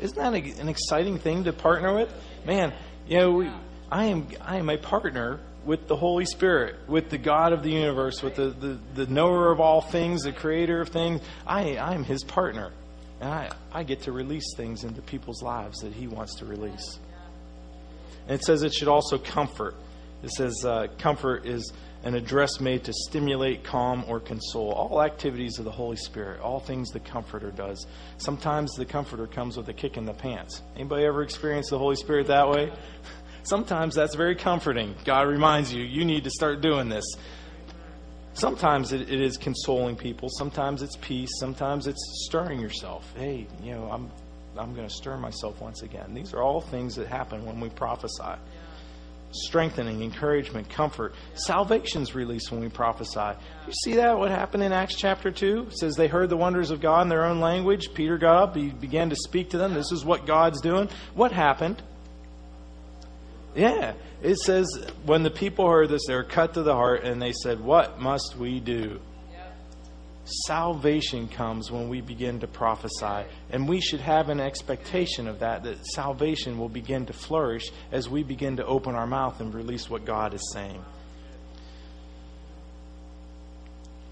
Isn't 0.00 0.16
that 0.16 0.34
a, 0.34 0.60
an 0.60 0.68
exciting 0.68 1.18
thing 1.18 1.44
to 1.44 1.52
partner 1.52 1.94
with? 1.94 2.12
Man, 2.46 2.72
you 3.06 3.18
know, 3.18 3.30
we, 3.32 3.50
I 3.90 4.06
am 4.06 4.28
I 4.40 4.56
am 4.58 4.70
a 4.70 4.78
partner 4.78 5.40
with 5.64 5.88
the 5.88 5.96
Holy 5.96 6.24
Spirit, 6.24 6.76
with 6.88 7.10
the 7.10 7.18
God 7.18 7.52
of 7.52 7.62
the 7.62 7.70
universe, 7.70 8.22
with 8.22 8.36
the, 8.36 8.48
the, 8.48 8.78
the 8.94 9.06
knower 9.06 9.52
of 9.52 9.60
all 9.60 9.80
things, 9.80 10.22
the 10.22 10.32
creator 10.32 10.80
of 10.80 10.88
things. 10.88 11.20
I, 11.46 11.76
I 11.76 11.94
am 11.94 12.04
his 12.04 12.24
partner. 12.24 12.72
And 13.20 13.28
I, 13.28 13.50
I 13.70 13.82
get 13.82 14.02
to 14.02 14.12
release 14.12 14.54
things 14.56 14.84
into 14.84 15.02
people's 15.02 15.42
lives 15.42 15.80
that 15.80 15.92
he 15.92 16.06
wants 16.06 16.36
to 16.36 16.46
release. 16.46 16.98
And 18.26 18.40
it 18.40 18.44
says 18.44 18.62
it 18.62 18.72
should 18.72 18.88
also 18.88 19.18
comfort. 19.18 19.74
It 20.22 20.30
says 20.30 20.64
uh, 20.64 20.86
comfort 20.98 21.46
is 21.46 21.72
an 22.02 22.14
address 22.14 22.60
made 22.60 22.84
to 22.84 22.92
stimulate, 22.92 23.62
calm, 23.62 24.04
or 24.08 24.20
console. 24.20 24.72
All 24.72 25.02
activities 25.02 25.58
of 25.58 25.64
the 25.64 25.70
Holy 25.70 25.96
Spirit, 25.96 26.40
all 26.40 26.60
things 26.60 26.90
the 26.90 27.00
Comforter 27.00 27.50
does. 27.50 27.86
Sometimes 28.16 28.72
the 28.72 28.86
Comforter 28.86 29.26
comes 29.26 29.56
with 29.56 29.68
a 29.68 29.72
kick 29.72 29.96
in 29.96 30.06
the 30.06 30.14
pants. 30.14 30.62
Anybody 30.74 31.04
ever 31.04 31.22
experienced 31.22 31.70
the 31.70 31.78
Holy 31.78 31.96
Spirit 31.96 32.28
that 32.28 32.48
way? 32.48 32.72
Sometimes 33.42 33.94
that's 33.94 34.14
very 34.14 34.34
comforting. 34.34 34.94
God 35.04 35.26
reminds 35.26 35.72
you, 35.72 35.82
you 35.82 36.04
need 36.04 36.24
to 36.24 36.30
start 36.30 36.60
doing 36.60 36.88
this. 36.88 37.04
Sometimes 38.34 38.92
it, 38.92 39.02
it 39.10 39.20
is 39.20 39.36
consoling 39.36 39.96
people. 39.96 40.28
Sometimes 40.30 40.82
it's 40.82 40.96
peace. 40.96 41.30
Sometimes 41.38 41.86
it's 41.86 42.00
stirring 42.26 42.60
yourself. 42.60 43.12
Hey, 43.16 43.46
you 43.62 43.72
know, 43.72 43.90
I'm, 43.90 44.10
I'm 44.56 44.74
going 44.74 44.86
to 44.86 44.94
stir 44.94 45.16
myself 45.16 45.60
once 45.60 45.82
again. 45.82 46.14
These 46.14 46.32
are 46.32 46.42
all 46.42 46.60
things 46.60 46.94
that 46.96 47.08
happen 47.08 47.44
when 47.44 47.60
we 47.60 47.70
prophesy 47.70 48.38
strengthening, 49.32 50.02
encouragement, 50.02 50.68
comfort. 50.68 51.14
Salvation's 51.34 52.14
released 52.14 52.50
when 52.50 52.60
we 52.60 52.68
prophesy. 52.68 53.38
You 53.66 53.72
see 53.84 53.94
that? 53.94 54.18
What 54.18 54.30
happened 54.30 54.62
in 54.62 54.72
Acts 54.72 54.96
chapter 54.96 55.30
2? 55.30 55.68
It 55.68 55.78
says 55.78 55.94
they 55.94 56.08
heard 56.08 56.30
the 56.30 56.36
wonders 56.36 56.70
of 56.70 56.80
God 56.80 57.02
in 57.02 57.08
their 57.08 57.24
own 57.24 57.40
language. 57.40 57.94
Peter 57.94 58.18
got 58.18 58.42
up, 58.42 58.56
he 58.56 58.70
began 58.70 59.10
to 59.10 59.16
speak 59.16 59.50
to 59.50 59.58
them. 59.58 59.74
This 59.74 59.92
is 59.92 60.04
what 60.04 60.26
God's 60.26 60.60
doing. 60.60 60.88
What 61.14 61.32
happened? 61.32 61.82
Yeah. 63.54 63.94
It 64.22 64.36
says 64.36 64.66
when 65.04 65.22
the 65.22 65.30
people 65.30 65.68
heard 65.68 65.88
this, 65.88 66.02
they 66.06 66.14
were 66.14 66.24
cut 66.24 66.54
to 66.54 66.62
the 66.62 66.74
heart 66.74 67.04
and 67.04 67.20
they 67.20 67.32
said, 67.32 67.60
What 67.60 68.00
must 68.00 68.36
we 68.36 68.60
do? 68.60 69.00
Salvation 70.46 71.28
comes 71.28 71.70
when 71.70 71.88
we 71.88 72.00
begin 72.00 72.40
to 72.40 72.46
prophesy. 72.46 73.26
And 73.50 73.68
we 73.68 73.80
should 73.80 74.00
have 74.00 74.28
an 74.28 74.40
expectation 74.40 75.28
of 75.28 75.40
that, 75.40 75.62
that 75.64 75.84
salvation 75.86 76.58
will 76.58 76.68
begin 76.68 77.06
to 77.06 77.12
flourish 77.12 77.70
as 77.92 78.08
we 78.08 78.22
begin 78.22 78.56
to 78.56 78.64
open 78.64 78.94
our 78.94 79.06
mouth 79.06 79.40
and 79.40 79.52
release 79.52 79.90
what 79.90 80.04
God 80.04 80.34
is 80.34 80.52
saying. 80.52 80.82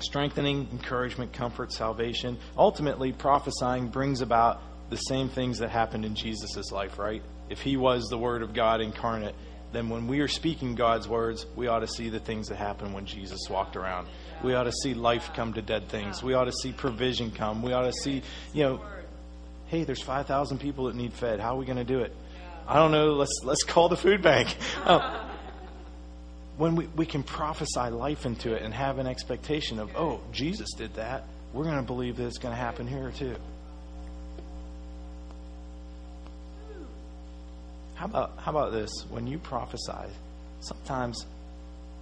Strengthening, 0.00 0.68
encouragement, 0.72 1.32
comfort, 1.32 1.72
salvation. 1.72 2.38
Ultimately, 2.56 3.12
prophesying 3.12 3.88
brings 3.88 4.20
about 4.20 4.62
the 4.90 4.96
same 4.96 5.28
things 5.28 5.58
that 5.58 5.70
happened 5.70 6.04
in 6.04 6.14
Jesus' 6.14 6.70
life, 6.70 6.98
right? 6.98 7.22
If 7.50 7.60
he 7.60 7.76
was 7.76 8.04
the 8.04 8.18
Word 8.18 8.42
of 8.42 8.54
God 8.54 8.80
incarnate, 8.80 9.34
then 9.72 9.88
when 9.88 10.06
we 10.06 10.20
are 10.20 10.28
speaking 10.28 10.74
God's 10.74 11.08
words, 11.08 11.46
we 11.56 11.66
ought 11.66 11.80
to 11.80 11.86
see 11.86 12.08
the 12.08 12.20
things 12.20 12.48
that 12.48 12.56
happened 12.56 12.94
when 12.94 13.04
Jesus 13.04 13.40
walked 13.50 13.76
around. 13.76 14.08
We 14.42 14.54
ought 14.54 14.64
to 14.64 14.72
see 14.72 14.94
life 14.94 15.30
come 15.34 15.54
to 15.54 15.62
dead 15.62 15.88
things. 15.88 16.22
We 16.22 16.34
ought 16.34 16.44
to 16.44 16.52
see 16.52 16.72
provision 16.72 17.30
come. 17.30 17.62
We 17.62 17.72
ought 17.72 17.82
to 17.82 17.92
see, 17.92 18.22
you 18.52 18.62
know, 18.62 18.80
hey, 19.66 19.84
there's 19.84 20.02
5,000 20.02 20.58
people 20.58 20.86
that 20.86 20.94
need 20.94 21.12
fed. 21.12 21.40
How 21.40 21.54
are 21.54 21.58
we 21.58 21.66
going 21.66 21.78
to 21.78 21.84
do 21.84 22.00
it? 22.00 22.14
I 22.66 22.74
don't 22.76 22.92
know. 22.92 23.14
Let's 23.14 23.40
let's 23.44 23.64
call 23.64 23.88
the 23.88 23.96
food 23.96 24.20
bank. 24.20 24.54
Uh, 24.84 25.26
when 26.58 26.76
we, 26.76 26.86
we 26.88 27.06
can 27.06 27.22
prophesy 27.22 27.88
life 27.88 28.26
into 28.26 28.52
it 28.52 28.62
and 28.62 28.74
have 28.74 28.98
an 28.98 29.06
expectation 29.06 29.78
of, 29.78 29.96
oh, 29.96 30.20
Jesus 30.32 30.68
did 30.76 30.94
that, 30.94 31.24
we're 31.54 31.64
going 31.64 31.76
to 31.76 31.82
believe 31.82 32.18
that 32.18 32.26
it's 32.26 32.38
going 32.38 32.52
to 32.54 32.60
happen 32.60 32.86
here 32.86 33.10
too. 33.10 33.36
How 37.94 38.04
about 38.04 38.38
how 38.38 38.52
about 38.52 38.72
this? 38.72 38.90
When 39.08 39.26
you 39.26 39.38
prophesy, 39.38 40.12
sometimes 40.60 41.26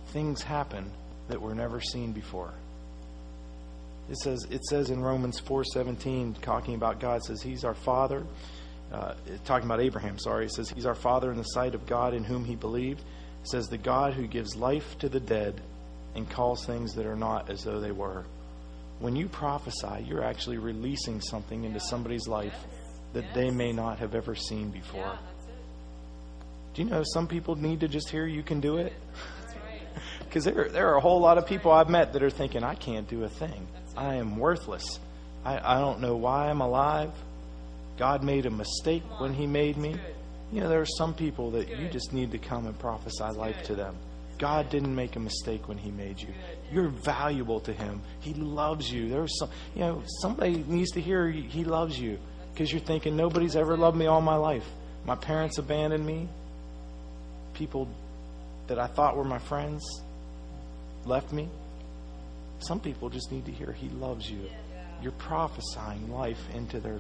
things 0.09 0.43
happen 0.43 0.91
that 1.29 1.41
were 1.41 1.55
never 1.55 1.81
seen 1.81 2.13
before. 2.13 2.53
It 4.09 4.19
says 4.19 4.47
it 4.51 4.65
says 4.65 4.91
in 4.91 5.01
Romans 5.01 5.41
four 5.41 5.65
seventeen, 5.65 6.35
talking 6.35 6.75
about 6.75 7.01
God, 7.01 7.23
says 7.25 7.43
He's 7.43 7.65
our 7.65 7.75
Father. 7.75 8.25
Uh, 8.93 9.15
talking 9.45 9.67
about 9.67 9.81
Abraham, 9.81 10.17
sorry, 10.19 10.47
it 10.47 10.53
says 10.53 10.71
He's 10.71 10.87
our 10.87 10.95
Father 10.95 11.33
in 11.33 11.37
the 11.37 11.43
sight 11.43 11.75
of 11.75 11.87
God 11.87 12.15
in 12.15 12.23
whom 12.23 12.45
He 12.45 12.55
believed. 12.55 13.01
It 13.01 13.49
says 13.49 13.67
the 13.67 13.79
God 13.79 14.15
who 14.15 14.27
gives 14.29 14.55
life 14.55 14.97
to 15.01 15.09
the 15.09 15.19
dead 15.19 15.61
and 16.15 16.31
calls 16.31 16.65
things 16.65 16.95
that 16.95 17.05
are 17.05 17.17
not 17.17 17.51
as 17.51 17.65
though 17.65 17.81
they 17.81 17.91
were. 17.91 18.25
When 19.01 19.17
you 19.17 19.29
prophesy, 19.29 20.05
you're 20.07 20.25
actually 20.25 20.59
releasing 20.59 21.21
something 21.21 21.65
into 21.65 21.81
somebody's 21.81 22.27
life 22.29 22.57
that 23.13 23.35
they 23.35 23.51
may 23.51 23.73
not 23.73 23.99
have 23.99 24.15
ever 24.15 24.35
seen 24.35 24.71
before. 24.71 25.19
Do 26.75 26.83
you 26.83 26.89
know 26.89 27.03
some 27.13 27.27
people 27.27 27.57
need 27.57 27.81
to 27.81 27.89
just 27.89 28.09
hear 28.11 28.27
you 28.27 28.43
can 28.43 28.61
do 28.61 28.77
it? 28.77 28.93
Because 30.27 30.45
there, 30.45 30.69
there 30.69 30.93
are 30.93 30.97
a 30.97 31.01
whole 31.01 31.21
lot 31.21 31.39
of 31.39 31.47
people 31.47 31.71
I've 31.73 31.89
met 31.89 32.13
that 32.13 32.23
are 32.23 32.31
thinking, 32.31 32.63
I 32.63 32.75
can't 32.75 33.09
do 33.09 33.25
a 33.25 33.29
thing. 33.29 33.67
I 33.97 34.17
am 34.17 34.37
worthless. 34.37 34.99
I, 35.45 35.77
I 35.77 35.81
don't 35.81 36.01
know 36.01 36.17
why 36.17 36.51
I'm 36.51 36.61
alive. 36.61 37.13
God 37.97 38.23
made 38.23 38.47
a 38.47 38.51
mistake 38.51 39.03
when 39.19 39.33
He 39.33 39.47
made 39.47 39.77
me. 39.77 39.97
You 40.53 40.61
know, 40.61 40.69
there 40.69 40.81
are 40.81 40.87
some 40.99 41.15
people 41.15 41.53
that 41.53 41.69
you 41.69 41.89
just 41.89 42.13
need 42.13 42.33
to 42.33 42.39
come 42.39 42.67
and 42.67 42.79
prophesy 42.79 43.25
life 43.25 43.63
to 43.65 43.75
them. 43.75 43.97
God 44.39 44.69
didn't 44.69 44.95
make 44.95 45.17
a 45.17 45.21
mistake 45.21 45.67
when 45.67 45.79
He 45.79 45.91
made 45.91 46.21
you. 46.21 46.29
You're 46.71 46.89
valuable 46.89 47.61
to 47.61 47.73
Him. 47.73 48.03
He 48.21 48.35
loves 48.35 48.93
you. 48.93 49.09
There's 49.09 49.39
some, 49.39 49.51
you 49.75 49.81
know, 49.81 50.03
somebody 50.21 50.63
needs 50.67 50.91
to 50.93 51.01
hear 51.01 51.29
He 51.31 51.65
loves 51.65 51.99
you 51.99 52.19
because 52.53 52.71
you're 52.71 52.81
thinking 52.81 53.17
nobody's 53.17 53.57
ever 53.57 53.77
loved 53.77 53.97
me 53.97 54.07
all 54.07 54.21
my 54.21 54.37
life. 54.37 54.67
My 55.05 55.15
parents 55.15 55.59
abandoned 55.59 56.05
me. 56.05 56.29
People 57.55 57.89
that 58.67 58.79
I 58.79 58.89
thought 58.89 59.17
were 59.17 59.25
my 59.25 59.39
friends 59.39 59.83
left 61.07 61.33
me. 61.33 61.49
Some 62.61 62.81
people 62.81 63.09
just 63.11 63.31
need 63.31 63.45
to 63.47 63.53
hear 63.53 63.73
He 63.73 63.89
loves 63.91 64.31
you. 64.31 64.49
You're 65.03 65.13
prophesying 65.13 66.11
life 66.11 66.41
into 66.55 66.81
their 66.81 66.99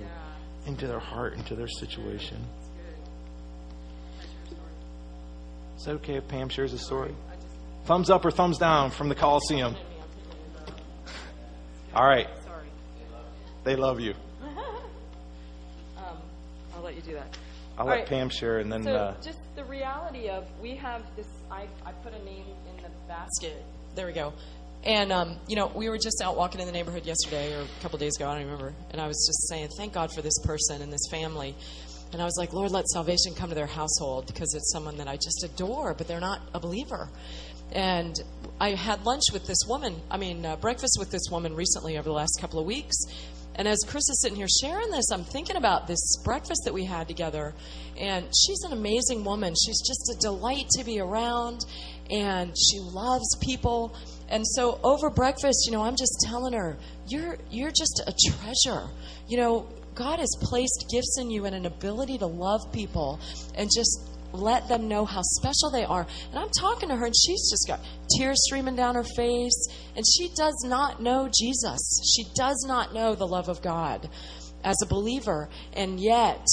into 0.67 0.87
their 0.87 0.99
heart, 0.99 1.35
into 1.35 1.55
their 1.55 1.69
situation. 1.69 2.39
Is 5.79 5.87
it 5.87 5.91
okay 5.93 6.17
if 6.17 6.27
Pam 6.29 6.49
shares 6.49 6.73
a 6.73 6.79
story? 6.79 7.15
Thumbs 7.85 8.11
up 8.11 8.25
or 8.25 8.31
thumbs 8.31 8.59
down 8.59 8.91
from 8.91 9.09
the 9.09 9.15
Coliseum. 9.15 9.77
All 11.95 12.05
right. 12.05 12.27
Sorry. 12.45 12.69
They 13.65 13.77
love 13.77 14.01
you. 14.01 14.15
Um, 15.97 16.19
I'll 16.75 16.83
let 16.83 16.95
you 16.95 17.03
do 17.03 17.15
that. 17.15 17.37
I'll 17.79 17.85
All 17.85 17.91
let 17.91 18.01
right. 18.01 18.07
Pam 18.07 18.29
share 18.29 18.59
and 18.59 18.71
then. 18.71 18.85
So 18.85 18.95
uh, 18.95 19.21
just 19.23 19.39
the 19.55 19.65
reality 19.65 20.29
of 20.29 20.47
we 20.61 20.77
have 20.77 21.03
this. 21.17 21.27
I 21.51 21.67
I 21.85 21.93
put 21.93 22.13
a 22.13 22.25
name 22.25 22.45
in 22.69 22.83
the 22.83 22.89
basket. 23.09 23.65
There 23.97 24.07
we 24.07 24.13
go. 24.13 24.35
And 24.85 25.11
um, 25.11 25.37
you 25.49 25.57
know, 25.57 25.69
we 25.75 25.89
were 25.89 25.97
just 25.97 26.21
out 26.23 26.37
walking 26.37 26.61
in 26.61 26.67
the 26.67 26.73
neighborhood 26.73 27.07
yesterday 27.07 27.55
or 27.55 27.63
a 27.63 27.83
couple 27.83 27.99
days 27.99 28.15
ago. 28.17 28.29
I 28.29 28.35
don't 28.35 28.45
remember. 28.45 28.75
And 28.91 29.01
I 29.01 29.07
was 29.07 29.27
just 29.27 29.49
saying, 29.49 29.71
thank 29.75 29.95
God 29.95 30.13
for 30.13 30.21
this 30.21 30.39
person 30.45 30.83
and 30.83 30.93
this 30.93 31.09
family. 31.11 31.55
And 32.13 32.21
I 32.21 32.27
was 32.27 32.37
like, 32.39 32.53
Lord, 32.53 32.73
let 32.73 32.87
salvation 32.89 33.35
come 33.35 33.49
to 33.49 33.55
their 33.55 33.67
household 33.67 34.27
because 34.27 34.55
it's 34.55 34.71
someone 34.71 34.99
that 34.99 35.09
I 35.09 35.17
just 35.17 35.45
adore, 35.45 35.95
but 35.95 36.07
they're 36.07 36.21
not 36.21 36.43
a 36.53 36.61
believer. 36.61 37.09
And 37.73 38.21
I 38.61 38.75
had 38.75 39.03
lunch 39.07 39.23
with 39.33 39.47
this 39.47 39.61
woman. 39.67 39.97
I 40.11 40.19
mean, 40.19 40.45
uh, 40.45 40.57
breakfast 40.57 40.97
with 40.99 41.11
this 41.11 41.31
woman 41.31 41.57
recently 41.57 41.97
over 41.97 42.11
the 42.11 42.15
last 42.15 42.37
couple 42.39 42.61
of 42.61 42.67
weeks. 42.67 42.97
And 43.59 43.67
as 43.67 43.79
Chris 43.87 44.09
is 44.11 44.21
sitting 44.21 44.37
here 44.37 44.47
sharing 44.63 44.91
this, 44.91 45.11
I'm 45.11 45.25
thinking 45.25 45.57
about 45.57 45.87
this 45.87 46.19
breakfast 46.23 46.63
that 46.67 46.75
we 46.75 46.85
had 46.85 47.09
together. 47.09 47.55
And 47.99 48.27
she's 48.27 48.63
an 48.65 48.73
amazing 48.73 49.25
woman. 49.25 49.55
She's 49.55 49.81
just 49.81 50.13
a 50.15 50.21
delight 50.21 50.69
to 50.77 50.85
be 50.85 51.01
around, 51.01 51.61
and 52.11 52.55
she 52.57 52.79
loves 52.81 53.37
people. 53.41 53.97
And 54.29 54.47
so 54.47 54.81
over 54.83 55.11
breakfast, 55.11 55.67
you 55.67 55.73
know, 55.73 55.83
I'm 55.83 55.97
just 55.97 56.25
telling 56.25 56.53
her, 56.53 56.77
you're 57.09 57.39
you're 57.51 57.71
just 57.71 58.03
a 58.07 58.13
treasure. 58.31 58.89
You 59.29 59.39
know, 59.39 59.69
God 59.95 60.19
has 60.19 60.31
placed 60.43 60.87
gifts 60.91 61.19
in 61.21 61.31
you 61.31 61.47
and 61.47 61.55
an 61.55 61.67
ability 61.67 62.19
to 62.19 62.27
love 62.27 62.73
people 62.73 63.21
and 63.57 63.71
just 63.75 64.11
let 64.33 64.69
them 64.69 64.89
know 64.89 65.05
how 65.05 65.23
special 65.23 65.71
they 65.71 65.85
are. 65.85 66.07
And 66.31 66.39
I'm 66.39 66.51
talking 66.51 66.89
to 66.91 66.97
her, 66.97 67.07
and 67.07 67.15
she's 67.17 67.51
just 67.51 67.67
got 67.67 67.81
tears 68.17 68.39
streaming 68.45 68.77
down 68.77 68.95
her 68.95 69.05
face, 69.17 69.69
and 69.95 70.05
she 70.07 70.29
does 70.37 70.65
not 70.67 71.01
know 71.01 71.29
Jesus. 71.33 71.81
She 72.15 72.25
does 72.35 72.65
not 72.67 72.95
know 72.95 73.15
the 73.15 73.27
love 73.27 73.49
of 73.49 73.63
God 73.63 74.09
as 74.65 74.77
a 74.83 74.87
believer, 74.87 75.49
and 75.73 76.01
yet 76.01 76.45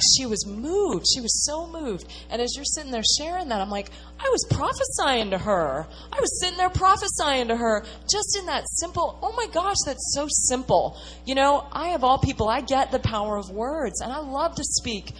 she 0.00 0.26
was 0.26 0.46
moved. 0.46 1.06
She 1.12 1.20
was 1.20 1.44
so 1.44 1.66
moved. 1.66 2.06
And 2.30 2.40
as 2.40 2.54
you're 2.56 2.64
sitting 2.64 2.90
there 2.90 3.02
sharing 3.18 3.48
that, 3.48 3.60
I'm 3.60 3.70
like, 3.70 3.90
I 4.18 4.28
was 4.30 4.44
prophesying 4.50 5.30
to 5.30 5.38
her. 5.38 5.86
I 6.12 6.20
was 6.20 6.40
sitting 6.40 6.56
there 6.56 6.70
prophesying 6.70 7.48
to 7.48 7.56
her 7.56 7.84
just 8.10 8.36
in 8.38 8.46
that 8.46 8.64
simple, 8.68 9.18
oh 9.22 9.32
my 9.36 9.46
gosh, 9.52 9.76
that's 9.84 10.12
so 10.14 10.26
simple. 10.28 10.96
You 11.26 11.34
know, 11.34 11.66
I, 11.72 11.90
of 11.90 12.04
all 12.04 12.18
people, 12.18 12.48
I 12.48 12.60
get 12.60 12.90
the 12.90 12.98
power 12.98 13.36
of 13.36 13.50
words, 13.50 14.00
and 14.00 14.12
I 14.12 14.18
love 14.18 14.54
to 14.56 14.64
speak 14.64 15.12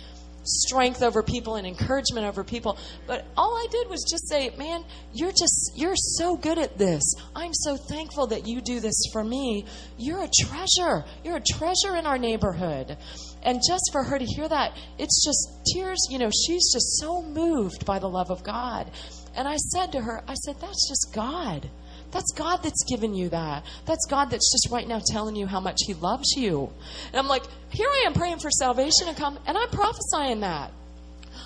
strength 0.44 1.02
over 1.02 1.22
people 1.22 1.56
and 1.56 1.66
encouragement 1.66 2.26
over 2.26 2.44
people. 2.44 2.78
But 3.06 3.26
all 3.36 3.54
I 3.54 3.66
did 3.70 3.88
was 3.88 4.04
just 4.10 4.28
say, 4.28 4.54
man, 4.56 4.84
you're 5.12 5.32
just, 5.32 5.72
you're 5.76 5.96
so 5.96 6.36
good 6.36 6.58
at 6.58 6.78
this. 6.78 7.02
I'm 7.34 7.54
so 7.54 7.76
thankful 7.76 8.28
that 8.28 8.46
you 8.46 8.60
do 8.60 8.80
this 8.80 9.00
for 9.12 9.22
me. 9.22 9.66
You're 9.98 10.22
a 10.22 10.30
treasure. 10.40 11.04
You're 11.24 11.36
a 11.36 11.42
treasure 11.42 11.96
in 11.96 12.06
our 12.06 12.18
neighborhood. 12.18 12.96
And 13.42 13.60
just 13.66 13.90
for 13.92 14.04
her 14.04 14.18
to 14.18 14.24
hear 14.24 14.48
that, 14.48 14.76
it's 14.98 15.24
just 15.24 15.66
tears, 15.74 15.98
you 16.10 16.18
know, 16.18 16.30
she's 16.30 16.72
just 16.72 16.98
so 17.00 17.22
moved 17.22 17.84
by 17.84 17.98
the 17.98 18.08
love 18.08 18.30
of 18.30 18.44
God. 18.44 18.90
And 19.34 19.48
I 19.48 19.56
said 19.56 19.92
to 19.92 20.00
her, 20.00 20.22
I 20.28 20.34
said, 20.34 20.60
that's 20.60 20.88
just 20.88 21.14
God. 21.14 21.68
That's 22.12 22.30
God 22.32 22.58
that's 22.62 22.84
given 22.84 23.14
you 23.14 23.28
that. 23.30 23.64
That's 23.86 24.06
God 24.06 24.26
that's 24.26 24.52
just 24.52 24.72
right 24.72 24.86
now 24.86 25.00
telling 25.04 25.34
you 25.34 25.46
how 25.46 25.60
much 25.60 25.78
He 25.86 25.94
loves 25.94 26.34
you. 26.36 26.70
And 27.08 27.16
I'm 27.16 27.28
like, 27.28 27.44
here 27.70 27.88
I 27.88 28.04
am 28.06 28.12
praying 28.12 28.38
for 28.38 28.50
salvation 28.50 29.06
to 29.08 29.14
come, 29.14 29.38
and 29.46 29.56
I'm 29.58 29.70
prophesying 29.70 30.40
that. 30.40 30.72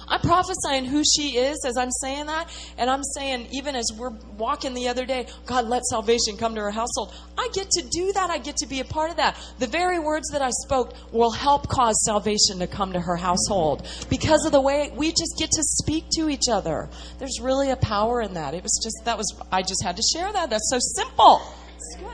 I'm 0.08 0.20
prophesying 0.20 0.84
who 0.84 1.02
she 1.04 1.36
is 1.36 1.64
as 1.64 1.76
I'm 1.76 1.90
saying 1.90 2.26
that, 2.26 2.48
and 2.78 2.88
I'm 2.88 3.02
saying, 3.02 3.48
even 3.52 3.74
as 3.74 3.90
we're 3.96 4.12
walking 4.38 4.74
the 4.74 4.88
other 4.88 5.04
day, 5.04 5.26
God, 5.46 5.66
let 5.66 5.84
salvation 5.84 6.36
come 6.36 6.54
to 6.54 6.60
her 6.60 6.70
household. 6.70 7.14
I 7.36 7.48
get 7.52 7.70
to 7.70 7.82
do 7.82 8.12
that. 8.12 8.30
I 8.30 8.38
get 8.38 8.56
to 8.58 8.66
be 8.66 8.80
a 8.80 8.84
part 8.84 9.10
of 9.10 9.16
that. 9.16 9.36
The 9.58 9.66
very 9.66 9.98
words 9.98 10.28
that 10.30 10.42
I 10.42 10.50
spoke 10.50 10.94
will 11.12 11.32
help 11.32 11.68
cause 11.68 12.02
salvation 12.04 12.60
to 12.60 12.66
come 12.66 12.92
to 12.92 13.00
her 13.00 13.16
household 13.16 13.88
because 14.08 14.46
of 14.46 14.52
the 14.52 14.60
way 14.60 14.92
we 14.94 15.10
just 15.10 15.36
get 15.38 15.50
to 15.50 15.62
speak 15.62 16.04
to 16.16 16.28
each 16.28 16.48
other. 16.50 16.88
There's 17.18 17.40
really 17.40 17.70
a 17.70 17.76
power 17.76 18.20
in 18.20 18.34
that. 18.34 18.54
It 18.54 18.62
was 18.62 18.80
just, 18.82 19.04
that 19.04 19.18
was, 19.18 19.34
I 19.50 19.62
just 19.62 19.82
had 19.82 19.96
to 19.96 20.02
share 20.14 20.32
that. 20.32 20.50
That's 20.50 20.70
so 20.70 20.78
simple. 20.80 21.42
It's 21.76 21.96
good. 21.96 22.08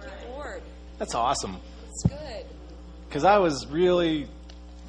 Thank 0.00 0.22
you, 0.22 0.32
Lord. 0.32 0.62
that's 0.98 1.14
awesome. 1.14 1.56
It's 1.88 2.02
good. 2.02 2.44
Because 3.08 3.24
I 3.24 3.38
was 3.38 3.66
really 3.66 4.28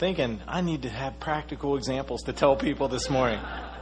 thinking, 0.01 0.41
I 0.47 0.61
need 0.61 0.81
to 0.81 0.89
have 0.89 1.19
practical 1.19 1.77
examples 1.77 2.23
to 2.23 2.33
tell 2.33 2.55
people 2.55 2.87
this 2.87 3.07
morning. 3.07 3.39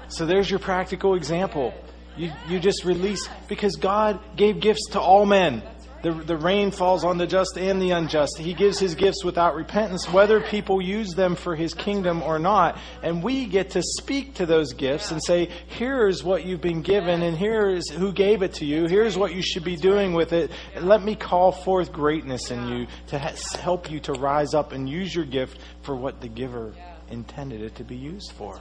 So 0.10 0.26
there's 0.26 0.50
your 0.52 0.60
practical 0.60 1.16
example. 1.16 1.74
You, 2.18 2.34
you 2.50 2.60
just 2.60 2.84
release, 2.84 3.30
because 3.48 3.78
God 3.78 4.20
gave 4.36 4.60
gifts 4.60 4.90
to 4.90 5.00
all 5.00 5.26
men. 5.26 5.64
The, 6.02 6.12
the 6.12 6.38
rain 6.38 6.72
falls 6.72 7.04
on 7.04 7.18
the 7.18 7.28
just 7.28 7.58
and 7.58 7.82
the 7.82 7.92
unjust. 7.92 8.38
He 8.38 8.54
gives 8.54 8.80
his 8.80 8.96
gifts 8.96 9.24
without 9.24 9.56
repentance, 9.56 10.10
whether 10.10 10.40
people 10.40 10.82
use 10.82 11.10
them 11.14 11.36
for 11.36 11.56
his 11.56 11.74
kingdom 11.74 12.24
or 12.24 12.40
not. 12.40 12.78
And 13.04 13.22
we 13.22 13.46
get 13.46 13.72
to 13.72 13.82
speak 13.82 14.36
to 14.36 14.46
those 14.46 14.74
gifts 14.74 15.12
and 15.12 15.22
say, 15.22 15.50
here's 15.68 16.24
what 16.24 16.46
you've 16.46 16.62
been 16.62 16.82
given, 16.82 17.22
and 17.22 17.38
here's 17.38 17.90
who 17.90 18.14
gave 18.14 18.44
it 18.44 18.54
to 18.56 18.66
you. 18.66 18.86
Here's 18.88 19.18
what 19.18 19.34
you 19.34 19.42
should 19.42 19.66
be 19.66 19.76
doing 19.76 20.14
with 20.14 20.32
it. 20.32 20.52
And 20.74 20.88
let 20.88 21.04
me 21.04 21.16
call 21.16 21.52
forth 21.52 21.92
greatness 21.92 22.50
in 22.50 22.68
you 22.68 22.88
to 23.08 23.20
help 23.20 23.92
you 23.92 24.00
to 24.02 24.14
rise 24.14 24.54
up 24.54 24.72
and 24.72 24.90
use 24.90 25.14
your 25.14 25.26
gift 25.26 25.60
for 25.82 25.96
what 25.96 26.22
the 26.22 26.30
giver 26.30 26.74
intended 27.10 27.62
it 27.62 27.76
to 27.76 27.84
be 27.84 27.98
used 27.98 28.32
for. 28.32 28.60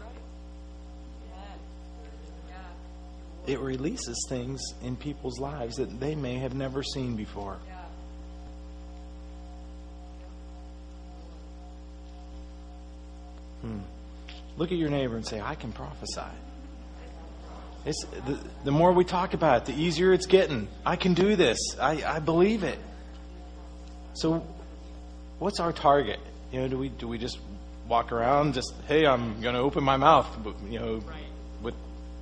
It 3.48 3.60
releases 3.60 4.26
things 4.28 4.60
in 4.82 4.94
people's 4.94 5.38
lives 5.38 5.76
that 5.76 5.98
they 5.98 6.14
may 6.14 6.34
have 6.34 6.54
never 6.54 6.82
seen 6.82 7.16
before. 7.16 7.56
Hmm. 13.62 13.78
Look 14.58 14.70
at 14.70 14.76
your 14.76 14.90
neighbor 14.90 15.16
and 15.16 15.26
say, 15.26 15.40
I 15.40 15.54
can 15.54 15.72
prophesy. 15.72 16.20
It's, 17.86 18.04
the, 18.26 18.38
the 18.64 18.70
more 18.70 18.92
we 18.92 19.04
talk 19.04 19.32
about 19.32 19.62
it, 19.62 19.74
the 19.74 19.82
easier 19.82 20.12
it's 20.12 20.26
getting. 20.26 20.68
I 20.84 20.96
can 20.96 21.14
do 21.14 21.34
this. 21.34 21.58
I, 21.80 22.04
I 22.04 22.18
believe 22.18 22.64
it. 22.64 22.78
So, 24.12 24.46
what's 25.38 25.58
our 25.58 25.72
target? 25.72 26.18
You 26.52 26.60
know, 26.60 26.68
do 26.68 26.76
we 26.76 26.88
do 26.90 27.08
we 27.08 27.16
just 27.16 27.38
walk 27.88 28.12
around 28.12 28.54
just, 28.54 28.74
hey, 28.86 29.06
I'm 29.06 29.40
going 29.40 29.54
to 29.54 29.60
open 29.60 29.82
my 29.82 29.96
mouth, 29.96 30.26
you 30.68 30.78
know, 30.78 30.94
with 30.96 31.06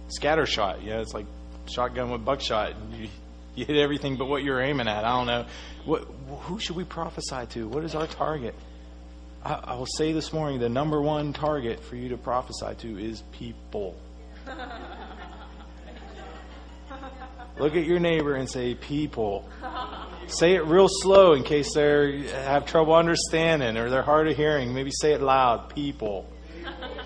scatter 0.09 0.47
shot. 0.47 0.83
Yeah, 0.83 1.01
it's 1.01 1.15
like 1.15 1.27
shotgun 1.67 2.11
with 2.11 2.25
buckshot. 2.25 2.75
You, 2.93 3.09
you 3.55 3.65
hit 3.65 3.77
everything 3.77 4.17
but 4.17 4.27
what 4.27 4.43
you're 4.43 4.61
aiming 4.61 4.89
at. 4.89 5.05
I 5.05 5.17
don't 5.17 5.27
know. 5.27 5.47
What, 5.85 6.07
who 6.43 6.59
should 6.59 6.77
we 6.77 6.85
prophesy 6.85 7.47
to? 7.51 7.69
What 7.69 7.85
is 7.85 7.95
our 7.95 8.07
target? 8.07 8.55
I, 9.45 9.55
I 9.65 9.75
will 9.77 9.87
say 9.87 10.13
this 10.13 10.33
morning 10.33 10.61
the 10.61 10.69
number 10.69 11.01
one 11.01 11.33
target 11.33 11.81
for 11.81 11.97
you 11.97 12.11
to 12.11 12.17
prophesy 12.17 12.75
to 12.79 12.99
is 12.99 13.23
people. 13.33 13.97
Look 17.59 17.75
at 17.75 17.87
your 17.87 17.99
neighbor 18.01 18.35
and 18.35 18.51
say, 18.51 18.75
people. 18.75 19.49
Say 20.27 20.57
it 20.57 20.67
real 20.67 20.89
slow 20.91 21.33
in 21.33 21.43
case 21.43 21.73
they 21.75 22.29
have 22.29 22.67
trouble 22.67 22.95
understanding 22.95 23.77
or 23.79 23.89
they're 23.89 24.03
hard 24.03 24.29
of 24.29 24.37
hearing. 24.37 24.75
Maybe 24.75 24.91
say 24.91 25.13
it 25.13 25.23
loud, 25.23 25.75
people. 25.75 26.31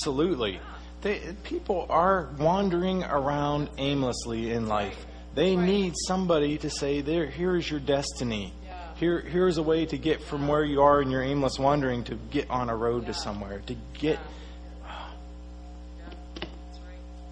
Absolutely. 0.00 0.58
They, 1.02 1.20
people 1.44 1.84
are 1.90 2.30
wandering 2.38 3.04
around 3.04 3.68
aimlessly 3.76 4.50
in 4.50 4.66
life. 4.66 4.96
They 5.34 5.56
need 5.56 5.92
somebody 6.08 6.56
to 6.56 6.70
say, 6.70 7.02
"There, 7.02 7.26
here 7.26 7.54
is 7.54 7.70
your 7.70 7.80
destiny. 7.80 8.54
Here, 8.96 9.20
here 9.20 9.46
is 9.46 9.58
a 9.58 9.62
way 9.62 9.84
to 9.84 9.98
get 9.98 10.22
from 10.22 10.48
where 10.48 10.64
you 10.64 10.80
are 10.80 11.02
in 11.02 11.10
your 11.10 11.22
aimless 11.22 11.58
wandering 11.58 12.04
to 12.04 12.14
get 12.30 12.48
on 12.48 12.70
a 12.70 12.76
road 12.76 13.06
to 13.06 13.14
somewhere. 13.14 13.60
To 13.66 13.76
get 13.92 14.18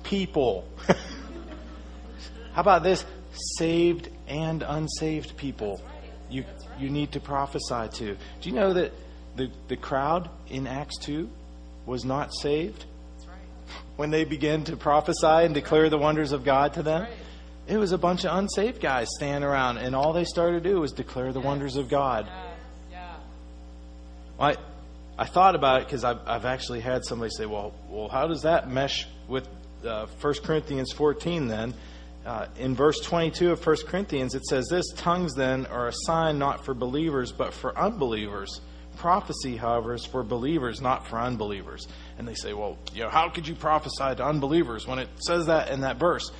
people. 0.02 0.68
How 2.52 2.60
about 2.60 2.82
this? 2.82 3.02
Saved 3.56 4.10
and 4.26 4.62
unsaved 4.62 5.38
people. 5.38 5.80
You 6.28 6.44
you 6.78 6.90
need 6.90 7.12
to 7.12 7.20
prophesy 7.20 7.88
to. 7.92 8.14
Do 8.42 8.50
you 8.50 8.52
know 8.52 8.74
that 8.74 8.92
the 9.36 9.50
the 9.68 9.76
crowd 9.76 10.28
in 10.50 10.66
Acts 10.66 10.98
two 10.98 11.30
was 11.88 12.04
not 12.04 12.30
saved 12.34 12.84
when 13.96 14.10
they 14.10 14.24
began 14.24 14.62
to 14.62 14.76
prophesy 14.76 15.26
and 15.26 15.54
declare 15.54 15.90
the 15.90 15.98
wonders 15.98 16.30
of 16.30 16.44
God 16.44 16.74
to 16.74 16.82
them. 16.82 17.08
It 17.66 17.78
was 17.78 17.92
a 17.92 17.98
bunch 17.98 18.24
of 18.24 18.36
unsaved 18.36 18.80
guys 18.80 19.08
standing 19.16 19.42
around, 19.42 19.78
and 19.78 19.96
all 19.96 20.12
they 20.12 20.24
started 20.24 20.62
to 20.62 20.70
do 20.70 20.80
was 20.80 20.92
declare 20.92 21.32
the 21.32 21.40
wonders 21.40 21.76
of 21.76 21.88
God. 21.88 22.30
I, 24.38 24.54
I 25.18 25.24
thought 25.24 25.56
about 25.56 25.80
it 25.80 25.86
because 25.86 26.04
I've, 26.04 26.20
I've 26.26 26.44
actually 26.44 26.80
had 26.80 27.04
somebody 27.04 27.30
say, 27.36 27.46
well, 27.46 27.74
well, 27.88 28.08
how 28.08 28.28
does 28.28 28.42
that 28.42 28.70
mesh 28.70 29.08
with 29.26 29.48
uh, 29.84 30.06
1 30.20 30.34
Corinthians 30.44 30.92
14 30.92 31.48
then? 31.48 31.74
Uh, 32.24 32.46
in 32.58 32.74
verse 32.74 33.00
22 33.00 33.52
of 33.52 33.66
1 33.66 33.76
Corinthians, 33.86 34.34
it 34.34 34.44
says 34.44 34.68
this 34.68 34.92
Tongues 34.96 35.34
then 35.34 35.66
are 35.66 35.88
a 35.88 35.92
sign 35.92 36.38
not 36.38 36.64
for 36.64 36.74
believers, 36.74 37.32
but 37.32 37.52
for 37.52 37.76
unbelievers. 37.76 38.60
Prophecy, 38.98 39.56
however, 39.56 39.94
is 39.94 40.04
for 40.04 40.22
believers, 40.22 40.80
not 40.80 41.06
for 41.06 41.18
unbelievers. 41.18 41.86
And 42.18 42.26
they 42.26 42.34
say, 42.34 42.52
well, 42.52 42.76
you 42.92 43.04
know, 43.04 43.08
how 43.08 43.28
could 43.28 43.46
you 43.46 43.54
prophesy 43.54 44.16
to 44.16 44.24
unbelievers 44.24 44.86
when 44.86 44.98
it 44.98 45.08
says 45.24 45.46
that 45.46 45.70
in 45.70 45.82
that 45.82 45.98
verse? 45.98 46.30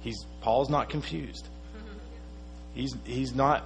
He's 0.00 0.16
Paul's 0.40 0.68
not 0.68 0.88
confused. 0.88 1.48
He's 2.74 2.94
he's 3.04 3.34
not 3.34 3.64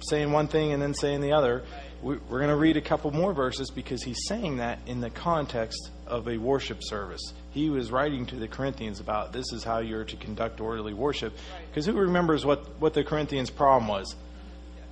saying 0.00 0.32
one 0.32 0.48
thing 0.48 0.72
and 0.72 0.82
then 0.82 0.94
saying 0.94 1.20
the 1.20 1.32
other. 1.32 1.64
We're 2.00 2.18
going 2.28 2.48
to 2.48 2.56
read 2.56 2.76
a 2.76 2.80
couple 2.80 3.10
more 3.10 3.32
verses 3.32 3.70
because 3.70 4.04
he's 4.04 4.20
saying 4.28 4.58
that 4.58 4.78
in 4.86 5.00
the 5.00 5.10
context 5.10 5.90
of 6.06 6.28
a 6.28 6.38
worship 6.38 6.78
service. 6.80 7.32
He 7.50 7.70
was 7.70 7.90
writing 7.90 8.24
to 8.26 8.36
the 8.36 8.46
Corinthians 8.46 9.00
about 9.00 9.32
this 9.32 9.52
is 9.52 9.64
how 9.64 9.80
you're 9.80 10.04
to 10.04 10.16
conduct 10.16 10.60
orderly 10.60 10.94
worship. 10.94 11.36
Because 11.68 11.86
who 11.86 11.94
remembers 11.94 12.46
what, 12.46 12.80
what 12.80 12.94
the 12.94 13.02
Corinthians' 13.02 13.50
problem 13.50 13.88
was? 13.88 14.14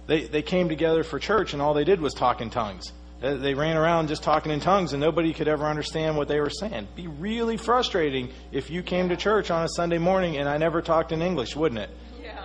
They, 0.07 0.25
they 0.25 0.43
came 0.43 0.69
together 0.69 1.03
for 1.03 1.19
church 1.19 1.53
and 1.53 1.61
all 1.61 1.75
they 1.75 1.85
did 1.85 2.01
was 2.01 2.15
talk 2.15 2.41
in 2.41 2.51
tongues. 2.51 2.93
They 3.21 3.55
ran 3.55 3.77
around 3.77 4.09
just 4.09 4.23
talking 4.23 4.53
in 4.53 4.61
tongues 4.61 4.93
and 4.93 5.01
nobody 5.01 5.33
could 5.33 5.49
ever 5.49 5.65
understand 5.65 6.17
what 6.17 6.29
they 6.29 6.39
were 6.39 6.51
saying. 6.51 6.73
It'd 6.73 6.95
be 6.95 7.07
really 7.07 7.57
frustrating 7.57 8.31
if 8.53 8.71
you 8.71 8.83
came 8.83 9.09
to 9.09 9.17
church 9.17 9.51
on 9.51 9.65
a 9.65 9.69
Sunday 9.71 9.99
morning 9.99 10.37
and 10.37 10.49
I 10.49 10.59
never 10.59 10.83
talked 10.83 11.13
in 11.13 11.23
English, 11.23 11.57
wouldn't 11.57 11.81
it? 11.81 11.91
Yeah. 12.23 12.45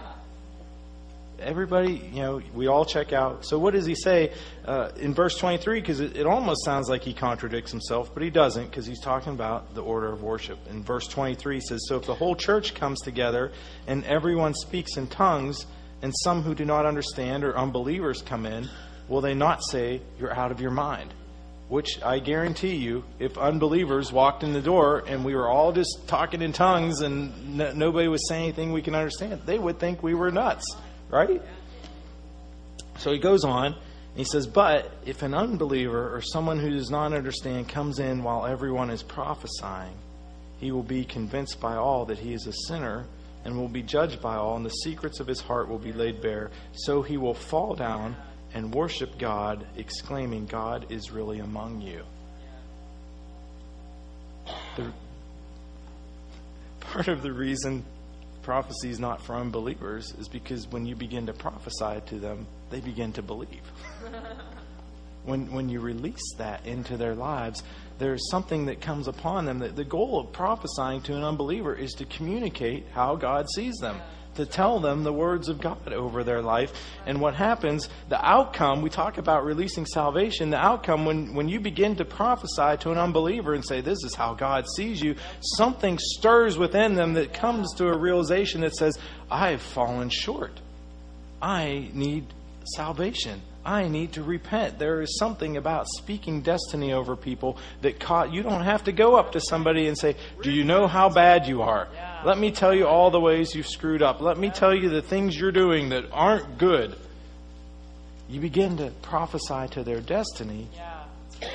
Everybody, 1.40 2.10
you 2.14 2.22
know, 2.22 2.42
we 2.54 2.68
all 2.68 2.86
check 2.86 3.12
out. 3.12 3.46
So 3.46 3.60
what 3.60 3.74
does 3.74 3.86
he 3.86 3.96
say 3.96 4.32
uh, 4.66 4.92
in 4.96 5.14
verse 5.14 5.38
23? 5.38 5.82
Because 5.82 6.00
it, 6.00 6.16
it 6.16 6.26
almost 6.26 6.64
sounds 6.64 6.90
like 6.90 7.04
he 7.04 7.14
contradicts 7.14 7.70
himself, 7.70 8.14
but 8.14 8.24
he 8.24 8.30
doesn't 8.30 8.68
because 8.68 8.86
he's 8.86 9.02
talking 9.02 9.34
about 9.34 9.76
the 9.76 9.84
order 9.84 10.12
of 10.12 10.24
worship. 10.24 10.58
In 10.70 10.84
verse 10.84 11.08
23 11.08 11.56
he 11.56 11.62
says, 11.62 11.86
So 11.88 11.98
if 11.98 12.06
the 12.06 12.16
whole 12.16 12.36
church 12.36 12.76
comes 12.76 13.02
together 13.02 13.52
and 13.88 14.06
everyone 14.06 14.54
speaks 14.54 14.96
in 14.96 15.08
tongues, 15.08 15.66
and 16.02 16.14
some 16.24 16.42
who 16.42 16.56
do 16.56 16.66
not 16.66 16.86
understand 16.86 17.44
or 17.44 17.58
unbelievers 17.58 18.22
come 18.22 18.46
in, 18.46 18.70
will 19.08 19.22
they 19.22 19.34
not 19.34 19.64
say, 19.64 20.02
You're 20.20 20.34
out 20.34 20.52
of 20.52 20.62
your 20.62 20.72
mind? 20.72 21.14
Which 21.70 22.02
I 22.04 22.20
guarantee 22.20 22.76
you, 22.76 23.06
if 23.18 23.38
unbelievers 23.38 24.12
walked 24.12 24.44
in 24.44 24.52
the 24.52 24.62
door 24.62 25.04
and 25.08 25.24
we 25.24 25.36
were 25.36 25.48
all 25.48 25.72
just 25.72 26.06
talking 26.08 26.42
in 26.42 26.52
tongues 26.52 27.00
and 27.00 27.62
n- 27.62 27.78
nobody 27.78 28.10
was 28.10 28.28
saying 28.28 28.44
anything 28.44 28.74
we 28.74 28.82
can 28.82 28.94
understand, 28.94 29.42
they 29.46 29.58
would 29.58 29.80
think 29.80 30.04
we 30.04 30.14
were 30.14 30.32
nuts, 30.32 30.66
right? 31.10 31.42
So 32.98 33.14
he 33.14 33.20
goes 33.20 33.46
on. 33.46 33.76
He 34.16 34.26
says, 34.26 34.48
But 34.48 34.92
if 35.06 35.22
an 35.22 35.34
unbeliever 35.34 36.14
or 36.14 36.22
someone 36.22 36.60
who 36.60 36.72
does 36.72 36.90
not 36.90 37.14
understand 37.14 37.70
comes 37.70 38.00
in 38.00 38.24
while 38.24 38.46
everyone 38.46 38.90
is 38.90 39.02
prophesying, 39.02 39.96
he 40.60 40.72
will 40.72 40.84
be 40.84 41.06
convinced 41.06 41.60
by 41.62 41.78
all 41.78 42.06
that 42.06 42.20
he 42.20 42.34
is 42.34 42.48
a 42.48 42.54
sinner 42.68 43.06
and 43.44 43.58
will 43.58 43.68
be 43.68 43.82
judged 43.82 44.22
by 44.22 44.36
all, 44.36 44.56
and 44.56 44.66
the 44.66 44.70
secrets 44.70 45.20
of 45.20 45.28
his 45.28 45.42
heart 45.42 45.68
will 45.68 45.80
be 45.80 45.94
laid 45.94 46.22
bare. 46.22 46.52
So 46.74 47.02
he 47.02 47.18
will 47.18 47.34
fall 47.34 47.76
down 47.76 48.16
and 48.54 48.74
worship 48.74 49.18
God, 49.18 49.66
exclaiming, 49.78 50.46
God 50.46 50.88
is 50.92 51.12
really 51.12 51.40
among 51.40 51.82
you. 51.82 52.04
The, 54.76 54.92
part 56.82 57.08
of 57.08 57.22
the 57.22 57.32
reason 57.32 57.86
prophecy 58.42 58.90
is 58.90 59.00
not 59.00 59.22
for 59.22 59.36
unbelievers 59.36 60.14
is 60.20 60.28
because 60.28 60.68
when 60.68 60.86
you 60.86 60.96
begin 60.96 61.28
to 61.28 61.34
prophesy 61.34 62.02
to 62.08 62.20
them, 62.20 62.48
they 62.70 62.80
begin 62.80 63.14
to 63.14 63.22
believe. 63.22 63.72
when, 65.26 65.52
when 65.52 65.70
you 65.70 65.80
release 65.80 66.36
that 66.38 66.66
into 66.66 66.98
their 66.98 67.16
lives, 67.16 67.64
there's 68.02 68.30
something 68.30 68.66
that 68.66 68.82
comes 68.82 69.08
upon 69.08 69.46
them. 69.46 69.60
The, 69.60 69.70
the 69.70 69.84
goal 69.84 70.20
of 70.20 70.32
prophesying 70.32 71.02
to 71.04 71.16
an 71.16 71.24
unbeliever 71.24 71.76
is 71.76 71.94
to 71.94 72.06
communicate 72.06 72.88
how 72.94 73.16
God 73.16 73.48
sees 73.54 73.76
them, 73.78 74.02
to 74.36 74.46
tell 74.46 74.80
them 74.80 75.04
the 75.04 75.14
words 75.14 75.50
of 75.50 75.62
God 75.62 75.94
over 75.94 76.24
their 76.24 76.42
life. 76.42 76.74
And 77.06 77.22
what 77.22 77.36
happens, 77.36 77.90
the 78.10 78.24
outcome, 78.26 78.82
we 78.82 78.90
talk 78.90 79.18
about 79.18 79.46
releasing 79.46 79.86
salvation, 79.86 80.50
the 80.50 80.58
outcome 80.58 81.06
when, 81.06 81.36
when 81.36 81.48
you 81.48 81.60
begin 81.60 81.96
to 81.98 82.06
prophesy 82.06 82.78
to 82.80 82.92
an 82.92 82.98
unbeliever 82.98 83.54
and 83.54 83.66
say, 83.66 83.82
This 83.82 84.04
is 84.04 84.16
how 84.16 84.34
God 84.34 84.66
sees 84.76 85.02
you, 85.02 85.16
something 85.58 86.00
stirs 86.00 86.58
within 86.58 86.96
them 86.96 87.14
that 87.14 87.34
comes 87.34 87.74
to 87.76 87.88
a 87.88 87.98
realization 87.98 88.62
that 88.62 88.76
says, 88.76 88.98
I've 89.30 89.62
fallen 89.62 90.10
short. 90.10 90.60
I 91.42 91.90
need 91.94 92.26
salvation. 92.76 93.42
I 93.64 93.88
need 93.88 94.14
to 94.14 94.24
repent. 94.24 94.80
There 94.80 95.02
is 95.02 95.20
something 95.20 95.56
about 95.56 95.88
speaking 95.88 96.42
destiny 96.42 96.94
over 96.94 97.16
people 97.16 97.58
that 97.82 98.00
caught, 98.00 98.34
you 98.34 98.42
don't 98.42 98.64
have 98.64 98.86
to 98.86 98.92
go 98.92 99.16
up 99.16 99.34
to 99.34 99.40
somebody 99.40 99.88
and 99.88 99.98
say, 99.98 100.16
Do 100.42 100.52
you 100.52 100.64
know 100.64 100.88
how 100.88 101.10
bad 101.10 101.48
you 101.48 101.62
are? 101.62 101.88
Let 102.26 102.40
me 102.40 102.52
tell 102.52 102.74
you 102.74 102.88
all 102.88 103.12
the 103.12 103.20
ways 103.20 103.54
you've 103.54 103.68
screwed 103.68 104.02
up. 104.02 104.20
Let 104.20 104.38
me 104.38 104.50
tell 104.50 104.74
you 104.74 104.90
the 104.90 105.02
things 105.02 105.40
you're 105.40 105.52
doing 105.52 105.90
that 105.90 106.06
aren't 106.12 106.58
good. 106.58 106.96
You 108.28 108.40
begin 108.40 108.78
to 108.78 108.92
prophesy 109.02 109.68
to 109.72 109.84
their 109.84 110.02
destiny, 110.02 110.68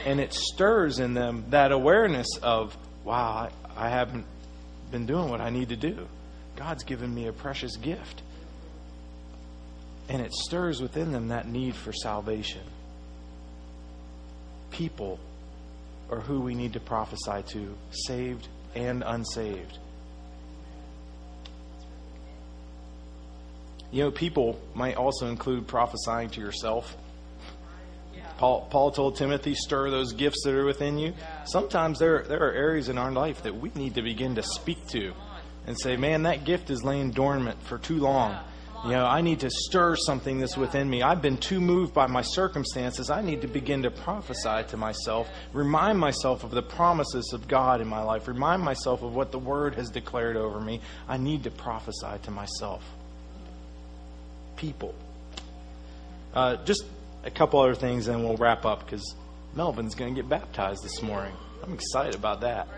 and 0.05 0.21
it 0.21 0.33
stirs 0.33 1.01
in 1.01 1.15
them 1.15 1.45
that 1.51 1.73
awareness 1.73 2.29
of, 2.43 2.77
Wow, 3.05 3.49
I, 3.77 3.87
I 3.87 3.89
haven't 3.89 4.27
been 4.93 5.07
doing 5.07 5.29
what 5.29 5.41
I 5.41 5.51
need 5.51 5.71
to 5.71 5.77
do. 5.77 6.07
God's 6.55 6.85
given 6.85 7.13
me 7.13 7.27
a 7.27 7.33
precious 7.33 7.77
gift. 7.77 8.23
And 10.09 10.23
it 10.23 10.33
stirs 10.33 10.81
within 10.81 11.13
them 11.13 11.29
that 11.29 11.49
need 11.49 11.75
for 11.75 11.93
salvation. 11.93 12.63
People 14.71 15.19
are 16.11 16.21
who 16.21 16.41
we 16.41 16.55
need 16.55 16.75
to 16.75 16.81
prophesy 16.81 17.43
to, 17.49 17.77
saved 17.91 18.49
and 18.75 19.03
unsaved. 19.05 19.79
You 23.91 24.05
know, 24.05 24.11
people 24.11 24.61
might 24.75 24.97
also 24.97 25.27
include 25.27 25.67
prophesying 25.67 26.31
to 26.31 26.41
yourself. 26.41 26.97
Paul, 28.39 28.67
Paul 28.71 28.91
told 28.91 29.17
Timothy, 29.17 29.55
stir 29.55 29.91
those 29.91 30.13
gifts 30.13 30.43
that 30.45 30.55
are 30.55 30.67
within 30.67 30.99
you. 30.99 31.15
Sometimes 31.47 31.99
there, 31.99 32.23
there 32.23 32.43
are 32.43 32.53
areas 32.53 32.89
in 32.91 32.99
our 32.99 33.11
life 33.11 33.43
that 33.45 33.57
we 33.57 33.71
need 33.75 33.95
to 33.95 34.03
begin 34.03 34.35
to 34.35 34.43
speak 34.43 34.87
to 34.89 35.15
and 35.67 35.79
say, 35.81 35.97
man, 35.97 36.25
that 36.25 36.45
gift 36.45 36.69
is 36.69 36.85
laying 36.85 37.13
dormant 37.13 37.63
for 37.63 37.79
too 37.79 37.99
long. 37.99 38.37
You 38.87 38.93
know, 38.93 39.05
I 39.05 39.21
need 39.21 39.41
to 39.41 39.51
stir 39.51 39.97
something 39.97 40.39
that's 40.39 40.57
within 40.57 40.89
me. 40.89 41.03
I've 41.03 41.21
been 41.21 41.39
too 41.39 41.61
moved 41.61 41.93
by 41.93 42.07
my 42.07 42.23
circumstances. 42.23 43.11
I 43.11 43.21
need 43.21 43.41
to 43.41 43.49
begin 43.49 43.83
to 43.83 43.91
prophesy 43.91 44.63
to 44.69 44.77
myself, 44.77 45.29
remind 45.53 45.99
myself 45.99 46.45
of 46.45 46.53
the 46.53 46.63
promises 46.63 47.33
of 47.33 47.49
God 47.49 47.81
in 47.81 47.89
my 47.89 48.01
life, 48.01 48.29
remind 48.29 48.63
myself 48.63 49.03
of 49.03 49.13
what 49.13 49.33
the 49.33 49.41
Word 49.41 49.75
has 49.75 49.91
declared 49.91 50.37
over 50.37 50.61
me. 50.61 50.81
I 51.09 51.17
need 51.17 51.43
to 51.45 51.51
prophesy 51.51 52.13
to 52.23 52.31
myself. 52.31 52.85
People. 54.55 54.95
Uh, 56.33 56.55
just 56.65 56.85
a 57.25 57.31
couple 57.33 57.59
other 57.59 57.75
things, 57.75 58.07
and 58.07 58.23
we'll 58.23 58.37
wrap 58.37 58.65
up 58.65 58.85
because 58.85 59.17
Melvin's 59.57 59.97
going 59.97 60.15
to 60.15 60.23
get 60.23 60.29
baptized 60.29 60.85
this 60.85 61.03
morning. 61.03 61.35
I'm 61.65 61.75
excited 61.75 62.15
about 62.15 62.43
that. 62.43 62.69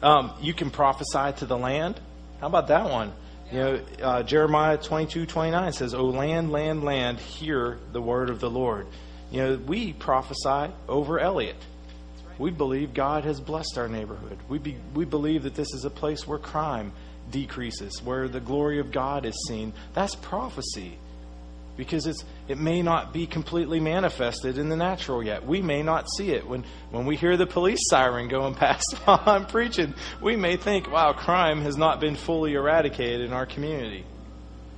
Um, 0.00 0.32
you 0.40 0.54
can 0.54 0.70
prophesy 0.70 1.32
to 1.38 1.46
the 1.46 1.58
land. 1.58 2.00
How 2.40 2.46
about 2.46 2.68
that 2.68 2.88
one? 2.88 3.12
You 3.50 3.58
know, 3.58 3.80
uh, 4.02 4.22
Jeremiah 4.22 4.76
22, 4.76 5.24
29 5.24 5.72
says, 5.72 5.94
O 5.94 6.04
land, 6.04 6.52
land, 6.52 6.84
land, 6.84 7.18
hear 7.18 7.78
the 7.92 8.00
word 8.00 8.28
of 8.28 8.40
the 8.40 8.50
Lord. 8.50 8.86
You 9.30 9.42
know, 9.42 9.56
we 9.56 9.94
prophesy 9.94 10.72
over 10.88 11.18
Elliott. 11.18 11.56
We 12.38 12.50
believe 12.50 12.94
God 12.94 13.24
has 13.24 13.40
blessed 13.40 13.78
our 13.78 13.88
neighborhood. 13.88 14.38
We, 14.48 14.58
be, 14.58 14.76
we 14.94 15.04
believe 15.04 15.42
that 15.44 15.54
this 15.54 15.72
is 15.72 15.84
a 15.84 15.90
place 15.90 16.26
where 16.26 16.38
crime 16.38 16.92
decreases, 17.30 18.02
where 18.02 18.28
the 18.28 18.40
glory 18.40 18.80
of 18.80 18.92
God 18.92 19.24
is 19.24 19.34
seen. 19.48 19.72
That's 19.94 20.14
prophecy 20.14 20.98
because 21.78 22.06
it's, 22.08 22.24
it 22.48 22.58
may 22.58 22.82
not 22.82 23.12
be 23.12 23.24
completely 23.24 23.78
manifested 23.78 24.58
in 24.58 24.68
the 24.68 24.76
natural 24.76 25.22
yet. 25.22 25.46
We 25.46 25.62
may 25.62 25.84
not 25.84 26.06
see 26.16 26.32
it. 26.32 26.46
When, 26.46 26.64
when 26.90 27.06
we 27.06 27.14
hear 27.14 27.36
the 27.36 27.46
police 27.46 27.78
siren 27.88 28.26
going 28.26 28.54
past 28.56 28.96
while 29.04 29.22
I'm 29.24 29.46
preaching, 29.46 29.94
we 30.20 30.34
may 30.34 30.56
think, 30.56 30.90
wow, 30.90 31.12
crime 31.12 31.62
has 31.62 31.76
not 31.76 32.00
been 32.00 32.16
fully 32.16 32.54
eradicated 32.54 33.20
in 33.20 33.32
our 33.32 33.46
community. 33.46 34.04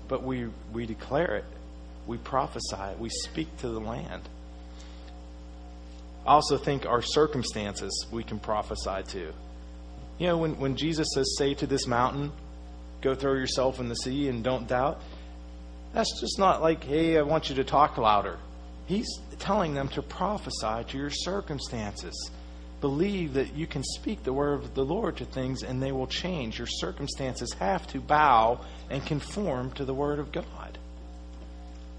But 0.09 0.23
we, 0.23 0.49
we 0.75 0.85
declare 0.85 1.37
it, 1.37 1.47
we 2.07 2.19
prophesy 2.19 2.77
it, 2.93 2.99
we 2.99 3.09
speak 3.09 3.57
to 3.59 3.69
the 3.69 3.81
land. 3.81 4.29
I 6.27 6.35
also 6.35 6.59
think 6.59 6.85
our 6.85 7.01
circumstances 7.01 8.07
we 8.13 8.25
can 8.25 8.39
prophesy 8.39 9.03
to. 9.07 9.33
You 10.19 10.27
know, 10.27 10.37
when, 10.37 10.61
when 10.61 10.77
Jesus 10.77 11.09
says, 11.15 11.35
say 11.39 11.55
to 11.55 11.67
this 11.67 11.87
mountain, 11.87 12.31
go 13.01 13.15
throw 13.15 13.33
yourself 13.33 13.81
in 13.81 13.89
the 13.89 13.95
sea 13.95 14.29
and 14.29 14.45
don't 14.45 14.69
doubt, 14.69 15.01
that's 15.93 16.21
just 16.21 16.39
not 16.39 16.63
like, 16.63 16.85
hey, 16.85 17.19
I 17.19 17.23
want 17.23 17.49
you 17.49 17.57
to 17.57 17.65
talk 17.65 17.99
louder. 17.99 18.39
He's 18.87 19.09
telling 19.39 19.75
them 19.75 19.89
to 19.89 20.03
prophesy 20.03 20.85
to 20.89 20.99
your 20.99 21.11
circumstances. 21.11 22.31
Believe 22.81 23.35
that 23.35 23.55
you 23.55 23.67
can 23.67 23.83
speak 23.85 24.23
the 24.23 24.33
word 24.33 24.55
of 24.55 24.75
the 24.75 24.85
Lord 24.85 25.17
to 25.19 25.25
things 25.25 25.63
and 25.63 25.83
they 25.83 25.93
will 25.93 26.07
change. 26.07 26.59
Your 26.59 26.67
circumstances 26.67 27.53
have 27.55 27.87
to 27.89 28.01
bow 28.01 28.61
and 28.89 29.05
conform 29.05 29.73
to 29.73 29.85
the 29.85 29.95
word 29.95 30.19
of 30.19 30.33
God. 30.33 30.79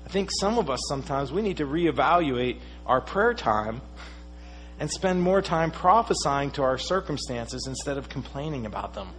I 0.06 0.10
think 0.10 0.30
some 0.40 0.58
of 0.58 0.70
us 0.70 0.80
sometimes 0.90 1.32
we 1.32 1.42
need 1.42 1.58
to 1.58 1.66
reevaluate 1.66 2.60
our 2.86 3.00
prayer 3.00 3.34
time 3.34 3.82
and 4.80 4.90
spend 4.90 5.22
more 5.22 5.42
time 5.42 5.70
prophesying 5.70 6.52
to 6.52 6.64
our 6.64 6.78
circumstances 6.78 7.68
instead 7.68 7.98
of 7.98 8.10
complaining 8.10 8.66
about 8.66 8.94
them. 8.94 9.10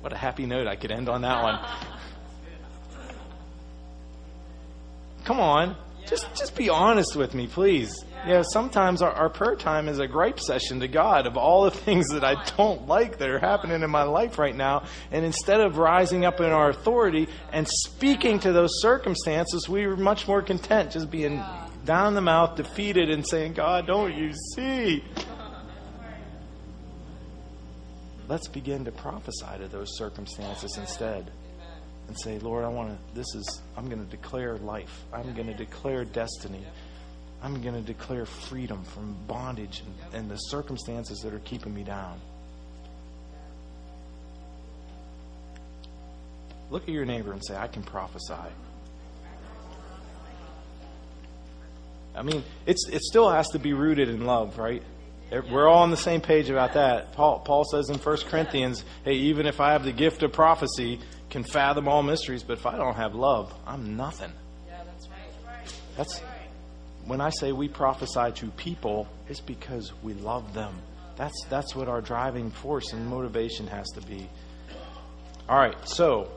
What 0.00 0.12
a 0.12 0.16
happy 0.16 0.46
note 0.46 0.66
I 0.66 0.76
could 0.76 0.90
end 0.90 1.08
on 1.08 1.22
that 1.22 1.42
one. 1.42 1.58
Come 5.24 5.40
on. 5.40 5.76
Just 6.06 6.26
just 6.34 6.54
be 6.54 6.68
honest 6.68 7.16
with 7.16 7.34
me, 7.34 7.46
please. 7.46 8.04
You 8.26 8.34
know, 8.34 8.42
sometimes 8.52 9.02
our, 9.02 9.10
our 9.10 9.28
prayer 9.28 9.56
time 9.56 9.88
is 9.88 9.98
a 9.98 10.06
gripe 10.06 10.40
session 10.40 10.80
to 10.80 10.88
God 10.88 11.26
of 11.26 11.36
all 11.36 11.64
the 11.64 11.70
things 11.70 12.08
that 12.08 12.24
I 12.24 12.42
don't 12.56 12.86
like 12.86 13.18
that 13.18 13.28
are 13.28 13.38
happening 13.38 13.82
in 13.82 13.90
my 13.90 14.02
life 14.02 14.38
right 14.38 14.54
now. 14.54 14.84
And 15.10 15.24
instead 15.24 15.60
of 15.60 15.78
rising 15.78 16.24
up 16.24 16.40
in 16.40 16.46
our 16.46 16.70
authority 16.70 17.28
and 17.52 17.66
speaking 17.68 18.38
to 18.40 18.52
those 18.52 18.80
circumstances, 18.80 19.68
we 19.68 19.84
are 19.84 19.96
much 19.96 20.28
more 20.28 20.42
content 20.42 20.92
just 20.92 21.10
being 21.10 21.42
down 21.84 22.14
the 22.14 22.22
mouth, 22.22 22.56
defeated, 22.56 23.10
and 23.10 23.26
saying, 23.26 23.54
God, 23.54 23.86
don't 23.86 24.14
you 24.14 24.32
see? 24.54 25.04
Let's 28.26 28.48
begin 28.48 28.86
to 28.86 28.92
prophesy 28.92 29.58
to 29.58 29.68
those 29.68 29.98
circumstances 29.98 30.78
instead 30.78 31.30
and 32.08 32.18
say, 32.20 32.38
Lord, 32.38 32.64
I 32.64 32.68
want 32.68 32.90
to, 32.90 33.14
this 33.14 33.26
is, 33.34 33.62
I'm 33.76 33.88
going 33.88 34.04
to 34.04 34.10
declare 34.10 34.56
life. 34.58 35.04
I'm 35.12 35.34
going 35.34 35.46
to 35.46 35.54
declare 35.54 36.04
destiny. 36.04 36.64
I'm 37.42 37.60
going 37.62 37.74
to 37.74 37.82
declare 37.82 38.26
freedom 38.26 38.84
from 38.84 39.16
bondage 39.26 39.82
and, 39.84 40.14
and 40.14 40.30
the 40.30 40.36
circumstances 40.36 41.20
that 41.20 41.34
are 41.34 41.40
keeping 41.40 41.74
me 41.74 41.82
down. 41.82 42.20
Look 46.70 46.84
at 46.84 46.88
your 46.88 47.04
neighbor 47.04 47.32
and 47.32 47.44
say, 47.44 47.56
I 47.56 47.68
can 47.68 47.82
prophesy. 47.82 48.34
I 52.14 52.22
mean, 52.22 52.44
it's, 52.64 52.88
it 52.88 53.02
still 53.02 53.30
has 53.30 53.48
to 53.50 53.58
be 53.58 53.72
rooted 53.72 54.08
in 54.08 54.24
love, 54.24 54.58
right? 54.58 54.82
We're 55.30 55.66
all 55.66 55.82
on 55.82 55.90
the 55.90 55.96
same 55.96 56.20
page 56.20 56.48
about 56.48 56.74
that. 56.74 57.12
Paul, 57.12 57.40
Paul 57.40 57.64
says 57.64 57.90
in 57.90 57.98
1 57.98 58.16
Corinthians, 58.28 58.84
hey, 59.04 59.14
even 59.14 59.46
if 59.46 59.60
I 59.60 59.72
have 59.72 59.84
the 59.84 59.92
gift 59.92 60.22
of 60.22 60.32
prophecy, 60.32 61.00
can 61.30 61.44
fathom 61.44 61.88
all 61.88 62.02
mysteries, 62.02 62.42
but 62.42 62.58
if 62.58 62.66
I 62.66 62.76
don't 62.76 62.94
have 62.94 63.14
love, 63.14 63.52
I'm 63.66 63.96
nothing. 63.96 64.32
Yeah, 64.66 64.82
that's 64.84 65.08
right. 65.08 65.74
That's 65.96 66.22
when 67.06 67.20
I 67.20 67.30
say 67.30 67.52
we 67.52 67.68
prophesy 67.68 68.32
to 68.32 68.46
people, 68.52 69.06
it's 69.28 69.40
because 69.40 69.92
we 70.02 70.14
love 70.14 70.54
them. 70.54 70.74
That's 71.16 71.44
that's 71.48 71.74
what 71.74 71.88
our 71.88 72.00
driving 72.00 72.50
force 72.50 72.92
and 72.92 73.06
motivation 73.06 73.66
has 73.68 73.86
to 73.94 74.00
be. 74.00 74.28
All 75.48 75.58
right, 75.58 75.76
so 75.86 76.30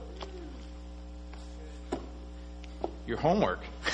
your 3.06 3.18
homework 3.18 3.62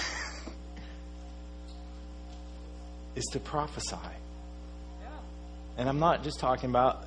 is 3.16 3.26
to 3.32 3.40
prophesy. 3.40 3.98
And 5.78 5.90
I'm 5.90 6.00
not 6.00 6.24
just 6.24 6.40
talking 6.40 6.70
about 6.70 7.06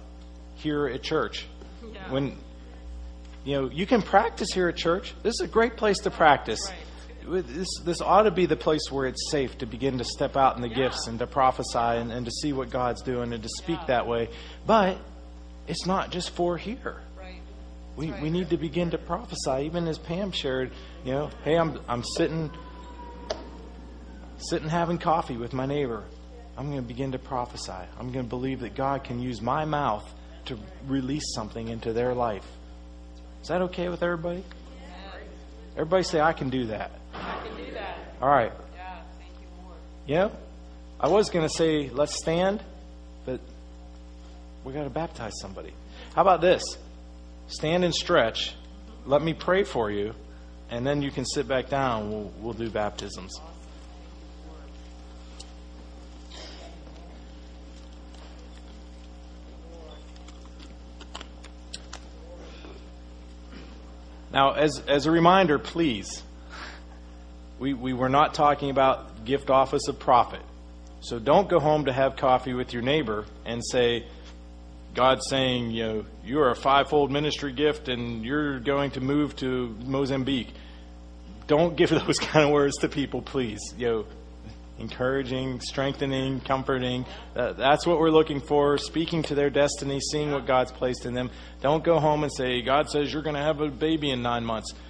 here 0.57 0.87
at 0.89 1.03
church. 1.03 1.47
Yeah. 1.93 2.11
When 2.11 2.37
you 3.47 3.53
know, 3.53 3.71
you 3.71 3.87
can 3.87 4.03
practice 4.03 4.53
here 4.53 4.69
at 4.69 4.77
church. 4.77 5.15
This 5.23 5.35
is 5.35 5.41
a 5.43 5.47
great 5.47 5.77
place 5.77 5.99
to 5.99 6.11
practice. 6.11 6.59
This, 7.25 7.69
this 7.85 8.01
ought 8.01 8.25
to 8.25 8.33
be 8.33 8.47
the 8.47 8.57
place 8.57 8.91
where 8.91 9.07
it's 9.07 9.31
safe 9.31 9.57
to 9.59 9.67
begin 9.67 9.99
to 9.99 10.05
step 10.05 10.37
out 10.37 10.57
in 10.57 10.63
the 10.63 10.69
gifts 10.69 11.07
and 11.07 11.17
to 11.21 11.29
prophesy 11.29 11.79
and, 11.79 12.11
and 12.11 12.27
to 12.27 12.33
see 12.33 12.53
what 12.53 12.71
God's 12.71 13.03
doing 13.03 13.33
and 13.33 13.41
to 13.45 13.49
speak 13.49 13.79
that 13.87 14.09
way. 14.09 14.31
But 14.67 14.99
it's 15.69 15.87
not 15.87 16.11
just 16.11 16.31
for 16.31 16.57
here. 16.57 17.01
We, 17.97 18.11
we 18.21 18.31
need 18.31 18.51
to 18.51 18.57
begin 18.57 18.91
to 18.91 18.99
prophesy, 18.99 19.63
even 19.65 19.87
as 19.87 19.97
Pam 19.97 20.33
shared, 20.33 20.73
you 21.05 21.13
know, 21.13 21.31
hey, 21.45 21.55
I'm, 21.57 21.81
I'm 21.89 22.03
sitting, 22.03 22.51
sitting 24.39 24.69
having 24.69 24.99
coffee 24.99 25.37
with 25.37 25.53
my 25.53 25.67
neighbor. 25.67 26.03
I'm 26.59 26.67
going 26.67 26.83
to 26.83 26.87
begin 26.87 27.13
to 27.13 27.19
prophesy. 27.19 27.73
I'm 27.73 28.11
going 28.11 28.25
to 28.25 28.29
believe 28.29 28.61
that 28.61 28.75
God 28.75 29.05
can 29.05 29.21
use 29.21 29.41
my 29.41 29.65
mouth 29.65 30.05
to 30.47 30.59
release 30.87 31.33
something 31.35 31.69
into 31.69 31.93
their 31.93 32.13
life. 32.13 32.45
Is 33.47 33.51
that 33.51 33.63
okay 33.63 33.89
with 33.89 34.03
everybody? 34.03 34.43
Everybody 35.77 36.03
say, 36.03 36.21
I 36.21 36.33
can 36.33 36.51
do 36.51 36.67
that. 36.67 36.91
I 37.15 37.47
can 37.47 37.57
do 37.57 37.73
that. 37.75 37.97
All 38.21 38.29
right. 38.29 38.51
Yeah, 38.75 38.99
thank 39.21 39.31
you, 39.41 39.47
Lord. 39.63 39.77
Yeah? 40.05 40.31
I 40.99 41.07
was 41.07 41.31
going 41.31 41.47
to 41.47 41.55
say, 41.55 41.89
let's 41.89 42.19
stand, 42.19 42.61
but 43.25 43.39
we 44.65 44.73
got 44.73 44.83
to 44.83 44.91
baptize 44.91 45.35
somebody. 45.41 45.73
How 46.17 46.23
about 46.23 46.41
this? 46.41 46.65
Stand 47.47 47.85
and 47.85 47.95
stretch. 47.95 48.57
Let 49.05 49.23
me 49.23 49.33
pray 49.33 49.63
for 49.63 49.93
you, 49.93 50.13
and 50.69 50.85
then 50.85 51.01
you 51.01 51.13
can 51.13 51.25
sit 51.25 51.47
back 51.47 51.69
down. 51.69 52.11
We'll, 52.11 52.33
we'll 52.41 52.55
do 52.55 52.69
baptisms. 52.69 53.41
Now, 64.37 64.53
as, 64.53 64.83
as 64.87 65.07
a 65.07 65.11
reminder, 65.11 65.59
please, 65.59 66.23
we, 67.59 67.73
we 67.73 67.95
were 67.95 68.11
not 68.11 68.35
talking 68.35 68.69
about 68.69 69.25
gift 69.25 69.49
office 69.49 69.89
of 69.89 69.99
prophet. 69.99 70.43
So 71.01 71.19
don't 71.19 71.49
go 71.49 71.59
home 71.59 71.87
to 71.87 71.93
have 71.95 72.17
coffee 72.17 72.53
with 72.53 72.75
your 72.75 72.83
neighbor 72.83 73.25
and 73.47 73.63
say, 73.65 74.05
God's 74.93 75.27
saying, 75.31 75.71
you 75.71 75.87
know, 75.87 76.05
you 76.23 76.39
are 76.41 76.51
a 76.51 76.55
fivefold 76.55 77.11
ministry 77.11 77.51
gift 77.51 77.89
and 77.89 78.27
you're 78.27 78.61
going 78.61 78.91
to 78.91 79.01
move 79.01 79.35
to 79.37 79.75
Mozambique. 79.87 80.53
Don't 81.47 81.75
give 81.79 81.89
those 81.89 82.19
kind 82.19 82.45
of 82.45 82.51
words 82.51 82.77
to 82.83 82.91
people, 82.91 83.23
please. 83.23 83.61
You 83.79 83.87
know, 83.87 84.07
encouraging, 84.79 85.61
strengthening, 85.61 86.41
comforting. 86.41 87.07
That, 87.35 87.57
that's 87.57 87.87
what 87.87 87.99
we're 87.99 88.11
looking 88.11 88.41
for. 88.41 88.79
Speaking 88.79 89.23
to 89.25 89.35
their 89.35 89.51
destiny, 89.51 90.01
seeing 90.01 90.33
what 90.33 90.47
God's 90.47 90.73
placed 90.73 91.07
in 91.07 91.15
them. 91.15 91.31
Don't 91.61 91.85
go 91.85 91.99
home 91.99 92.23
and 92.23 92.33
say, 92.33 92.63
God 92.63 92.91
says 92.91 93.13
you're 93.13 93.23
going 93.23 93.37
to 93.37 93.43
have 93.43 93.61
a 93.61 93.69
baby 93.69 94.11
in 94.11 94.23
nine 94.23 94.45
months. 94.45 94.75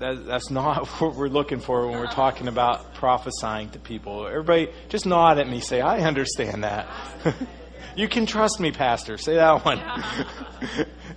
That, 0.00 0.24
that's 0.24 0.50
not 0.50 0.86
what 1.00 1.14
we're 1.14 1.28
looking 1.28 1.60
for 1.60 1.86
when 1.86 1.98
we're 1.98 2.06
talking 2.06 2.48
about 2.48 2.94
prophesying 2.94 3.68
to 3.70 3.78
people. 3.78 4.26
Everybody, 4.26 4.70
just 4.88 5.04
nod 5.04 5.38
at 5.38 5.46
me. 5.46 5.60
Say, 5.60 5.82
I 5.82 6.00
understand 6.00 6.64
that. 6.64 6.88
you 7.96 8.08
can 8.08 8.24
trust 8.24 8.60
me, 8.60 8.72
Pastor. 8.72 9.18
Say 9.18 9.34
that 9.34 9.62
one. 9.62 9.78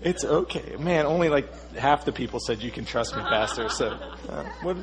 it's 0.02 0.26
okay. 0.26 0.76
Man, 0.78 1.06
only 1.06 1.30
like 1.30 1.74
half 1.76 2.04
the 2.04 2.12
people 2.12 2.42
said 2.42 2.62
you 2.62 2.72
can 2.72 2.84
trust 2.84 3.16
me, 3.16 3.22
Pastor. 3.22 3.70
So, 3.70 3.88
uh, 4.28 4.44
what? 4.64 4.76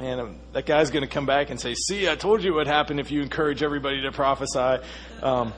Man, 0.00 0.18
um, 0.18 0.36
that 0.54 0.64
guy's 0.64 0.90
going 0.90 1.02
to 1.02 1.12
come 1.12 1.26
back 1.26 1.50
and 1.50 1.60
say, 1.60 1.74
"See, 1.74 2.08
I 2.08 2.14
told 2.14 2.42
you 2.42 2.54
what 2.54 2.66
happened 2.66 3.00
if 3.00 3.10
you 3.10 3.20
encourage 3.20 3.62
everybody 3.62 4.00
to 4.00 4.12
prophesy." 4.12 4.82
Um, 5.22 5.52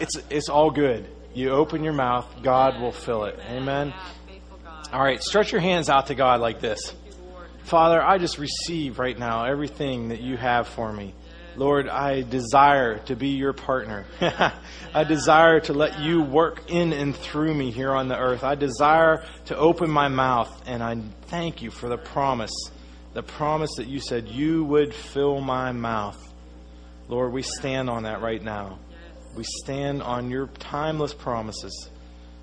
it's 0.00 0.16
it's 0.30 0.48
all 0.48 0.72
good. 0.72 1.08
You 1.32 1.50
open 1.50 1.84
your 1.84 1.92
mouth, 1.92 2.26
God 2.42 2.80
will 2.80 2.90
fill 2.90 3.26
it. 3.26 3.38
Amen. 3.48 3.94
All 4.92 5.00
right, 5.00 5.22
stretch 5.22 5.52
your 5.52 5.60
hands 5.60 5.88
out 5.88 6.08
to 6.08 6.16
God 6.16 6.40
like 6.40 6.58
this. 6.58 6.92
Father, 7.62 8.02
I 8.02 8.18
just 8.18 8.38
receive 8.38 8.98
right 8.98 9.16
now 9.16 9.44
everything 9.44 10.08
that 10.08 10.20
you 10.20 10.36
have 10.36 10.66
for 10.66 10.92
me. 10.92 11.14
Lord, 11.54 11.88
I 11.88 12.22
desire 12.22 12.98
to 13.06 13.14
be 13.14 13.28
your 13.28 13.52
partner. 13.52 14.06
I 14.92 15.04
desire 15.04 15.60
to 15.60 15.72
let 15.72 16.00
you 16.00 16.22
work 16.22 16.68
in 16.68 16.92
and 16.92 17.14
through 17.14 17.54
me 17.54 17.70
here 17.70 17.92
on 17.92 18.08
the 18.08 18.18
earth. 18.18 18.42
I 18.42 18.56
desire 18.56 19.24
to 19.46 19.56
open 19.56 19.88
my 19.88 20.08
mouth, 20.08 20.62
and 20.66 20.82
I 20.82 20.96
thank 21.26 21.62
you 21.62 21.70
for 21.70 21.88
the 21.88 21.98
promise 21.98 22.50
the 23.12 23.22
promise 23.22 23.70
that 23.76 23.86
you 23.86 24.00
said 24.00 24.28
you 24.28 24.64
would 24.64 24.94
fill 24.94 25.40
my 25.40 25.72
mouth. 25.72 26.32
Lord, 27.08 27.32
we 27.32 27.42
stand 27.42 27.90
on 27.90 28.04
that 28.04 28.22
right 28.22 28.42
now. 28.42 28.78
We 29.36 29.44
stand 29.44 30.02
on 30.02 30.30
your 30.30 30.46
timeless 30.58 31.14
promises 31.14 31.90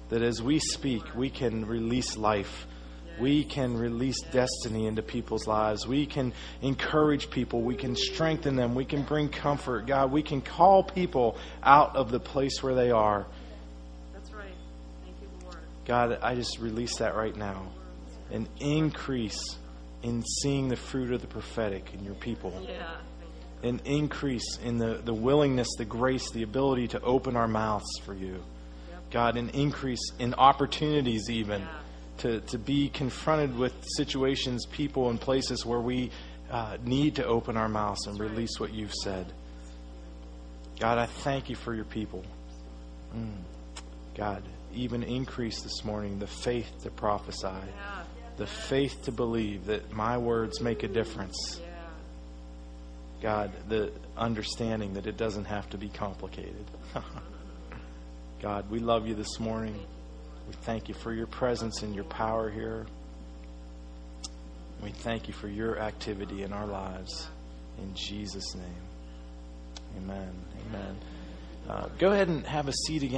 that 0.09 0.21
as 0.21 0.41
we 0.41 0.59
speak, 0.59 1.03
we 1.15 1.29
can 1.29 1.65
release 1.65 2.17
life. 2.17 2.67
We 3.19 3.43
can 3.43 3.75
release 3.77 4.21
destiny 4.31 4.85
into 4.85 5.01
people's 5.01 5.47
lives. 5.47 5.87
We 5.87 6.05
can 6.05 6.33
encourage 6.61 7.29
people. 7.29 7.61
We 7.61 7.75
can 7.75 7.95
strengthen 7.95 8.55
them. 8.55 8.75
We 8.75 8.85
can 8.85 9.03
bring 9.03 9.29
comfort. 9.29 9.87
God, 9.87 10.11
we 10.11 10.21
can 10.21 10.41
call 10.41 10.83
people 10.83 11.37
out 11.63 11.95
of 11.95 12.11
the 12.11 12.19
place 12.19 12.61
where 12.61 12.75
they 12.75 12.91
are. 12.91 13.25
That's 14.13 14.31
right. 14.31 14.53
Thank 15.03 15.15
you, 15.21 15.29
Lord. 15.43 15.57
God, 15.85 16.19
I 16.21 16.35
just 16.35 16.59
release 16.59 16.97
that 16.97 17.15
right 17.15 17.35
now. 17.35 17.71
An 18.31 18.47
increase 18.59 19.57
in 20.03 20.23
seeing 20.41 20.67
the 20.69 20.75
fruit 20.75 21.11
of 21.11 21.21
the 21.21 21.27
prophetic 21.27 21.93
in 21.93 22.03
your 22.03 22.15
people. 22.15 22.53
Yeah. 22.67 22.95
An 23.63 23.81
increase 23.85 24.57
in 24.63 24.77
the, 24.77 25.01
the 25.03 25.13
willingness, 25.13 25.67
the 25.77 25.85
grace, 25.85 26.29
the 26.31 26.43
ability 26.43 26.89
to 26.89 27.01
open 27.01 27.35
our 27.35 27.47
mouths 27.47 27.97
for 28.05 28.13
you. 28.13 28.43
God, 29.09 29.37
an 29.37 29.49
increase 29.49 30.11
in 30.19 30.33
opportunities, 30.35 31.29
even 31.29 31.61
Yeah. 31.61 31.67
to, 32.19 32.39
to 32.41 32.57
be 32.59 32.89
confronted 32.89 33.57
with 33.57 33.73
situations, 33.95 34.65
people, 34.65 35.09
and 35.09 35.19
places 35.19 35.65
where 35.65 35.79
we 35.79 36.11
uh, 36.51 36.77
need 36.83 37.15
to 37.15 37.25
open 37.25 37.57
our 37.57 37.69
mouths 37.69 38.05
and 38.05 38.19
release 38.19 38.59
what 38.59 38.73
you've 38.73 38.93
said. 38.93 39.31
God, 40.79 40.97
I 40.99 41.07
thank 41.07 41.49
you 41.49 41.55
for 41.55 41.73
your 41.73 41.85
people. 41.85 42.23
Mm. 43.15 43.31
God, 44.15 44.43
even 44.73 45.01
increase 45.03 45.61
this 45.61 45.83
morning 45.83 46.19
the 46.19 46.27
faith 46.27 46.69
to 46.83 46.91
prophesy, 46.91 47.47
Yeah. 47.47 48.03
The 48.37 48.47
faith 48.47 49.03
to 49.03 49.11
believe 49.11 49.65
that 49.65 49.91
my 49.91 50.17
words 50.17 50.61
make 50.61 50.83
a 50.83 50.87
difference. 50.87 51.59
God, 53.21 53.51
the 53.67 53.91
understanding 54.15 54.93
that 54.93 55.07
it 55.07 55.17
doesn't 55.17 55.45
have 55.45 55.69
to 55.71 55.77
be 55.77 55.89
complicated. 55.89 56.65
God, 58.41 58.69
we 58.69 58.79
love 58.79 59.07
you 59.07 59.15
this 59.15 59.39
morning. 59.39 59.79
We 60.47 60.53
thank 60.61 60.87
you 60.87 60.93
for 60.93 61.11
your 61.11 61.25
presence 61.25 61.81
and 61.81 61.95
your 61.95 62.03
power 62.03 62.49
here. 62.49 62.85
We 64.83 64.91
thank 64.91 65.27
you 65.27 65.33
for 65.33 65.47
your 65.47 65.79
activity 65.79 66.43
in 66.43 66.53
our 66.53 66.67
lives. 66.67 67.27
In 67.79 67.93
Jesus' 67.95 68.53
name. 68.53 68.63
Amen. 69.97 70.29
Amen. 70.69 70.97
Uh, 71.67 71.87
go 71.97 72.11
ahead 72.11 72.27
and 72.27 72.45
have 72.45 72.67
a 72.67 72.73
seat 72.73 73.01
again. 73.01 73.15